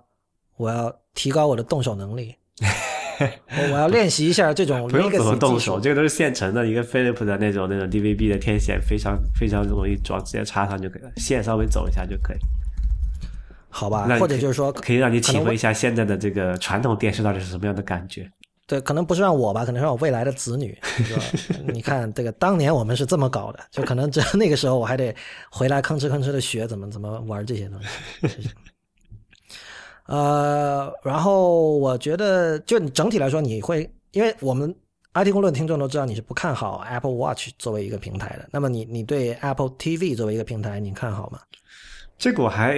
[0.56, 2.34] 我要提高我的动手能力，
[3.72, 12.38] 我要练习一下这种不 用怎么动手，这个都是现成的，一个 Philip 的那种那种 DVB 的天线，非常非常容易装，直接插上就可以了，线稍微走一下就可以。
[13.68, 18.30] 好吧那，或者就是说，可以让你体会一下现在的这个传统电视到底是什么样的感觉。
[18.66, 20.78] 对，可能不是让我吧，可能是让我未来的子女。
[21.72, 25.14] 你看，这个当年我们是这么搞的，就可能这那个时候我还得
[25.50, 28.50] 回来吭哧吭哧的学怎么怎么玩这些东西。
[30.12, 34.74] 呃，然后我觉得，就你整体来说，你会因为我们
[35.14, 41.38] IT 公论听众都知道你是不看好 Apple Watch 作为一个平台的，那么你你对 Apple TV 作为一个平台，你看好吗？
[42.18, 42.76] 这个我还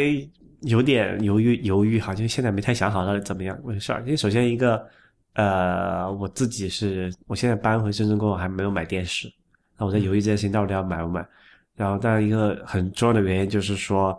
[0.61, 4.01] 有点犹豫犹豫，哈，就现在没太想好到底怎么样回事儿。
[4.03, 4.87] 因为首先一个，
[5.33, 9.29] 呃，我自己是我现在搬回深圳过后还没有买电视，
[9.77, 11.27] 那我在犹豫这件事情到底要买不买。
[11.75, 14.17] 然后，当然一个很重要的原因就是说，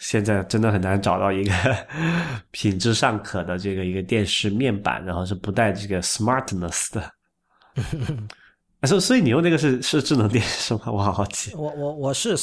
[0.00, 1.52] 现在真的很难找到一个
[2.50, 7.12] 品质尚可的这个一个电视面板，然后是不带这个 smartness 的。
[8.88, 10.84] 所所以你用那个是是智能电视吗？
[10.90, 11.54] 我好好奇。
[11.54, 12.34] 我我我是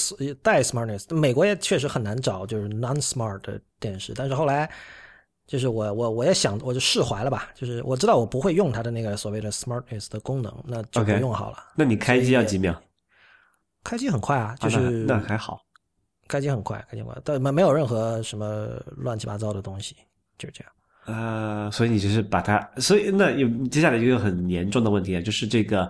[0.43, 4.69] 带 smartness，美国也确实很难找就是 non smart 的电视，但是后来
[5.47, 11.57] 就是我我我也想我就释怀了吧，就是我知道我不会用它的那个所谓的 smartness 的功能，那就不用好了。
[11.75, 12.79] 那你开机要几秒？
[13.83, 15.59] 开机很快啊，就啊是那那还好。
[16.27, 19.95] 开机很快，开机很快，但没没有任何什么乱七八糟的东西，
[20.37, 20.71] 就是这样。
[21.05, 25.89] 呃，所以你就是把它，所以那有接下来一个很严重的问题啊，就是这个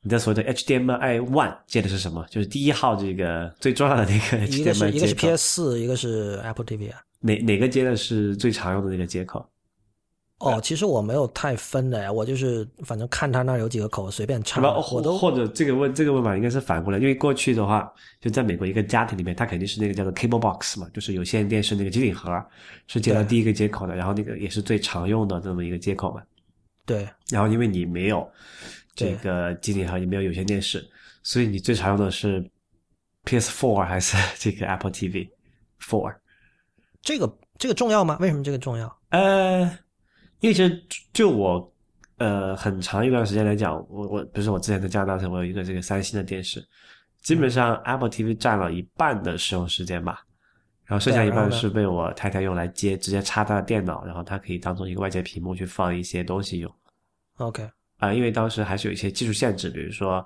[0.00, 2.24] 你的所谓的 HDMI One 接的是什么？
[2.30, 7.00] 就是第一号这个最重要的那个一个是 HDMI 一个是接口 PS 四，一个是 Apple TV 啊。
[7.20, 9.44] 哪哪个接的是最常用的那个接口？
[10.44, 14.60] 哦，其实我没有太分的呀，我就是反正看他那儿有几个口随便插，
[14.92, 17.90] 我都或或者这个问这个问法应该是反过来，因为过去的话，
[18.20, 22.30] 就在美国一个家庭里面，它肯定是那个叫做 cable box 嘛，就是有线电视那个机顶盒
[22.86, 26.22] 是接到第一个接口的，然后那个也是最常用的这么一个接口嘛。
[26.86, 28.30] 对然后因为你没有
[28.94, 30.86] 这个机顶盒，也没有有线电视，
[31.22, 32.44] 所以你最常用的是
[33.24, 35.28] PS4 还是 这个 Apple TV
[35.80, 36.14] Four？
[37.00, 38.18] 这个这个重要吗？
[38.20, 38.94] 为什么这个重要？
[39.10, 39.78] 呃，
[40.44, 41.72] 因为其实就我
[42.18, 46.62] 呃很长一段时间来讲，我我比如说我之前在加拿大时，我有一个这个三星的电视，
[47.22, 50.22] 基本上 Apple TV 占了一半的使用时间吧，
[50.84, 56.70] 然后剩下一半是被我太太用来接，直接插她的电脑，然后它可以当做一个外接屏幕去放一些东西用。
[57.38, 57.66] OK，
[57.96, 60.22] 啊、因为当时还是有一些技术限制，比如说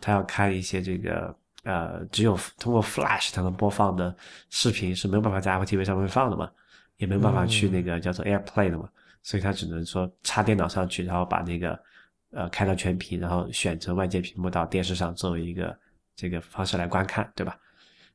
[0.00, 4.16] 他要看一些这个呃，只有通过 Flash 才能播放的
[4.48, 6.50] 视频是没有办法在 Apple TV 上面放的嘛，
[6.96, 8.88] 也没有办法去那个叫做 AirPlay 的嘛，
[9.24, 11.76] 所以他只能说插电脑上去，然后把那个
[12.30, 15.76] 呃开到全屏，然后选择外接屏幕到电视上作为一个
[16.14, 17.58] 这个方式来观看，对吧？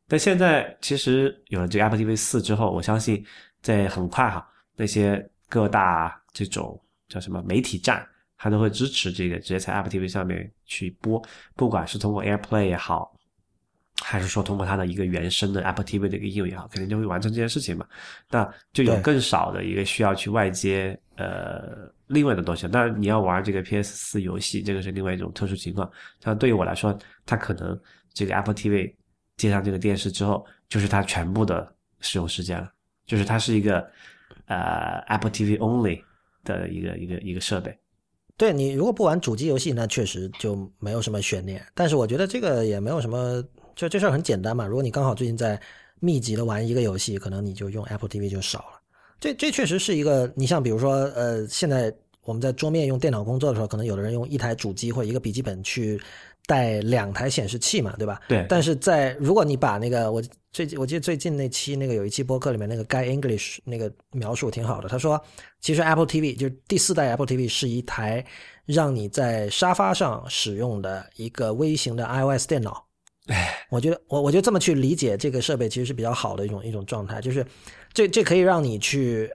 [0.07, 3.25] 但现在其实有了这个 Apple TV 四之后，我相信
[3.61, 8.07] 在很快哈，那些各大这种叫什么媒体站，
[8.37, 11.21] 它都会支持这个直接在 Apple TV 上面去播，
[11.55, 13.15] 不管是通过 AirPlay 也好，
[14.01, 17.85] 还是说通过它的一个原生的 Apple TV 的一个应用也好，肯定就会完成这件事情嘛。
[18.29, 22.67] 那就有更少的一个需要去外接呃另外的东西。
[22.67, 25.89] 当然，你要玩这个 PS 四游戏，这个是另外一种特殊情况。
[26.23, 27.79] 像对于我来说，它可能
[28.13, 28.93] 这个 Apple TV
[29.37, 32.71] 接上这个电视之后，就是它全部的使用时间了，
[33.05, 33.85] 就是它是一个
[34.45, 36.01] 呃 Apple TV only
[36.43, 37.77] 的一个一个一个设备。
[38.37, 41.61] 对你如果不玩主机游戏，那确实就没有什么悬念。
[41.75, 43.43] 但是我觉得这个也没有什么，
[43.79, 44.65] 就这事儿很简单嘛。
[44.65, 45.59] 如果你刚好最近在
[46.01, 48.81] 密集的玩一个游戏，可能你就用 Apple TV 就少了。
[49.21, 51.93] 这这确实是一个，你像比如说，呃，现在
[52.23, 56.01] 我们在桌面用电脑工作的时候，可能有的人用一台主机或一个笔记本去
[56.45, 58.19] 带两台显示器嘛，对吧？
[58.27, 65.21] 对但是在如果你把那个我最近我记得最近那期那个有一期播客里面那个 Guy English 那个描述挺好的，他说
[65.61, 68.25] 其实 Apple TV 就是第四代 Apple TV 是一台
[68.65, 72.88] 让你在沙发上使用的一个微型的 iOS 电脑。
[73.69, 77.45] 我觉得我我觉得这么去理解这个设备其实是比较好的一种一种状态，就是
[77.93, 79.31] 这这可以让你去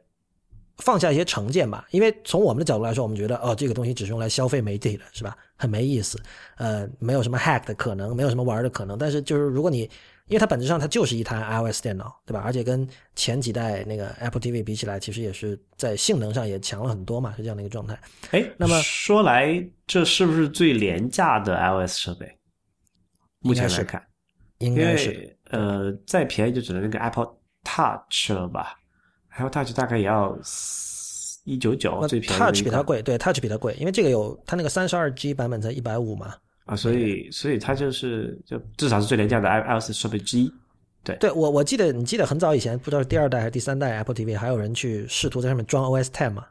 [0.78, 5.36] 放下一些成见吧，因为从我们的角度来说，我们觉得哦这个东西只是用来消费媒体的，是吧？
[5.56, 6.20] 很没意思，
[6.56, 8.98] 呃，没有什么 hack 的可能，没有什么玩的可能。
[8.98, 9.88] 但是就是如果你
[10.26, 12.42] 因为它本质上它就是一台 iOS 电脑，对吧？
[12.44, 17.96] 而且跟前几代那个 Apple TV 比起来，其实也是在性能上也强了很多嘛，是这样的一个状态。
[18.32, 22.36] 哎，那么说来，这是不是最廉价的 iOS 设备？
[23.44, 24.02] 目前来看，
[24.58, 27.28] 因应该是为呃，再便宜就只能那个 Apple
[27.62, 28.74] Touch 了吧
[29.36, 30.36] ？Apple Touch 大概也要
[31.44, 36.34] 一九九，呃最便宜的 Touch 比它贵，对 Touch 比它贵，因为这个有它那个三十二 G 版本才一百五嘛。
[36.64, 40.52] 啊，所以所以它就是就至少是最廉价的 iOS 设备之一。
[41.02, 46.46] 对对我我记得你记得很早以前，不知道是第二代还是第三代 Apple TV，还有人去试图在上面装 OS Ten 嘛？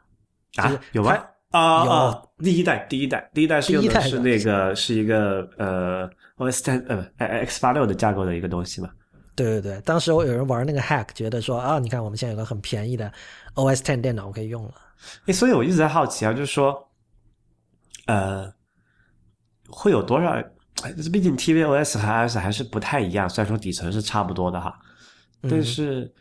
[0.52, 1.10] 就是啊，有吗？
[1.50, 2.22] 啊有啊！
[2.38, 8.90] 第一代，第一代，第一代是用的是那个是一个呃 OS ten 呃不 X 八六的架构的一个东西嘛。
[9.36, 13.12] 对对对，当时我有人玩那个 hack，觉得说啊，你看我们现在有个很便宜的
[13.54, 14.74] OS Ten 电脑我可以用了。
[15.26, 16.88] 诶，所以我一直在好奇啊，就是说，
[18.06, 18.52] 呃，
[19.68, 20.40] 会有多少？
[21.12, 24.76] 毕竟 tvOS 和 iOS 还是不太一样，虽然说底层是差不多的哈，
[25.42, 26.12] 嗯但是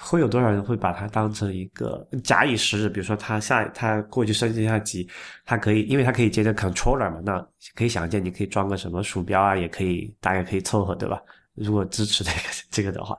[0.00, 2.88] 会有多少人会把它当成一个假以时日？
[2.88, 5.08] 比如说他下他过去升级一下级，
[5.44, 11.20] 他可以，因为他可以接着 controller 嘛，那可以想见你可以装个什么鼠标啊，也可以大概可以凑合，对吧？
[11.54, 12.38] 如果支持这个
[12.70, 13.18] 这个的话，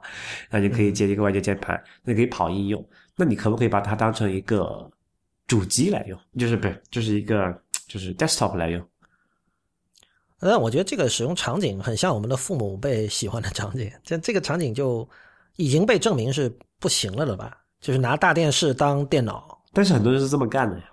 [0.50, 2.84] 那你可以接一个外接键盘，那可以跑应用。
[3.16, 4.90] 那你可不可以把它当成一个
[5.46, 6.20] 主机来用？
[6.40, 7.56] 就是不是，就是一个
[7.88, 8.84] 就是 desktop 来用？
[10.40, 15.08] 那我觉得这个使用场景很像我们的父母辈喜欢的场景，这这个场景就
[15.58, 16.52] 已经被证明是
[16.82, 17.56] 不行了的吧？
[17.80, 20.84] 就是拿大电视当电脑，但是很多人是这么干的呀。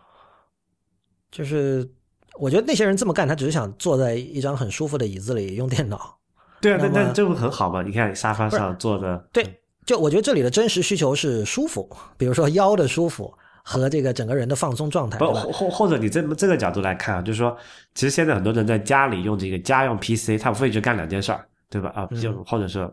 [1.31, 1.87] 就是
[2.39, 6.17] 我觉得那些人这么干，他只是想坐在一张很舒服的椅子里用电脑。
[6.61, 7.83] 对啊，那么但但这不很好吗？
[7.83, 13.33] 你看沙发上坐着，对，就我觉得这里的真实需求是舒服，比如说腰的舒服
[13.63, 15.53] 和这个整个人的放松状态，不或？
[15.53, 17.57] 或或者你这么这个角度来看啊，就是说，
[17.95, 21.91] 其实现在很多人在家里用这个家用 PC，他无非就干两件事儿，对吧？
[21.95, 22.93] 啊，就或者说，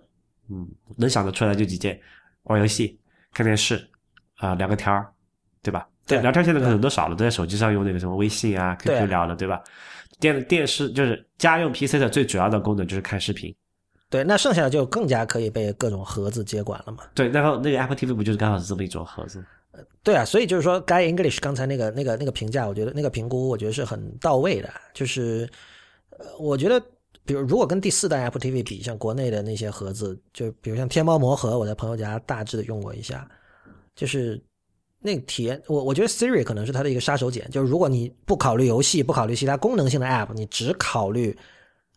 [0.50, 0.68] 嗯，
[0.98, 2.00] 能想得出来就几件：
[2.46, 3.00] 玩游戏、
[3.34, 3.88] 看电视，
[4.38, 5.08] 啊、聊个天儿，
[5.62, 5.88] 对吧？
[6.08, 9.62] 对聊天现在可能都少了，都在手机上用那个什么微信啊、对 QQ 聊了，对吧？
[10.20, 13.54] 电电视就是家用 PC 的最主要的功能就是看视频。
[14.10, 17.04] 对，那剩下的就更加可以被各种盒子接管了嘛。
[17.14, 19.44] 对，然后那个 Apple TV 不就是刚好是这么一种盒子？
[20.04, 24.70] 对啊，所以就是说，Guy English 刚才那个、那个、那个评价，我觉得那个评估，我觉得是很到位的。
[24.94, 25.50] 就是，
[26.12, 26.82] 呃，我觉得，
[27.26, 33.27] 比如如果跟第四代 Apple TV 比，像国内的那些盒子，就比如像天猫魔盒，我在朋友家大致的用过一下，
[33.95, 34.41] 就是
[34.99, 41.35] 那个体验，我我觉得 Siri 可能是它的一个杀手锏，就是如果你不考虑游戏，不考虑其他功能性的 App，你只考虑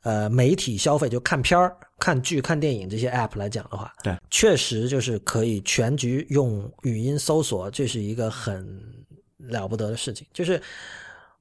[0.03, 8.67] 呃媒体消费，就看片儿、看剧、看电影这些 App 来讲的话，对，确实就是可以全局用语音搜索，这是一个很
[9.39, 10.27] 了不得的事情。
[10.33, 10.61] 就是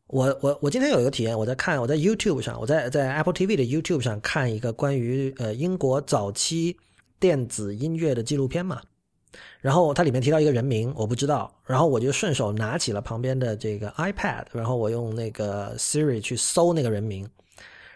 [0.07, 6.77] 我我我今天有一个体验，我在看我在 YouTube 上，我在在 Apple TV 的 YouTube 上看一个关于呃英国早期
[7.19, 8.81] 电子音乐的纪录片嘛。
[9.59, 17.29] 然后它里面提到一个人名，我不知道，然后我就顺手拿起了旁边的这个 iPad，然后我用那个 Siri 去搜那个人名。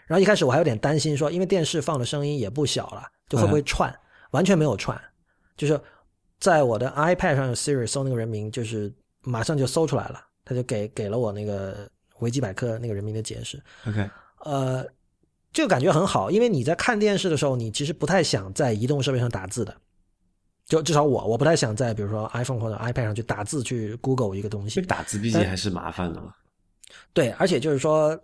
[0.06, 3.92] 然后一开始我还有点担心说，因为电视放的声音也不小了，就会不会串？
[4.32, 5.00] 完全没有串，
[5.56, 5.80] 就是
[6.38, 11.88] 在我的 iPad 上用 Siri 搜那个人名，就是马上就搜出来了，他就给给了我那个
[12.22, 13.62] 维基百科那个人民的解释。
[13.86, 14.08] OK，
[14.44, 14.86] 呃，
[15.52, 19.76] 这个感觉很好，因为你在看电视的时候，你其实不太想在移动设备上打字的。
[20.64, 24.86] 就至少我，我不太想在比如说 iPhone 或者 iPad 上去打字去 Google 一个东西这。
[24.86, 26.32] 打字毕竟还是麻烦的嘛。
[27.12, 28.18] 对，而且就是说，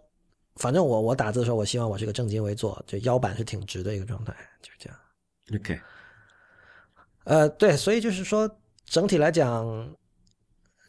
[0.54, 4.98] 反正我我打字的时候，我希望我是个正襟危坐，就腰板是挺直的一个状态，就是这样。
[5.56, 5.80] OK，
[7.24, 8.48] 呃，对，所以就是说，
[8.84, 9.94] 整体来讲，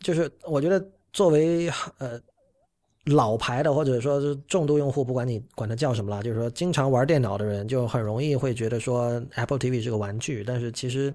[0.02, 2.20] 就是我觉得作为呃
[3.10, 11.14] 老牌的或者说是重度用户，不管你管它叫什么啦，就是说经常玩电脑的人，就很容易会觉得说 Apple TV 是个玩具，但是其实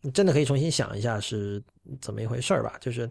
[0.00, 1.62] 你真的可以重新想一下是
[2.00, 3.08] 怎么一回事儿吧，就是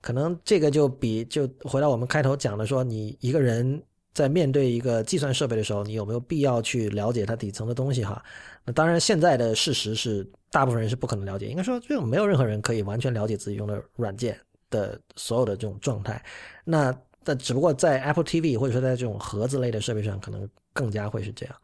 [0.00, 3.82] 可能这个就比就回到我们开头讲的说，你一个人
[4.12, 8.22] 在面对一个计算设备的时候，你有没有必要去了解它底层的东西哈？
[8.64, 11.48] 那当然，现在的事实是，大部分人是不可能了解。
[11.48, 14.38] 应该说，就没有任何人可以完全了解自己用的软件
[14.70, 16.22] 的所有的这种状态。
[16.64, 21.54] 那但只不过在 Apple TV 或者说在这种盒子类的设备上，可能更加会是这样。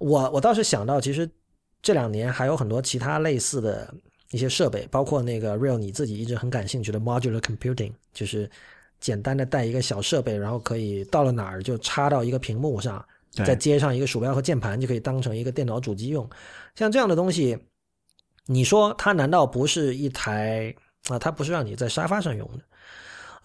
[0.00, 1.28] 我我倒是想到，其实
[1.80, 3.92] 这两年还有很多其他类似的
[4.30, 8.50] 一些设备，包括那个 Real 你自己一直很感兴趣的 Modular Computing，就是
[9.00, 13.04] 简单的带一个小设备，然后可以到了哪儿就插到一个屏幕上，
[13.34, 16.28] 对再接上一个鼠标和键盘，就可以当成一个电脑主机用。
[16.74, 17.58] 像这样的东西，
[18.46, 20.74] 你说它难道不是一台
[21.08, 21.18] 啊？
[21.18, 22.64] 它不是让你在沙发上用的。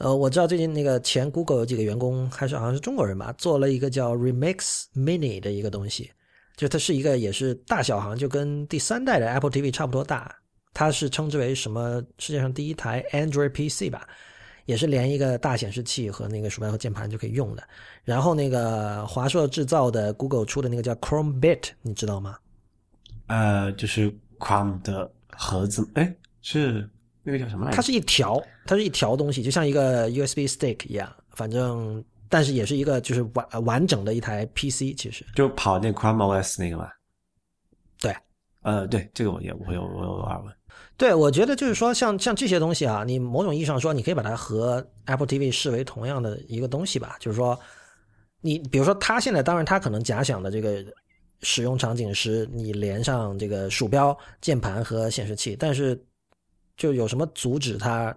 [0.03, 6.11] 呃，我知道最近那个前 Google 有几个员工，还是好像是中国人吧，做了一个叫 Remix Mini 的一个东西，
[6.57, 10.35] 就它是一个也是大小好像就跟第三代的 Apple TV 差不多大，
[10.73, 14.05] 它是称之为什么世界上第一台 Android PC 吧，
[14.65, 17.63] 也是连一个大显示器和那个鼠标和键盘就可以用的。
[18.03, 22.35] 然后那个华硕制造的 Google 出的那个叫 Chromebit，你知道吗？
[23.27, 26.89] 呃，就是 Chrome 的盒子，哎，是
[27.23, 27.75] 那个叫什么来着？
[27.75, 36.89] 它是一条，它是一条东西，就像一个 USB stick 一样，反正但是也是一个就是完完整的一台 PC，其实就跑那 Chrome OS 那个嘛。
[37.99, 38.15] 对，
[38.61, 40.53] 呃，对，这个我也我有我有耳闻。
[40.97, 47.59] 对我觉得就是说像像这些东西啊，你某种意义上说，你可以把它和 Apple TV 视为同样的一个东西吧，就是说
[48.41, 50.83] 你比如说它现在当然它可能假想的这个
[51.41, 55.99] 使用场景是你连上这个鼠标、键盘和显示器，但是
[56.77, 58.15] 就有什么阻止它？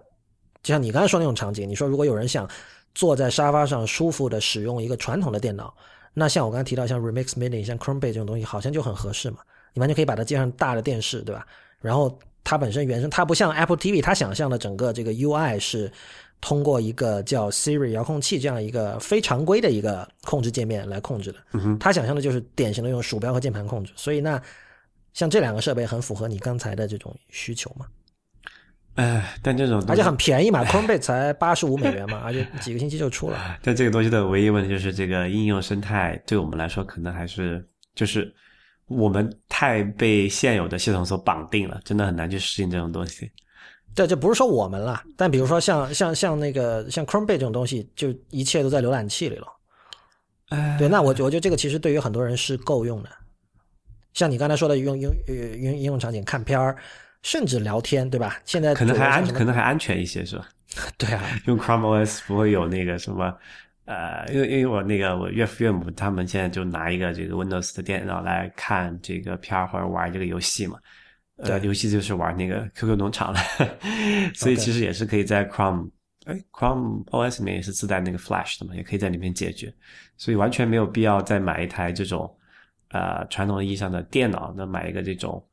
[0.63, 2.49] 就像你刚才说那种场景，你说如果有人想
[2.93, 5.73] 坐在沙发上舒服的使用一个传统的电脑，
[6.13, 9.37] 那像我刚才提到像 Remix Mini、像 Chromebase 这种东西，好像就很合适嘛。
[9.73, 11.45] 你完全可以把它接上大的电视，对吧？
[11.79, 15.91] 然后它本身原生，它不像 Apple TV，它想象的整个这个 UI 是
[16.41, 21.39] 通过一个叫 Siri 遥控器这样一个非常规的一个控制界面来控制的。
[21.79, 24.41] 它想象的就是典型的用鼠标和键盘控制，所以那
[25.13, 27.85] 像这两个设备很符合你刚才的这种需求嘛，
[28.97, 33.37] 哎，但这种而且很便宜嘛，Chromebase 才八十五美元嘛，而且几个星期就出了。
[33.61, 37.63] 但这个东西的唯一问题就是，这个应用生态对我们来说可能还是
[37.93, 38.33] 就是
[38.87, 43.31] 我们太被现有的系统所绑定了，真的很难去适应这种东西。
[43.93, 49.47] 对这不是说我们啦，但比如说像像像那个像 Chromebase 这种东西，就一切都在浏览器里了。
[50.49, 53.09] 哎，对，那我我觉得这个其实对于很多人是够用的。
[54.13, 56.75] 像你刚才说的用用用应用场景看片儿，
[57.23, 58.39] 甚至聊天，对吧？
[58.45, 60.47] 现在可能还安可能还安全一些，是吧？
[60.97, 63.35] 对啊， 用 Chrome OS 不会有那个什么，
[63.85, 70.77] 呃，因为因为我那个我岳父岳母他们现在就拿一个这个 Windows 的电脑来看这个片儿或者玩这个游戏嘛，
[71.37, 71.67] 呃，对。
[71.67, 73.39] 游戏就是玩那个 QQ 农场了，
[74.35, 75.89] 所以其实也是可以在 Chrome，
[76.25, 79.73] 哎，Chrome OS 里面也是自带那个 Flash 的嘛，也可以在里面解决，
[80.17, 82.31] 所以完全没有必要再买一台这种
[82.89, 85.43] 呃传统意义上的电脑，那买一个这种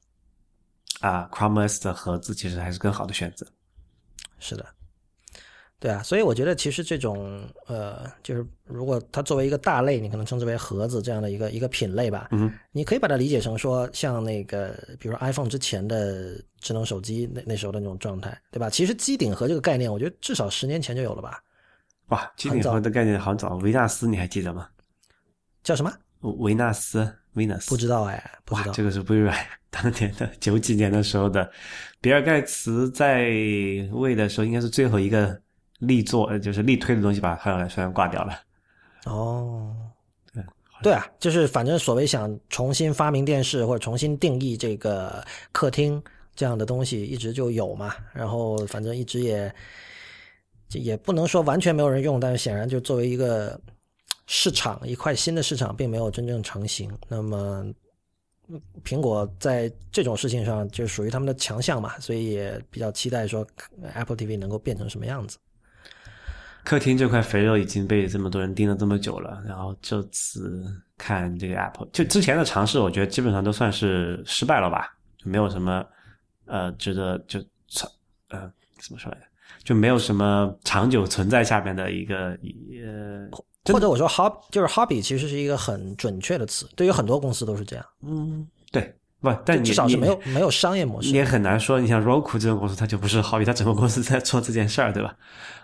[1.07, 3.47] 啊、Chrome OS 的盒子，其实还是更好的选择。
[4.39, 4.65] 是的，
[5.79, 18.71] 对啊，所以我觉得其实这种呃，就是如果它作为一个大类，你可能称之为盒子这样的一个一个品类吧，嗯，你可以把它理解成说，像那个比如说 iPhone 之前的智能手机那那时候的那种状态，对吧？
[18.71, 21.39] 其实机顶盒这个概念，我觉得至少十年前就有了吧？
[22.07, 24.69] 哇，机顶盒的概念好早，维纳斯你还记得吗？
[25.63, 25.93] 叫什么？
[26.39, 28.73] 维纳斯 Venus 不知道哎，不知，道。
[28.73, 29.37] 这个是微软
[29.71, 31.51] 当年的九几年的时候的，
[32.01, 33.25] 比尔盖茨在
[33.93, 35.41] 位的时候，应该是最后一个
[35.81, 38.41] 力作，呃就是力推的东西吧，后来虽然挂掉了。
[39.07, 39.75] 哦，
[40.33, 40.43] 对
[40.83, 46.03] 对啊，就是反正所谓想重新发明电视或者重新定义这个客厅
[46.37, 47.95] 这样的东西，一直就有嘛。
[48.13, 49.53] 然后反正一直也
[50.69, 53.61] 就也不能说完全没有人用，但是显然就作为一个
[54.27, 56.91] 市场一块新的市场，并没有真正成型。
[57.09, 57.65] 那么。
[58.47, 63.47] 嗯苹果在这种事情上就属于他们的强项嘛，所以也比较期待说
[63.95, 65.39] Apple TV 能够变成什么样子。
[66.63, 70.63] 客厅这块肥肉已经被这么多人盯了这么久了，然后这次
[70.99, 75.83] 看这个 Apple，就之前的尝试，我觉得基本上都算是失败了吧，就没有什么
[76.45, 77.41] 呃值得就
[78.29, 79.27] 呃怎么说来着，
[79.65, 82.39] 就没有什么长久存在下面的一个
[82.85, 83.27] 呃
[83.73, 91.09] 或者我说 hobby 就是 hobby，其实是一个很准确的词，对于很多公司都是这样，嗯对不，但你至少是没有没有商业模式。
[91.11, 95.17] 你也很难说，你像 Roku 这种公司，它就不是 hobby，它整个公司在做这件事儿，对吧？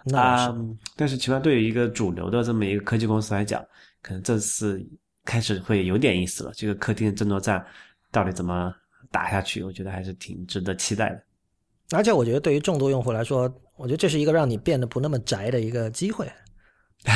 [0.05, 0.55] 那
[0.97, 3.63] 但是起码对于一个主流的这么一个科技公司来讲，
[4.01, 4.83] 可能这次
[5.27, 6.53] 开始会有点意思了。
[6.55, 7.63] 这个客厅的争夺战
[8.11, 8.73] 到底怎么
[9.11, 9.63] 打下去？
[9.63, 11.23] 我觉得还是挺值得期待的。
[11.91, 16.27] 而且我觉得对于众多用户来说，我觉得这是一个让你变得不那么宅的一个机会。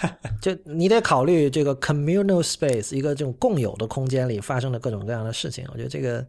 [0.40, 5.66] 就你得考虑这个 communal space，一个这种共有的空间里发生的各种各样的事情。
[5.72, 6.24] 我觉得这个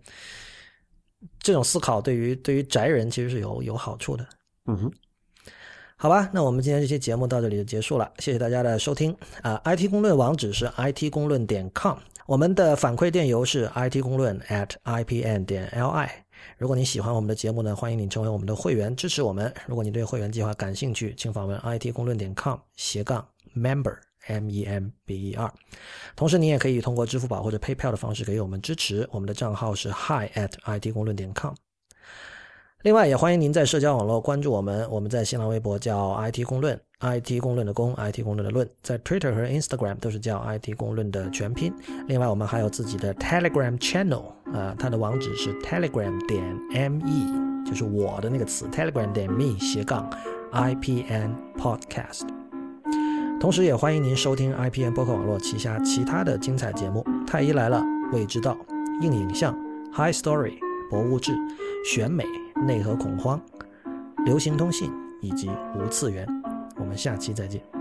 [1.39, 4.25] 这种思考对于对于宅人其实是有有好处的。
[4.65, 4.91] 嗯哼，
[5.95, 16.09] 好吧，那我们今天这期节目到这里就结束了，谢谢大家的收听啊、IT 公论网址是 it 公论点 com，我们的反馈电邮是 it 公论 at ipn 点 li。
[16.57, 19.53] 如果你喜欢我们的节目呢，欢迎你成为我们的会员，支持我们。
[19.67, 23.97] 如果你对会员计划感兴趣，请访问 it 公论点 com 斜杠 member
[24.27, 25.53] m e m b e r。
[26.15, 29.07] 同时，你也可以通过支付宝或者 PayPal 的方式给我们支持。
[29.11, 31.53] 我们的账号是 hi at it 公论点 com。
[32.83, 34.89] 另外，也欢迎您在社交网络关注我们。
[34.89, 41.73] 我们在新浪微博叫 IT 公论，IT 公论的公，IT 公论的论，在 Twitter 和 Instagram 都是叫 IT 公论的全拼。
[42.07, 44.23] 另外，我们还有自己的 Telegram Channel，
[44.53, 46.41] 啊、它的网址是 telegram 点
[46.89, 50.09] me，就是我的那个词 telegram 点 me 斜杠
[50.53, 52.38] IPN Podcast。
[53.39, 57.77] 同时，也欢迎您收听 IPN 播客网络旗下其他的精彩节目，《太医来了》、
[58.13, 58.57] 《未知道》、
[59.01, 59.57] 硬影像、
[59.93, 60.57] High Story、
[60.89, 61.31] 博物志、
[61.85, 62.25] 选美、
[62.67, 63.41] 内核恐慌、
[64.25, 64.91] 流行通信
[65.21, 66.27] 以及无次元。
[66.77, 67.78] 我们下期再见。